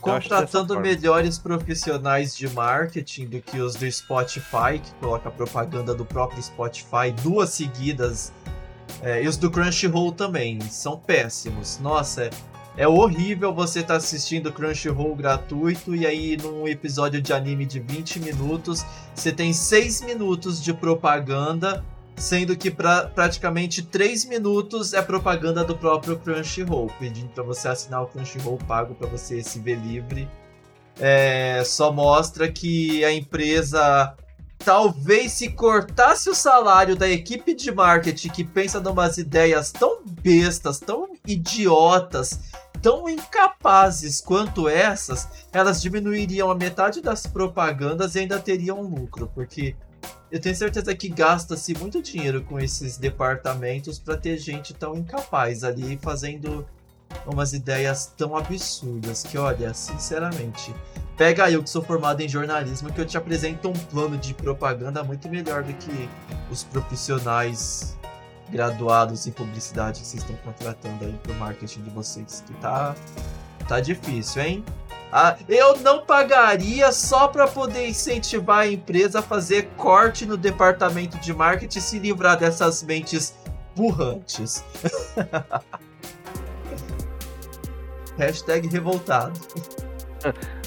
Contratando 0.00 0.78
melhores 0.78 1.38
profissionais 1.38 2.36
de 2.36 2.48
marketing 2.48 3.26
do 3.26 3.40
que 3.40 3.58
os 3.58 3.74
do 3.74 3.90
Spotify, 3.90 4.78
que 4.82 4.92
coloca 5.00 5.30
propaganda 5.30 5.94
do 5.94 6.04
próprio 6.04 6.40
Spotify 6.40 7.10
duas 7.22 7.50
seguidas 7.50 8.32
é, 9.02 9.22
e 9.22 9.28
os 9.28 9.36
do 9.36 9.50
Crunchyroll 9.50 10.12
também 10.12 10.60
são 10.60 10.98
péssimos. 10.98 11.78
Nossa, 11.78 12.24
é, 12.24 12.30
é 12.76 12.88
horrível 12.88 13.54
você 13.54 13.80
estar 13.80 13.94
tá 13.94 13.98
assistindo 13.98 14.52
Crunchyroll 14.52 15.14
gratuito 15.14 15.94
e 15.94 16.06
aí 16.06 16.36
num 16.36 16.66
episódio 16.68 17.20
de 17.22 17.32
anime 17.32 17.64
de 17.64 17.80
20 17.80 18.20
minutos 18.20 18.84
você 19.14 19.32
tem 19.32 19.52
6 19.52 20.02
minutos 20.02 20.62
de 20.62 20.74
propaganda, 20.74 21.84
sendo 22.16 22.56
que 22.56 22.70
pra, 22.70 23.06
praticamente 23.06 23.82
3 23.82 24.26
minutos 24.26 24.92
é 24.92 25.00
propaganda 25.00 25.64
do 25.64 25.76
próprio 25.76 26.18
Crunchyroll, 26.18 26.90
pedindo 26.98 27.28
para 27.28 27.44
você 27.44 27.68
assinar 27.68 28.02
o 28.02 28.06
Crunchyroll 28.06 28.58
pago 28.66 28.94
para 28.94 29.06
você 29.06 29.42
se 29.42 29.58
ver 29.58 29.76
livre. 29.76 30.28
É, 30.98 31.62
só 31.64 31.92
mostra 31.92 32.50
que 32.50 33.04
a 33.04 33.12
empresa 33.12 34.14
talvez 34.58 35.32
se 35.32 35.50
cortasse 35.50 36.28
o 36.28 36.34
salário 36.34 36.96
da 36.96 37.08
equipe 37.08 37.54
de 37.54 37.70
marketing 37.70 38.28
que 38.28 38.44
pensa 38.44 38.80
numas 38.80 39.18
ideias 39.18 39.70
tão 39.70 40.02
bestas, 40.04 40.78
tão 40.78 41.08
idiotas, 41.26 42.40
tão 42.82 43.08
incapazes 43.08 44.20
quanto 44.20 44.68
essas, 44.68 45.28
elas 45.52 45.80
diminuiriam 45.80 46.50
a 46.50 46.54
metade 46.54 47.00
das 47.00 47.26
propagandas 47.26 48.14
e 48.14 48.20
ainda 48.20 48.38
teriam 48.38 48.82
lucro, 48.82 49.30
porque 49.34 49.76
eu 50.30 50.40
tenho 50.40 50.56
certeza 50.56 50.94
que 50.94 51.08
gasta-se 51.08 51.74
muito 51.78 52.02
dinheiro 52.02 52.42
com 52.44 52.58
esses 52.58 52.96
departamentos 52.96 53.98
para 53.98 54.16
ter 54.16 54.38
gente 54.38 54.74
tão 54.74 54.96
incapaz 54.96 55.62
ali 55.62 55.98
fazendo 56.02 56.66
umas 57.26 57.52
ideias 57.52 58.12
tão 58.16 58.36
absurdas 58.36 59.22
que, 59.22 59.38
olha, 59.38 59.72
sinceramente, 59.72 60.74
pega 61.16 61.50
eu 61.50 61.62
que 61.62 61.70
sou 61.70 61.82
formado 61.82 62.20
em 62.20 62.28
jornalismo 62.28 62.92
que 62.92 63.00
eu 63.00 63.06
te 63.06 63.16
apresento 63.16 63.68
um 63.68 63.72
plano 63.72 64.18
de 64.18 64.34
propaganda 64.34 65.02
muito 65.02 65.28
melhor 65.28 65.62
do 65.62 65.72
que 65.72 66.08
os 66.50 66.62
profissionais 66.62 67.96
graduados 68.50 69.26
em 69.26 69.32
publicidade 69.32 70.00
que 70.00 70.06
vocês 70.06 70.22
estão 70.22 70.36
contratando 70.36 71.04
aí 71.04 71.18
pro 71.22 71.34
marketing 71.34 71.82
de 71.82 71.90
vocês, 71.90 72.44
que 72.46 72.54
tá 72.54 72.94
tá 73.66 73.80
difícil, 73.80 74.42
hein? 74.42 74.64
Ah, 75.10 75.36
eu 75.48 75.78
não 75.78 76.04
pagaria 76.04 76.92
só 76.92 77.26
para 77.28 77.48
poder 77.48 77.88
incentivar 77.88 78.58
a 78.60 78.68
empresa 78.68 79.20
a 79.20 79.22
fazer 79.22 79.70
corte 79.76 80.26
no 80.26 80.36
departamento 80.36 81.16
de 81.18 81.32
marketing 81.32 81.78
e 81.78 81.82
se 81.82 81.98
livrar 81.98 82.38
dessas 82.38 82.82
mentes 82.82 83.34
burrantes. 83.74 84.62
Hashtag 88.18 88.68
revoltado. 88.68 89.40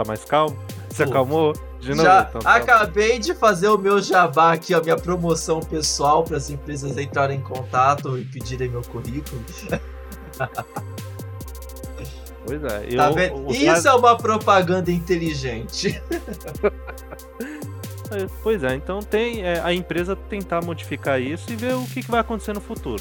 Tá 0.00 0.04
mais 0.04 0.24
calmo? 0.24 0.56
Se 0.88 1.02
acalmou? 1.02 1.52
De 1.78 1.90
novo? 1.90 2.02
Já 2.02 2.26
então, 2.26 2.40
tá. 2.40 2.54
acabei 2.54 3.18
de 3.18 3.34
fazer 3.34 3.68
o 3.68 3.76
meu 3.76 4.00
jabá 4.00 4.54
aqui, 4.54 4.72
a 4.72 4.80
minha 4.80 4.96
promoção 4.96 5.60
pessoal 5.60 6.24
para 6.24 6.38
as 6.38 6.48
empresas 6.48 6.96
entrarem 6.96 7.36
em 7.36 7.42
contato 7.42 8.16
e 8.16 8.24
pedirem 8.24 8.70
meu 8.70 8.80
currículo. 8.80 9.44
Pois 12.46 12.64
é. 12.64 12.86
Eu, 12.88 12.96
tá 12.96 13.10
Isso 13.76 13.86
é 13.86 13.94
uma 13.94 14.16
propaganda 14.16 14.90
inteligente. 14.90 16.02
É, 18.12 18.26
pois 18.42 18.64
é, 18.64 18.74
então 18.74 18.98
tem 18.98 19.44
é, 19.44 19.60
a 19.60 19.72
empresa 19.72 20.16
tentar 20.16 20.64
modificar 20.64 21.20
isso 21.20 21.48
e 21.52 21.54
ver 21.54 21.76
o 21.76 21.84
que, 21.84 22.02
que 22.02 22.10
vai 22.10 22.18
acontecer 22.18 22.52
no 22.52 22.60
futuro. 22.60 23.00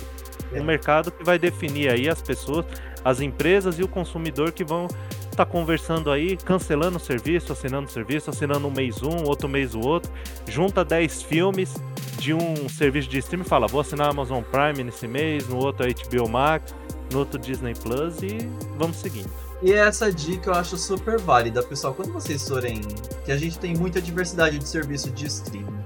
É. 0.54 0.62
O 0.62 0.64
mercado 0.64 1.12
que 1.12 1.24
vai 1.24 1.40
definir 1.40 1.90
aí 1.90 2.08
as 2.08 2.22
pessoas, 2.22 2.64
as 3.04 3.22
empresas 3.22 3.80
e 3.80 3.84
o 3.84 3.88
consumidor 3.88 4.52
que 4.52 4.64
vão 4.64 4.86
estar 4.86 5.46
tá 5.46 5.46
conversando 5.46 6.12
aí, 6.12 6.38
cancelando 6.38 6.98
o 6.98 7.00
serviço, 7.00 7.54
assinando 7.54 7.88
o 7.88 7.92
serviço, 7.92 8.30
assinando 8.30 8.68
um 8.68 8.72
mês 8.72 9.02
um, 9.02 9.24
outro 9.26 9.48
mês 9.48 9.74
o 9.74 9.80
outro, 9.80 10.12
junta 10.48 10.84
10 10.84 11.22
filmes 11.24 11.76
de 12.20 12.34
um 12.34 12.68
serviço 12.68 13.08
de 13.08 13.20
streaming 13.20 13.46
fala, 13.46 13.68
vou 13.68 13.82
assinar 13.82 14.08
a 14.08 14.10
Amazon 14.12 14.44
Prime 14.44 14.84
nesse 14.84 15.08
mês, 15.08 15.48
no 15.48 15.58
outro 15.58 15.86
HBO 15.88 16.28
Max, 16.28 16.76
no 17.12 17.20
outro 17.20 17.40
Disney 17.40 17.74
Plus 17.74 18.22
e 18.22 18.38
vamos 18.78 18.98
seguindo. 18.98 19.30
E 19.62 19.74
essa 19.74 20.12
dica 20.12 20.52
eu 20.52 20.54
acho 20.54 20.78
super 20.78 21.20
válida, 21.20 21.62
pessoal. 21.62 21.94
Quando 21.94 22.14
vocês 22.14 22.48
forem. 22.48 22.82
que 23.26 23.32
a 23.32 23.38
gente 23.38 23.60
tem 23.60 23.76
muita 23.76 24.02
diversidade 24.02 24.58
de 24.58 24.68
serviço 24.68 25.12
de 25.12 25.26
streaming. 25.26 25.80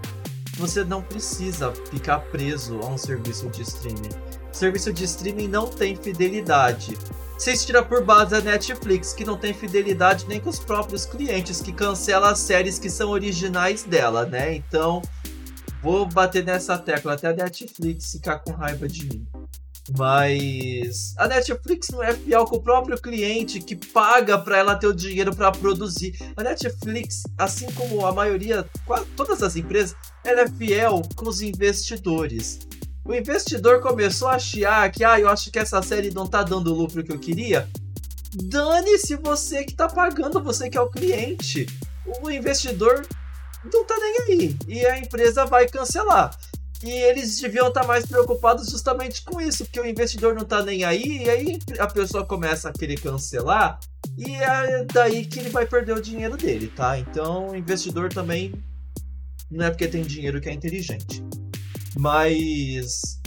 Você 0.58 0.84
não 0.84 1.02
precisa 1.02 1.74
ficar 1.90 2.20
preso 2.20 2.80
a 2.84 2.88
um 2.88 2.98
serviço 2.98 3.50
de 3.50 3.64
streaming. 3.64 4.10
Serviço 4.54 4.94
de 4.94 5.04
streaming 5.04 5.48
não 5.48 5.68
tem 5.68 5.96
fidelidade. 5.96 6.98
Vocês 7.38 7.66
tiram 7.66 7.84
por 7.84 8.06
base 8.06 8.36
a 8.36 8.40
Netflix, 8.40 9.12
que 9.12 9.26
não 9.26 9.36
tem 9.36 9.54
fidelidade 9.54 10.26
nem 10.28 10.40
com 10.40 10.50
os 10.50 10.60
próprios 10.60 11.06
clientes, 11.06 11.60
que 11.60 11.74
cancela 11.74 12.32
as 12.32 12.40
séries 12.40 12.78
que 12.80 12.90
são 12.90 13.10
originais 13.10 13.84
dela, 13.84 14.26
né? 14.26 14.56
Então, 14.56 15.02
vou 15.82 16.06
bater 16.06 16.46
nessa 16.46 16.78
tecla 16.78 17.14
até 17.14 17.28
a 17.28 17.34
Netflix 17.34 18.12
ficar 18.12 18.40
com 18.40 18.52
raiva 18.52 18.88
de 18.88 19.08
mim. 19.08 19.28
Mas 19.98 21.14
a 21.18 21.28
Netflix 21.28 21.90
não 21.90 22.02
é 22.02 22.14
fiel 22.14 22.46
com 22.46 22.56
o 22.56 22.62
próprio 22.62 22.98
cliente 23.02 23.60
que 23.60 23.76
paga 23.76 24.38
para 24.38 24.58
ela 24.58 24.76
ter 24.76 24.88
o 24.88 24.94
dinheiro 24.94 25.36
para 25.36 25.52
produzir. 25.52 26.16
A 26.38 26.44
Netflix, 26.44 27.24
assim 27.38 27.70
como 27.72 28.06
a 28.06 28.14
maioria, 28.14 28.66
quase 28.86 29.06
todas 29.18 29.44
as 29.44 29.58
empresas, 29.58 29.96
ela 30.24 30.42
é 30.42 30.48
fiel 30.48 31.02
com 31.16 31.28
os 31.28 31.42
investidores. 31.42 32.60
O 33.06 33.14
investidor 33.14 33.82
começou 33.82 34.30
a 34.30 34.40
chiar 34.40 34.90
que, 34.90 35.04
ah, 35.04 35.20
eu 35.20 35.28
acho 35.28 35.52
que 35.52 35.60
essa 35.60 35.82
série 35.82 36.10
não 36.10 36.26
tá 36.26 36.42
dando 36.42 36.72
o 36.72 36.76
lucro 36.76 37.04
que 37.04 37.12
eu 37.12 37.20
queria. 37.20 37.68
Dane-se 38.34 39.18
você 39.18 39.66
que 39.66 39.74
tá 39.74 39.90
pagando, 39.90 40.42
você 40.42 40.70
que 40.70 40.78
é 40.78 40.82
o 40.82 40.90
cliente. 40.90 41.66
O 42.22 42.32
investidor 42.32 43.06
não 43.72 43.86
tá 43.86 43.96
nem 43.98 44.18
aí. 44.22 44.58
E 44.68 44.86
a 44.86 44.98
empresa 44.98 45.46
vai 45.46 45.68
cancelar. 45.68 46.36
E 46.82 46.90
eles 46.90 47.40
deviam 47.40 47.68
estar 47.68 47.86
mais 47.86 48.06
preocupados 48.06 48.70
justamente 48.70 49.22
com 49.24 49.40
isso, 49.40 49.66
porque 49.66 49.80
o 49.80 49.86
investidor 49.86 50.34
não 50.34 50.44
está 50.44 50.62
nem 50.64 50.84
aí, 50.84 51.24
e 51.24 51.30
aí 51.30 51.60
a 51.80 51.88
pessoa 51.88 52.26
começa 52.26 52.68
a 52.68 52.74
querer 52.74 53.00
cancelar, 53.00 53.80
e 54.18 54.36
é 54.36 54.84
daí 54.84 55.26
que 55.26 55.40
ele 55.40 55.50
vai 55.50 55.66
perder 55.66 55.94
o 55.94 56.02
dinheiro 56.02 56.36
dele, 56.36 56.68
tá? 56.68 57.00
Então 57.00 57.52
o 57.52 57.56
investidor 57.56 58.12
também 58.12 58.54
não 59.50 59.66
é 59.66 59.70
porque 59.70 59.88
tem 59.88 60.04
dinheiro 60.04 60.42
que 60.42 60.50
é 60.50 60.52
inteligente. 60.52 61.24
Mas 61.98 63.20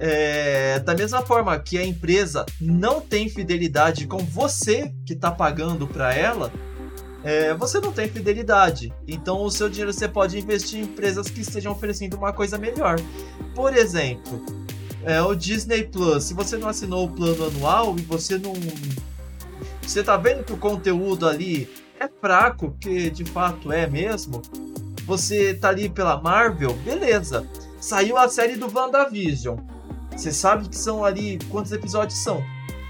é, 0.00 0.80
da 0.80 0.94
mesma 0.94 1.22
forma 1.22 1.58
que 1.58 1.78
a 1.78 1.84
empresa 1.84 2.44
não 2.60 3.00
tem 3.00 3.28
fidelidade 3.28 4.06
com 4.06 4.18
você 4.18 4.92
que 5.06 5.12
está 5.12 5.30
pagando 5.30 5.86
para 5.86 6.14
ela, 6.14 6.52
é, 7.22 7.54
você 7.54 7.80
não 7.80 7.92
tem 7.92 8.08
fidelidade. 8.08 8.92
Então 9.06 9.42
o 9.42 9.50
seu 9.50 9.68
dinheiro 9.68 9.92
você 9.92 10.08
pode 10.08 10.38
investir 10.38 10.80
em 10.80 10.82
empresas 10.82 11.28
que 11.28 11.40
estejam 11.40 11.72
oferecendo 11.72 12.16
uma 12.16 12.32
coisa 12.32 12.58
melhor. 12.58 12.96
Por 13.54 13.74
exemplo, 13.74 14.44
é, 15.04 15.22
o 15.22 15.34
Disney 15.34 15.84
Plus. 15.84 16.24
Se 16.24 16.34
você 16.34 16.56
não 16.56 16.68
assinou 16.68 17.06
o 17.06 17.10
plano 17.10 17.46
anual 17.46 17.96
e 17.98 18.02
você 18.02 18.36
não. 18.36 18.52
Você 19.82 20.02
tá 20.02 20.16
vendo 20.16 20.44
que 20.44 20.52
o 20.52 20.56
conteúdo 20.56 21.28
ali 21.28 21.68
é 22.00 22.08
fraco, 22.08 22.76
que 22.80 23.10
de 23.10 23.24
fato 23.24 23.70
é 23.70 23.86
mesmo. 23.86 24.42
Você 25.06 25.54
tá 25.54 25.68
ali 25.68 25.88
pela 25.88 26.20
Marvel, 26.20 26.72
beleza. 26.84 27.46
Saiu 27.84 28.16
a 28.16 28.26
série 28.30 28.56
do 28.56 28.74
WandaVision. 28.74 29.58
Você 30.10 30.32
sabe 30.32 30.70
que 30.70 30.74
são 30.74 31.04
ali. 31.04 31.38
Quantos 31.50 31.70
episódios 31.70 32.18
são? 32.18 32.42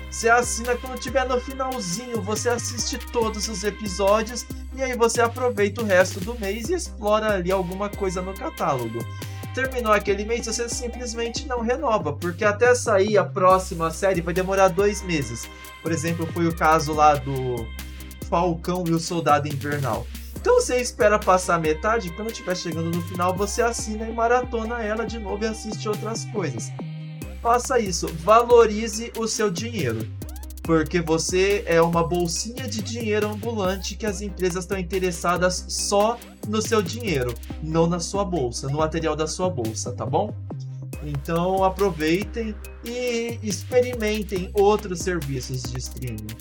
Você 0.09 0.29
assina 0.29 0.77
quando 0.77 1.01
tiver 1.01 1.27
no 1.29 1.41
finalzinho, 1.41 2.23
você 2.23 2.49
assiste 2.49 2.97
todos 3.11 3.49
os 3.49 3.65
episódios 3.65 4.47
e 4.73 4.81
aí 4.81 4.97
você 4.97 5.21
aproveita 5.21 5.83
o 5.83 5.85
resto 5.85 6.21
do 6.21 6.39
mês 6.39 6.69
e 6.69 6.75
explora 6.75 7.35
ali 7.35 7.51
alguma 7.51 7.89
coisa 7.89 8.23
no 8.23 8.33
catálogo. 8.35 9.05
Terminou 9.53 9.93
aquele 9.93 10.25
mês, 10.25 10.47
você 10.47 10.69
simplesmente 10.69 11.45
não 11.49 11.61
renova, 11.61 12.13
porque 12.13 12.45
até 12.45 12.73
sair 12.73 13.19
a 13.19 13.25
próxima 13.25 13.91
série 13.91 14.21
vai 14.21 14.33
demorar 14.33 14.69
dois 14.69 15.03
meses. 15.03 15.51
Por 15.83 15.91
exemplo, 15.91 16.25
foi 16.33 16.47
o 16.47 16.55
caso 16.55 16.93
lá 16.93 17.17
do 17.17 17.67
Falcão 18.31 18.85
e 18.87 18.93
o 18.93 19.01
Soldado 19.01 19.49
Invernal. 19.49 20.07
Então 20.45 20.61
você 20.61 20.79
espera 20.79 21.19
passar 21.19 21.59
metade, 21.59 22.11
quando 22.11 22.31
estiver 22.31 22.55
chegando 22.55 22.95
no 22.95 23.01
final, 23.01 23.35
você 23.35 23.63
assina 23.63 24.07
e 24.07 24.13
maratona 24.13 24.83
ela 24.83 25.07
de 25.07 25.19
novo 25.19 25.43
e 25.43 25.47
assiste 25.47 25.89
outras 25.89 26.27
coisas 26.27 26.71
faça 27.45 27.79
isso. 27.79 28.09
Valorize 28.21 29.13
o 29.19 29.29
seu 29.29 29.51
dinheiro. 29.51 30.09
Porque 30.63 31.03
você 31.03 31.63
é 31.67 31.83
uma 31.83 32.03
bolsinha 32.03 32.67
de 32.67 32.81
dinheiro 32.81 33.29
ambulante 33.29 33.97
que 33.97 34.07
as 34.07 34.23
empresas 34.23 34.65
estão 34.65 34.79
interessadas 34.79 35.67
só 35.69 36.19
no 36.49 36.63
seu 36.63 36.81
dinheiro, 36.81 37.35
não 37.63 37.87
na 37.87 38.01
sua 38.01 38.25
bolsa, 38.25 38.67
no 38.71 38.79
material 38.79 39.15
da 39.15 39.27
sua 39.27 39.51
bolsa, 39.51 39.93
tá 39.93 40.07
bom? 40.07 40.35
Então 41.03 41.63
aproveitem 41.63 42.55
e 42.83 43.39
experimentem 43.43 44.51
outros 44.55 45.01
serviços 45.01 45.65
de 45.65 45.79
streaming. 45.79 46.35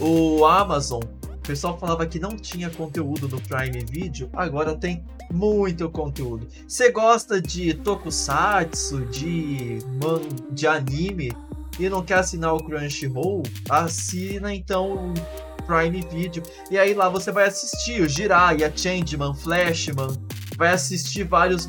O 0.00 0.46
Amazon, 0.46 1.02
o 1.44 1.46
pessoal 1.46 1.78
falava 1.78 2.06
que 2.06 2.18
não 2.18 2.38
tinha 2.38 2.70
conteúdo 2.70 3.28
no 3.28 3.38
Prime 3.38 3.84
Video, 3.84 4.30
agora 4.32 4.74
tem 4.74 5.04
muito 5.30 5.90
conteúdo. 5.90 6.48
Você 6.66 6.90
gosta 6.90 7.38
de 7.38 7.74
tokusatsu, 7.74 9.04
de 9.06 9.78
man, 10.02 10.22
de 10.50 10.66
anime 10.66 11.32
e 11.78 11.86
não 11.90 12.02
quer 12.02 12.20
assinar 12.20 12.54
o 12.54 12.64
Crunchyroll? 12.64 13.42
Assina 13.68 14.54
então 14.54 15.12
o 15.12 15.62
Prime 15.64 16.00
Video. 16.10 16.42
E 16.70 16.78
aí 16.78 16.94
lá 16.94 17.10
você 17.10 17.30
vai 17.30 17.46
assistir 17.46 18.00
o 18.00 18.08
Jiraiya, 18.08 18.72
Changeman, 18.74 19.34
Flashman, 19.34 20.16
vai 20.56 20.72
assistir 20.72 21.24
vários 21.24 21.68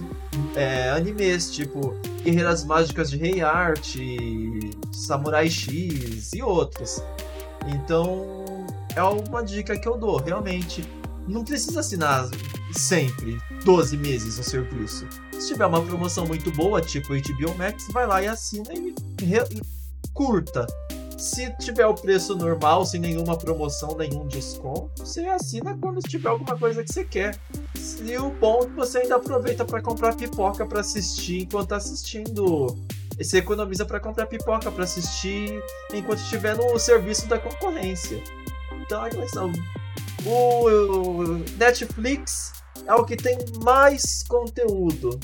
é, 0.56 0.92
animes, 0.92 1.54
tipo 1.54 2.00
Guerreiras 2.24 2.64
Mágicas 2.64 3.10
de 3.10 3.18
Rei 3.18 3.42
Art, 3.42 3.98
Samurai 4.94 5.50
X 5.50 6.32
e 6.34 6.42
outros. 6.42 7.04
Então 7.68 8.45
é 8.96 9.04
uma 9.04 9.44
dica 9.44 9.78
que 9.78 9.88
eu 9.88 9.98
dou, 9.98 10.18
realmente. 10.18 10.84
Não 11.28 11.44
precisa 11.44 11.80
assinar 11.80 12.30
sempre 12.72 13.38
12 13.64 13.98
meses 13.98 14.38
o 14.38 14.44
serviço. 14.44 15.08
Se 15.34 15.48
tiver 15.48 15.66
uma 15.66 15.82
promoção 15.82 16.26
muito 16.26 16.52
boa, 16.52 16.82
tipo 16.82 17.10
HBO 17.10 17.56
Max, 17.58 17.88
vai 17.92 18.06
lá 18.06 18.22
e 18.22 18.28
assina 18.28 18.74
e, 18.74 18.94
e 19.22 19.62
curta. 20.14 20.66
Se 21.18 21.50
tiver 21.58 21.86
o 21.86 21.94
preço 21.94 22.36
normal, 22.36 22.86
sem 22.86 23.00
nenhuma 23.00 23.38
promoção, 23.38 23.96
nenhum 23.98 24.28
desconto, 24.28 24.92
você 24.98 25.26
assina 25.26 25.78
quando 25.80 26.02
tiver 26.02 26.30
alguma 26.30 26.58
coisa 26.58 26.84
que 26.84 26.92
você 26.94 27.04
quer. 27.04 27.40
E 28.04 28.18
o 28.18 28.30
bom 28.32 28.64
é 28.64 28.66
que 28.66 28.74
você 28.74 29.00
ainda 29.00 29.16
aproveita 29.16 29.66
para 29.66 29.82
comprar 29.82 30.16
pipoca 30.16 30.66
para 30.66 30.82
assistir 30.82 31.44
enquanto 31.44 31.70
tá 31.70 31.78
assistindo. 31.78 32.78
Você 33.18 33.38
economiza 33.38 33.86
para 33.86 34.00
comprar 34.00 34.26
pipoca 34.26 34.70
para 34.70 34.84
assistir 34.84 35.64
enquanto 35.94 36.20
estiver 36.20 36.56
no 36.58 36.78
serviço 36.78 37.28
da 37.28 37.40
concorrência. 37.40 38.22
Então, 38.86 39.06
é 39.06 39.10
questão. 39.10 39.52
O 40.26 41.24
Netflix 41.58 42.54
é 42.88 42.94
o 42.94 43.04
que 43.04 43.16
tem 43.16 43.38
mais 43.64 44.24
conteúdo. 44.24 45.20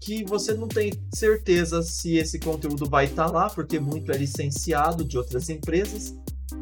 Que 0.00 0.22
você 0.24 0.54
não 0.54 0.68
tem 0.68 0.92
certeza 1.14 1.82
se 1.82 2.16
esse 2.16 2.38
conteúdo 2.38 2.88
vai 2.88 3.06
estar 3.06 3.26
tá 3.26 3.32
lá, 3.32 3.50
porque 3.50 3.80
muito 3.80 4.12
é 4.12 4.16
licenciado 4.16 5.04
de 5.04 5.18
outras 5.18 5.48
empresas. 5.48 6.14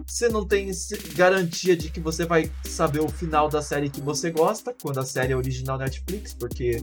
Você 0.07 0.29
não 0.29 0.47
tem 0.47 0.71
garantia 1.15 1.77
de 1.77 1.91
que 1.91 2.01
você 2.01 2.25
vai 2.25 2.51
saber 2.65 3.01
o 3.01 3.09
final 3.09 3.49
da 3.49 3.61
série 3.61 3.91
que 3.91 4.01
você 4.01 4.31
gosta, 4.31 4.75
quando 4.81 4.99
a 4.99 5.05
série 5.05 5.33
é 5.33 5.37
original 5.37 5.77
Netflix, 5.77 6.33
porque 6.33 6.81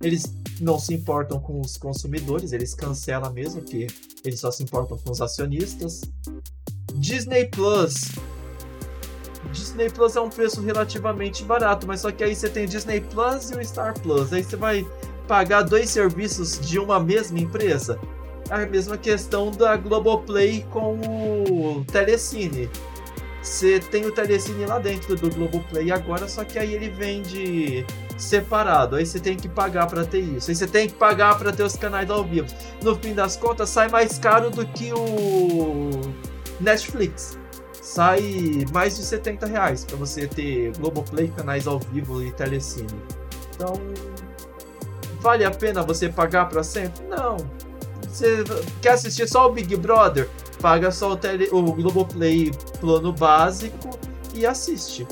eles 0.00 0.24
não 0.60 0.78
se 0.78 0.94
importam 0.94 1.40
com 1.40 1.60
os 1.60 1.76
consumidores, 1.76 2.52
eles 2.52 2.74
cancelam 2.74 3.32
mesmo, 3.32 3.62
que 3.62 3.86
eles 4.24 4.40
só 4.40 4.50
se 4.50 4.62
importam 4.62 4.96
com 4.98 5.10
os 5.10 5.20
acionistas. 5.20 6.00
Disney 6.94 7.46
Plus 7.46 7.94
Disney 9.52 9.90
Plus 9.90 10.16
é 10.16 10.20
um 10.20 10.28
preço 10.28 10.60
relativamente 10.60 11.44
barato, 11.44 11.86
mas 11.86 12.00
só 12.00 12.10
que 12.10 12.22
aí 12.22 12.34
você 12.34 12.48
tem 12.48 12.66
Disney 12.66 13.00
Plus 13.00 13.50
e 13.50 13.54
o 13.56 13.64
Star 13.64 13.98
Plus. 14.00 14.32
Aí 14.32 14.42
você 14.42 14.56
vai 14.56 14.86
pagar 15.26 15.62
dois 15.62 15.90
serviços 15.90 16.58
de 16.60 16.78
uma 16.78 16.98
mesma 16.98 17.38
empresa. 17.38 17.98
É 18.50 18.54
a 18.54 18.66
mesma 18.66 18.96
questão 18.96 19.50
da 19.50 19.76
Globoplay 19.76 20.66
com 20.70 20.98
o 20.98 21.84
Telecine. 21.84 22.68
Você 23.42 23.78
tem 23.78 24.04
o 24.04 24.12
Telecine 24.12 24.66
lá 24.66 24.78
dentro 24.78 25.14
do 25.16 25.30
Globoplay 25.30 25.90
agora, 25.92 26.26
só 26.28 26.44
que 26.44 26.58
aí 26.58 26.74
ele 26.74 26.88
vende 26.88 27.86
separado. 28.16 28.96
Aí 28.96 29.06
você 29.06 29.20
tem 29.20 29.36
que 29.36 29.48
pagar 29.48 29.86
para 29.86 30.04
ter 30.04 30.20
isso. 30.20 30.50
Aí 30.50 30.56
você 30.56 30.66
tem 30.66 30.88
que 30.88 30.94
pagar 30.94 31.38
para 31.38 31.52
ter 31.52 31.62
os 31.62 31.76
canais 31.76 32.10
ao 32.10 32.24
vivo. 32.24 32.48
No 32.82 32.96
fim 32.96 33.14
das 33.14 33.36
contas, 33.36 33.68
sai 33.68 33.88
mais 33.88 34.18
caro 34.18 34.50
do 34.50 34.66
que 34.66 34.92
o 34.92 35.90
Netflix 36.60 37.38
sai 37.88 38.66
mais 38.72 38.96
de 38.96 39.02
70 39.02 39.46
reais 39.46 39.84
para 39.84 39.96
você 39.96 40.26
ter 40.26 40.76
Globoplay, 40.76 41.28
canais 41.28 41.66
ao 41.66 41.78
vivo 41.78 42.22
e 42.22 42.30
telecine. 42.32 42.86
Então, 43.54 43.72
vale 45.20 45.44
a 45.44 45.50
pena 45.50 45.82
você 45.82 46.08
pagar 46.08 46.48
para 46.50 46.62
sempre? 46.62 47.02
Não. 47.06 47.36
Você 48.06 48.44
quer 48.82 48.90
assistir 48.90 49.26
só 49.26 49.48
o 49.48 49.52
Big 49.52 49.74
Brother? 49.76 50.28
Paga 50.60 50.90
só 50.90 51.12
o, 51.12 51.16
tele, 51.16 51.48
o 51.50 51.62
Globoplay 51.72 52.52
plano 52.78 53.10
básico 53.12 53.90
e 54.34 54.44
assiste. 54.44 55.06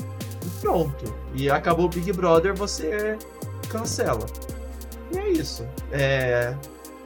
E 0.45 0.49
pronto. 0.61 1.13
E 1.33 1.49
acabou 1.49 1.85
o 1.85 1.89
Big 1.89 2.13
Brother, 2.13 2.55
você 2.55 3.17
cancela. 3.69 4.25
E 5.11 5.17
é 5.17 5.29
isso. 5.29 5.65
É... 5.91 6.55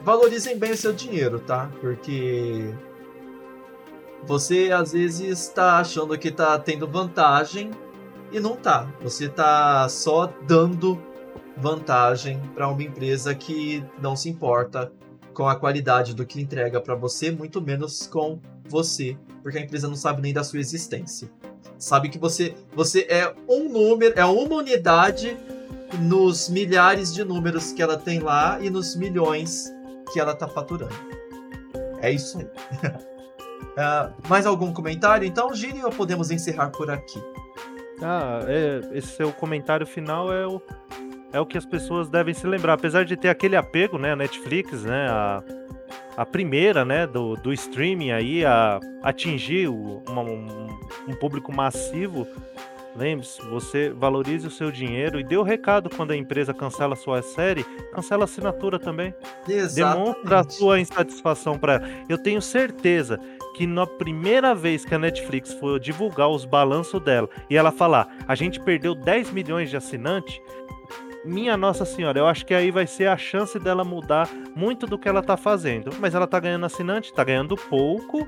Valorizem 0.04 0.58
bem 0.58 0.72
o 0.72 0.76
seu 0.76 0.92
dinheiro, 0.92 1.40
tá? 1.40 1.70
Porque 1.80 2.74
você 4.26 4.70
às 4.72 4.92
vezes 4.92 5.40
está 5.40 5.78
achando 5.78 6.16
que 6.16 6.28
está 6.28 6.58
tendo 6.58 6.86
vantagem 6.86 7.70
e 8.30 8.40
não 8.40 8.56
tá. 8.56 8.88
Você 9.02 9.26
está 9.26 9.88
só 9.88 10.32
dando 10.46 11.00
vantagem 11.56 12.40
para 12.54 12.68
uma 12.68 12.82
empresa 12.82 13.34
que 13.34 13.84
não 14.00 14.16
se 14.16 14.28
importa 14.28 14.92
com 15.34 15.48
a 15.48 15.56
qualidade 15.56 16.14
do 16.14 16.26
que 16.26 16.40
entrega 16.40 16.80
para 16.80 16.94
você, 16.94 17.30
muito 17.30 17.60
menos 17.60 18.06
com 18.06 18.38
você, 18.68 19.16
porque 19.42 19.58
a 19.58 19.60
empresa 19.60 19.88
não 19.88 19.96
sabe 19.96 20.22
nem 20.22 20.32
da 20.32 20.44
sua 20.44 20.60
existência. 20.60 21.30
Sabe 21.78 22.08
que 22.08 22.18
você 22.18 22.54
você 22.74 23.06
é 23.08 23.34
um 23.48 23.68
número, 23.68 24.18
é 24.18 24.24
uma 24.24 24.56
unidade 24.56 25.36
nos 25.98 26.48
milhares 26.48 27.12
de 27.12 27.24
números 27.24 27.72
que 27.72 27.82
ela 27.82 27.96
tem 27.96 28.20
lá 28.20 28.58
e 28.60 28.70
nos 28.70 28.96
milhões 28.96 29.72
que 30.12 30.20
ela 30.20 30.32
está 30.32 30.46
faturando. 30.46 30.94
É 32.00 32.10
isso 32.10 32.38
aí. 32.38 32.46
uh, 33.72 34.28
mais 34.28 34.46
algum 34.46 34.72
comentário? 34.72 35.26
Então, 35.26 35.54
Gini, 35.54 35.84
ou 35.84 35.90
podemos 35.90 36.30
encerrar 36.30 36.70
por 36.70 36.90
aqui? 36.90 37.22
Ah, 38.02 38.40
é, 38.46 38.80
esse 38.98 39.08
seu 39.08 39.32
comentário 39.32 39.86
final 39.86 40.32
é 40.32 40.46
o, 40.46 40.60
é 41.32 41.40
o 41.40 41.46
que 41.46 41.56
as 41.56 41.64
pessoas 41.64 42.08
devem 42.08 42.34
se 42.34 42.46
lembrar. 42.46 42.74
Apesar 42.74 43.04
de 43.04 43.16
ter 43.16 43.28
aquele 43.28 43.56
apego, 43.56 43.98
né, 43.98 44.12
a 44.12 44.16
Netflix, 44.16 44.82
né, 44.82 45.06
a, 45.08 45.42
a 46.16 46.26
primeira, 46.26 46.84
né, 46.84 47.06
do, 47.06 47.36
do 47.36 47.52
streaming 47.52 48.10
aí 48.10 48.44
a 48.44 48.80
atingir 49.02 49.68
o, 49.68 50.02
uma, 50.08 50.22
um, 50.22 50.66
um 51.08 51.14
público 51.14 51.54
massivo, 51.54 52.26
Lembre-se, 52.94 53.40
você 53.46 53.88
valorize 53.90 54.46
o 54.46 54.50
seu 54.50 54.70
dinheiro 54.70 55.18
e 55.18 55.24
dê 55.24 55.36
o 55.36 55.42
recado 55.42 55.88
quando 55.88 56.10
a 56.10 56.16
empresa 56.16 56.52
cancela 56.52 56.92
a 56.92 56.96
sua 56.96 57.22
série, 57.22 57.64
cancela 57.90 58.24
a 58.24 58.26
assinatura 58.26 58.78
também. 58.78 59.14
Exatamente. 59.48 59.74
Demonstra 59.74 60.40
a 60.40 60.44
sua 60.44 60.78
insatisfação 60.78 61.58
para 61.58 61.74
ela. 61.74 61.88
Eu 62.08 62.18
tenho 62.18 62.42
certeza 62.42 63.18
que 63.54 63.66
na 63.66 63.86
primeira 63.86 64.54
vez 64.54 64.84
que 64.84 64.94
a 64.94 64.98
Netflix 64.98 65.52
for 65.54 65.78
divulgar 65.78 66.28
os 66.28 66.44
balanços 66.44 67.00
dela 67.00 67.28
e 67.48 67.56
ela 67.56 67.70
falar, 67.70 68.08
a 68.26 68.34
gente 68.34 68.60
perdeu 68.60 68.94
10 68.94 69.30
milhões 69.32 69.70
de 69.70 69.76
assinantes, 69.76 70.40
minha 71.24 71.56
Nossa 71.56 71.84
Senhora, 71.84 72.18
eu 72.18 72.26
acho 72.26 72.44
que 72.44 72.52
aí 72.52 72.70
vai 72.70 72.86
ser 72.86 73.06
a 73.06 73.16
chance 73.16 73.58
dela 73.58 73.84
mudar 73.84 74.28
muito 74.56 74.86
do 74.86 74.98
que 74.98 75.08
ela 75.08 75.22
tá 75.22 75.36
fazendo. 75.36 75.92
Mas 76.00 76.14
ela 76.14 76.26
tá 76.26 76.40
ganhando 76.40 76.66
assinante, 76.66 77.12
tá 77.12 77.22
ganhando 77.22 77.56
pouco, 77.56 78.26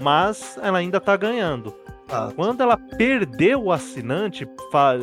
mas 0.00 0.58
ela 0.62 0.78
ainda 0.78 0.98
tá 0.98 1.16
ganhando. 1.16 1.74
Ah. 2.08 2.30
Quando 2.34 2.62
ela 2.62 2.76
perdeu 2.76 3.64
o 3.64 3.72
assinante, 3.72 4.48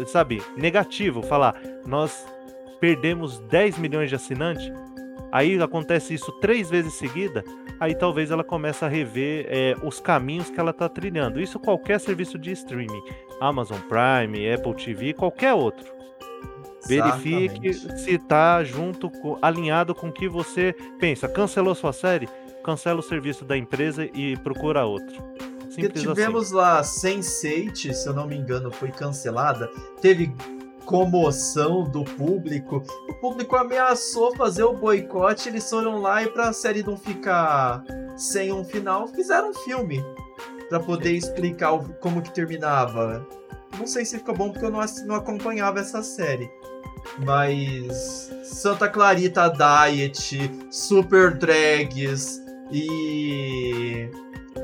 sabe, 0.07 0.41
negativo, 0.55 1.21
falar, 1.21 1.55
nós 1.85 2.25
perdemos 2.79 3.39
10 3.39 3.77
milhões 3.77 4.09
de 4.09 4.15
assinantes, 4.15 4.71
aí 5.31 5.61
acontece 5.61 6.13
isso 6.13 6.31
três 6.33 6.69
vezes 6.69 6.93
seguida, 6.93 7.43
aí 7.79 7.95
talvez 7.95 8.31
ela 8.31 8.43
comece 8.43 8.83
a 8.83 8.87
rever 8.87 9.45
é, 9.49 9.75
os 9.83 9.99
caminhos 9.99 10.49
que 10.49 10.59
ela 10.59 10.71
está 10.71 10.87
trilhando. 10.89 11.41
Isso 11.41 11.59
qualquer 11.59 11.99
serviço 11.99 12.37
de 12.37 12.51
streaming, 12.51 13.01
Amazon 13.39 13.79
Prime, 13.81 14.51
Apple 14.51 14.75
TV, 14.75 15.13
qualquer 15.13 15.53
outro. 15.53 15.97
Verifique 16.87 17.73
se 17.73 18.11
está 18.11 18.63
junto, 18.63 19.11
alinhado 19.41 19.93
com 19.93 20.07
o 20.07 20.11
que 20.11 20.27
você 20.27 20.73
pensa. 20.99 21.27
Cancelou 21.27 21.75
sua 21.75 21.91
série? 21.91 22.29
Cancela 22.63 22.99
o 22.99 23.03
serviço 23.03 23.43
da 23.43 23.57
empresa 23.57 24.05
e 24.05 24.37
procura 24.37 24.85
outro. 24.85 25.15
Simples 25.69 26.01
tivemos 26.01 26.47
assim. 26.47 26.55
lá 26.55 26.81
Sense8, 26.81 27.93
se 27.93 28.07
eu 28.07 28.13
não 28.13 28.25
me 28.25 28.35
engano, 28.35 28.71
foi 28.71 28.89
cancelada. 28.89 29.69
Teve 30.01 30.33
comoção 30.87 31.83
do 31.83 32.03
público. 32.03 32.81
O 33.09 33.13
público 33.15 33.55
ameaçou 33.57 34.33
fazer 34.35 34.63
o 34.63 34.73
boicote, 34.73 35.49
eles 35.49 35.69
foram 35.69 36.01
lá 36.01 36.23
e 36.23 36.29
pra 36.29 36.53
série 36.53 36.81
não 36.81 36.97
ficar 36.97 37.83
sem 38.15 38.53
um 38.53 38.63
final, 38.63 39.07
fizeram 39.09 39.49
um 39.49 39.53
filme 39.53 40.03
para 40.69 40.79
poder 40.79 41.11
explicar 41.11 41.77
como 41.99 42.21
que 42.21 42.33
terminava. 42.33 43.27
Não 43.77 43.85
sei 43.85 44.05
se 44.05 44.17
ficou 44.17 44.33
bom 44.33 44.49
porque 44.49 44.65
eu 44.65 44.71
não, 44.71 44.79
não 45.05 45.15
acompanhava 45.15 45.81
essa 45.81 46.01
série. 46.01 46.49
Mas 47.19 48.31
Santa 48.43 48.87
Clarita 48.87 49.49
Diet, 49.49 50.49
Super 50.71 51.37
Drags 51.37 52.41
e 52.71 54.09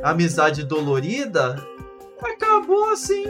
Amizade 0.01 0.63
Dolorida 0.63 1.55
acabou 2.21 2.91
assim. 2.91 3.25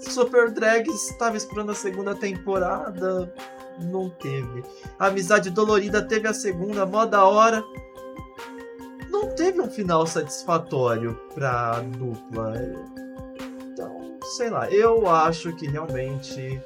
Super 0.00 0.50
Drags 0.50 1.10
estava 1.10 1.36
esperando 1.36 1.72
a 1.72 1.74
segunda 1.74 2.14
temporada, 2.14 3.32
não 3.78 4.08
teve. 4.08 4.62
Amizade 4.98 5.50
Dolorida 5.50 6.02
teve 6.02 6.26
a 6.26 6.34
segunda, 6.34 6.86
mó 6.86 7.04
da 7.04 7.24
hora. 7.24 7.62
Não 9.10 9.28
teve 9.34 9.60
um 9.60 9.70
final 9.70 10.06
satisfatório 10.06 11.18
pra 11.34 11.80
dupla. 11.80 12.54
Então, 13.72 14.18
sei 14.36 14.50
lá, 14.50 14.70
eu 14.70 15.08
acho 15.08 15.54
que 15.54 15.66
realmente. 15.66 16.60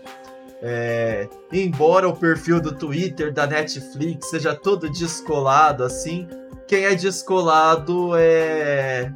É, 0.67 1.29
embora 1.53 2.09
o 2.09 2.17
perfil 2.17 2.59
do 2.59 2.75
Twitter 2.75 3.31
da 3.31 3.47
Netflix 3.47 4.31
seja 4.31 4.55
todo 4.55 4.89
descolado 4.89 5.85
assim, 5.85 6.27
quem 6.67 6.85
é 6.85 6.95
descolado 6.95 8.17
é 8.17 9.13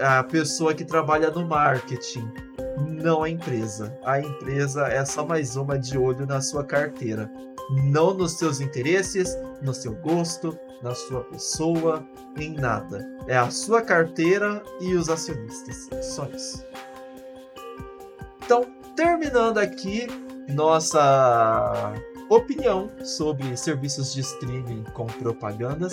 a 0.00 0.24
pessoa 0.24 0.74
que 0.74 0.84
trabalha 0.84 1.30
no 1.30 1.46
marketing, 1.46 2.28
não 2.76 3.22
a 3.22 3.30
empresa. 3.30 3.96
A 4.04 4.20
empresa 4.20 4.86
é 4.86 5.04
só 5.04 5.24
mais 5.24 5.56
uma 5.56 5.78
de 5.78 5.96
olho 5.96 6.26
na 6.26 6.40
sua 6.40 6.64
carteira, 6.64 7.30
não 7.84 8.14
nos 8.14 8.38
seus 8.38 8.60
interesses, 8.60 9.36
no 9.62 9.72
seu 9.72 9.94
gosto, 9.94 10.58
na 10.82 10.94
sua 10.94 11.24
pessoa, 11.24 12.06
em 12.36 12.54
nada. 12.54 13.06
É 13.26 13.36
a 13.36 13.50
sua 13.50 13.82
carteira 13.82 14.62
e 14.80 14.94
os 14.94 15.08
acionistas. 15.08 15.88
Só 16.02 16.26
isso. 16.26 16.64
Então, 18.44 18.66
terminando 18.94 19.58
aqui 19.58 20.06
nossa 20.48 21.92
opinião 22.28 22.90
sobre 23.04 23.56
serviços 23.56 24.12
de 24.12 24.20
streaming 24.20 24.84
com 24.94 25.06
propagandas 25.06 25.92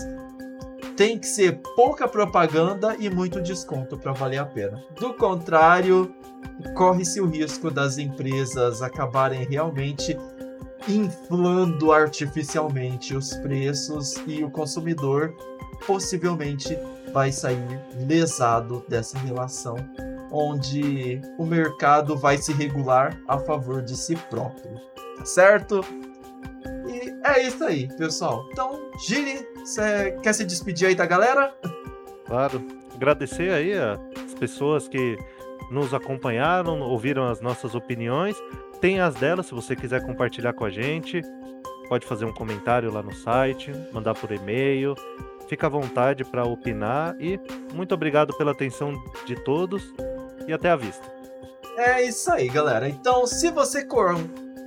tem 0.95 1.17
que 1.17 1.27
ser 1.27 1.59
pouca 1.75 2.07
propaganda 2.07 2.95
e 2.99 3.09
muito 3.09 3.41
desconto 3.41 3.97
para 3.97 4.11
valer 4.11 4.39
a 4.39 4.45
pena. 4.45 4.83
Do 4.99 5.13
contrário, 5.13 6.13
corre-se 6.75 7.19
o 7.19 7.27
risco 7.27 7.71
das 7.71 7.97
empresas 7.97 8.81
acabarem 8.81 9.45
realmente 9.45 10.17
inflando 10.87 11.91
artificialmente 11.91 13.15
os 13.15 13.33
preços 13.37 14.15
e 14.27 14.43
o 14.43 14.49
consumidor 14.49 15.33
possivelmente 15.85 16.77
vai 17.13 17.31
sair 17.31 17.79
lesado 18.07 18.83
dessa 18.87 19.17
relação, 19.19 19.75
onde 20.31 21.21
o 21.37 21.45
mercado 21.45 22.17
vai 22.17 22.37
se 22.37 22.51
regular 22.51 23.17
a 23.27 23.37
favor 23.37 23.81
de 23.81 23.95
si 23.95 24.15
próprio. 24.15 24.73
Tá 25.17 25.25
certo? 25.25 25.81
É 27.23 27.41
isso 27.41 27.63
aí, 27.63 27.87
pessoal. 27.95 28.47
Então, 28.51 28.91
Gini, 29.07 29.45
você 29.55 30.17
quer 30.21 30.33
se 30.33 30.43
despedir 30.43 30.89
aí 30.89 30.95
da 30.95 31.05
galera? 31.05 31.55
Claro. 32.25 32.61
Agradecer 32.93 33.51
aí 33.51 33.73
as 33.73 34.33
pessoas 34.37 34.87
que 34.87 35.17
nos 35.71 35.93
acompanharam, 35.93 36.81
ouviram 36.81 37.27
as 37.27 37.41
nossas 37.41 37.75
opiniões. 37.75 38.35
Tem 38.79 38.99
as 38.99 39.15
delas, 39.15 39.47
se 39.47 39.53
você 39.53 39.75
quiser 39.75 40.05
compartilhar 40.05 40.53
com 40.53 40.65
a 40.65 40.69
gente. 40.69 41.21
Pode 41.89 42.05
fazer 42.05 42.25
um 42.25 42.33
comentário 42.33 42.91
lá 42.91 43.01
no 43.01 43.13
site, 43.13 43.71
mandar 43.91 44.13
por 44.13 44.31
e-mail. 44.31 44.95
Fica 45.47 45.67
à 45.67 45.69
vontade 45.69 46.23
para 46.23 46.43
opinar 46.43 47.15
e 47.19 47.39
muito 47.73 47.93
obrigado 47.93 48.35
pela 48.37 48.51
atenção 48.51 48.93
de 49.25 49.35
todos 49.35 49.93
e 50.47 50.53
até 50.53 50.69
a 50.69 50.75
vista. 50.75 51.03
É 51.77 52.03
isso 52.03 52.31
aí, 52.31 52.47
galera. 52.47 52.87
Então, 52.87 53.25
se 53.25 53.51
você 53.51 53.83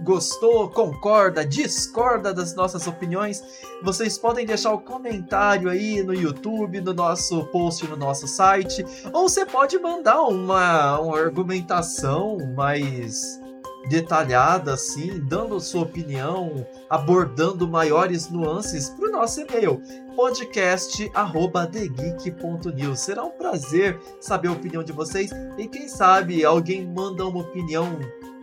gostou, 0.02 0.68
concorda, 0.68 1.44
discorda 1.44 2.32
das 2.32 2.54
nossas 2.54 2.86
opiniões, 2.86 3.42
vocês 3.82 4.18
podem 4.18 4.46
deixar 4.46 4.72
o 4.72 4.76
um 4.76 4.80
comentário 4.80 5.68
aí 5.68 6.02
no 6.02 6.14
YouTube, 6.14 6.80
no 6.80 6.94
nosso 6.94 7.44
post 7.46 7.86
no 7.86 7.96
nosso 7.96 8.26
site, 8.26 8.84
ou 9.12 9.28
você 9.28 9.44
pode 9.44 9.78
mandar 9.78 10.22
uma, 10.22 10.98
uma 11.00 11.18
argumentação 11.18 12.38
mais 12.54 13.40
detalhada, 13.88 14.74
assim, 14.74 15.20
dando 15.20 15.60
sua 15.60 15.82
opinião, 15.82 16.66
abordando 16.90 17.68
maiores 17.68 18.28
nuances 18.28 18.90
para 18.90 19.08
o 19.08 19.12
nosso 19.12 19.40
e-mail, 19.40 19.80
podcast@thegeek.news. 20.16 22.98
Será 22.98 23.22
um 23.24 23.30
prazer 23.30 23.96
saber 24.20 24.48
a 24.48 24.52
opinião 24.52 24.82
de 24.82 24.92
vocês. 24.92 25.30
E 25.56 25.68
quem 25.68 25.86
sabe 25.88 26.44
alguém 26.44 26.84
manda 26.86 27.24
uma 27.24 27.40
opinião 27.40 27.98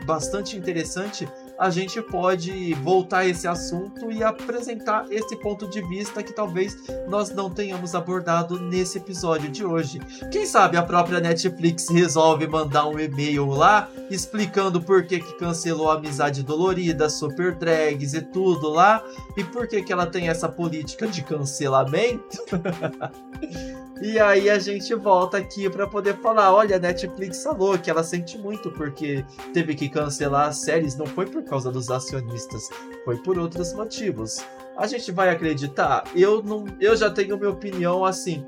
bastante 0.05 0.57
interessante 0.57 1.27
a 1.57 1.69
gente 1.69 2.01
pode 2.01 2.73
voltar 2.75 3.19
a 3.19 3.27
esse 3.27 3.47
assunto 3.47 4.11
e 4.11 4.23
apresentar 4.23 5.05
esse 5.09 5.35
ponto 5.37 5.69
de 5.69 5.81
vista 5.87 6.23
que 6.23 6.33
talvez 6.33 6.75
nós 7.07 7.29
não 7.29 7.49
tenhamos 7.49 7.95
abordado 7.95 8.59
nesse 8.59 8.97
episódio 8.97 9.49
de 9.49 9.63
hoje. 9.63 9.99
Quem 10.31 10.45
sabe 10.45 10.77
a 10.77 10.83
própria 10.83 11.19
Netflix 11.19 11.89
resolve 11.89 12.47
mandar 12.47 12.87
um 12.87 12.99
e-mail 12.99 13.45
lá 13.47 13.89
explicando 14.09 14.81
por 14.81 15.05
que, 15.05 15.19
que 15.19 15.37
cancelou 15.37 15.89
a 15.89 15.95
amizade 15.95 16.43
dolorida, 16.43 17.09
super 17.09 17.55
drags 17.55 18.13
e 18.13 18.21
tudo 18.21 18.69
lá, 18.69 19.03
e 19.37 19.43
por 19.43 19.67
que, 19.67 19.81
que 19.81 19.91
ela 19.91 20.05
tem 20.05 20.29
essa 20.29 20.47
política 20.49 21.07
de 21.07 21.23
cancelamento. 21.23 22.37
E 24.01 24.19
aí 24.19 24.49
a 24.49 24.59
gente 24.59 24.93
volta 24.95 25.37
aqui 25.37 25.69
para 25.69 25.87
poder 25.87 26.17
falar, 26.17 26.53
olha, 26.53 26.75
a 26.75 26.79
Netflix 26.79 27.43
falou 27.43 27.77
que 27.77 27.89
ela 27.89 28.03
sente 28.03 28.37
muito 28.37 28.71
porque 28.71 29.23
teve 29.53 29.75
que 29.75 29.87
cancelar 29.87 30.49
as 30.49 30.57
séries, 30.57 30.97
não 30.97 31.05
foi 31.05 31.25
por 31.25 31.43
causa 31.43 31.71
dos 31.71 31.89
acionistas, 31.89 32.69
foi 33.05 33.17
por 33.17 33.37
outros 33.37 33.71
motivos. 33.73 34.43
A 34.77 34.87
gente 34.87 35.11
vai 35.11 35.29
acreditar? 35.29 36.03
Eu 36.15 36.41
não, 36.41 36.65
eu 36.79 36.95
já 36.95 37.09
tenho 37.09 37.37
minha 37.37 37.51
opinião 37.51 38.03
assim, 38.03 38.45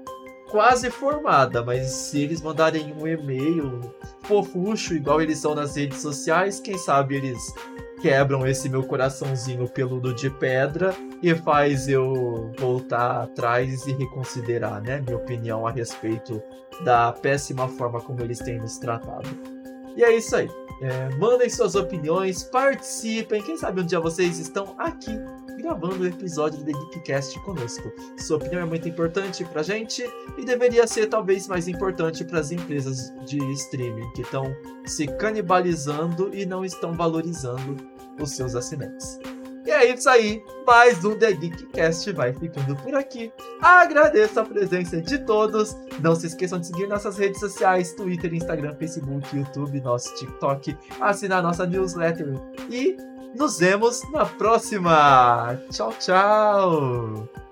quase 0.50 0.90
formada, 0.90 1.64
mas 1.64 1.88
se 1.92 2.22
eles 2.22 2.42
mandarem 2.42 2.94
um 2.94 3.08
e-mail 3.08 3.80
fofucho 4.24 4.94
igual 4.94 5.22
eles 5.22 5.38
são 5.38 5.54
nas 5.54 5.76
redes 5.76 6.02
sociais, 6.02 6.60
quem 6.60 6.78
sabe 6.78 7.16
eles 7.16 7.54
quebram 8.02 8.46
esse 8.48 8.70
meu 8.70 8.84
coraçãozinho 8.84 9.68
peludo 9.68 10.14
de 10.14 10.30
pedra 10.30 10.96
e 11.22 11.34
faz 11.34 11.88
eu 11.88 12.52
voltar 12.58 13.24
atrás 13.24 13.86
e 13.88 13.94
reconsiderar, 13.94 14.82
né, 14.82 15.02
minha 15.02 15.18
opinião 15.18 15.66
a 15.66 15.72
respeito 15.72 16.42
da 16.84 17.12
péssima 17.12 17.68
forma 17.68 18.02
como 18.02 18.22
eles 18.22 18.40
têm 18.40 18.60
nos 18.60 18.78
tratado. 18.78 19.55
E 19.96 20.04
é 20.04 20.16
isso 20.16 20.36
aí. 20.36 20.50
É, 20.82 21.16
mandem 21.16 21.50
suas 21.50 21.76
opiniões, 21.76 22.44
participem. 22.44 23.42
Quem 23.42 23.58
sabe 23.58 23.82
um 23.82 23.86
dia 23.86 24.00
vocês 24.00 24.40
estão 24.40 24.76
aqui 24.78 25.18
gravando 25.58 26.04
o 26.04 26.08
episódio 26.08 26.60
do 26.60 26.66
The 26.66 26.78
Geekcast 26.94 27.40
conosco. 27.40 27.92
Sua 28.18 28.38
opinião 28.38 28.62
é 28.62 28.66
muito 28.66 28.88
importante 28.88 29.46
pra 29.46 29.64
gente 29.64 30.04
e 30.38 30.46
deveria 30.46 30.86
ser 30.86 31.08
talvez 31.08 31.48
mais 31.48 31.68
importante 31.68 32.26
para 32.26 32.40
as 32.40 32.52
empresas 32.52 33.14
de 33.26 33.38
streaming 33.54 34.12
que 34.12 34.22
estão 34.22 34.56
se 34.86 35.08
canibalizando 35.08 36.30
e 36.36 36.46
não 36.46 36.66
estão 36.66 36.94
valorizando 36.94 37.78
os 38.20 38.32
seus 38.32 38.54
assinantes. 38.54 39.18
É 39.76 39.94
isso 39.94 40.10
aí, 40.10 40.42
mais 40.66 41.04
um 41.04 41.18
The 41.20 41.34
Geekcast 41.34 42.10
vai 42.14 42.34
ficando 42.34 42.78
por 42.78 42.96
aqui. 42.96 43.30
Agradeço 43.62 44.40
a 44.40 44.46
presença 44.46 45.02
de 45.02 45.18
todos. 45.20 45.76
Não 46.02 46.16
se 46.16 46.28
esqueçam 46.28 46.60
de 46.60 46.68
seguir 46.68 46.88
nossas 46.88 47.18
redes 47.18 47.42
sociais: 47.42 47.94
Twitter, 47.94 48.34
Instagram, 48.34 48.74
Facebook, 48.76 49.36
YouTube, 49.36 49.82
nosso 49.82 50.16
TikTok, 50.16 50.78
assinar 51.02 51.44
nossa 51.44 51.66
newsletter 51.66 52.36
e 52.70 52.96
nos 53.38 53.60
vemos 53.60 54.02
na 54.12 54.26
próxima. 54.26 55.60
Tchau, 55.70 55.94
tchau. 56.00 57.45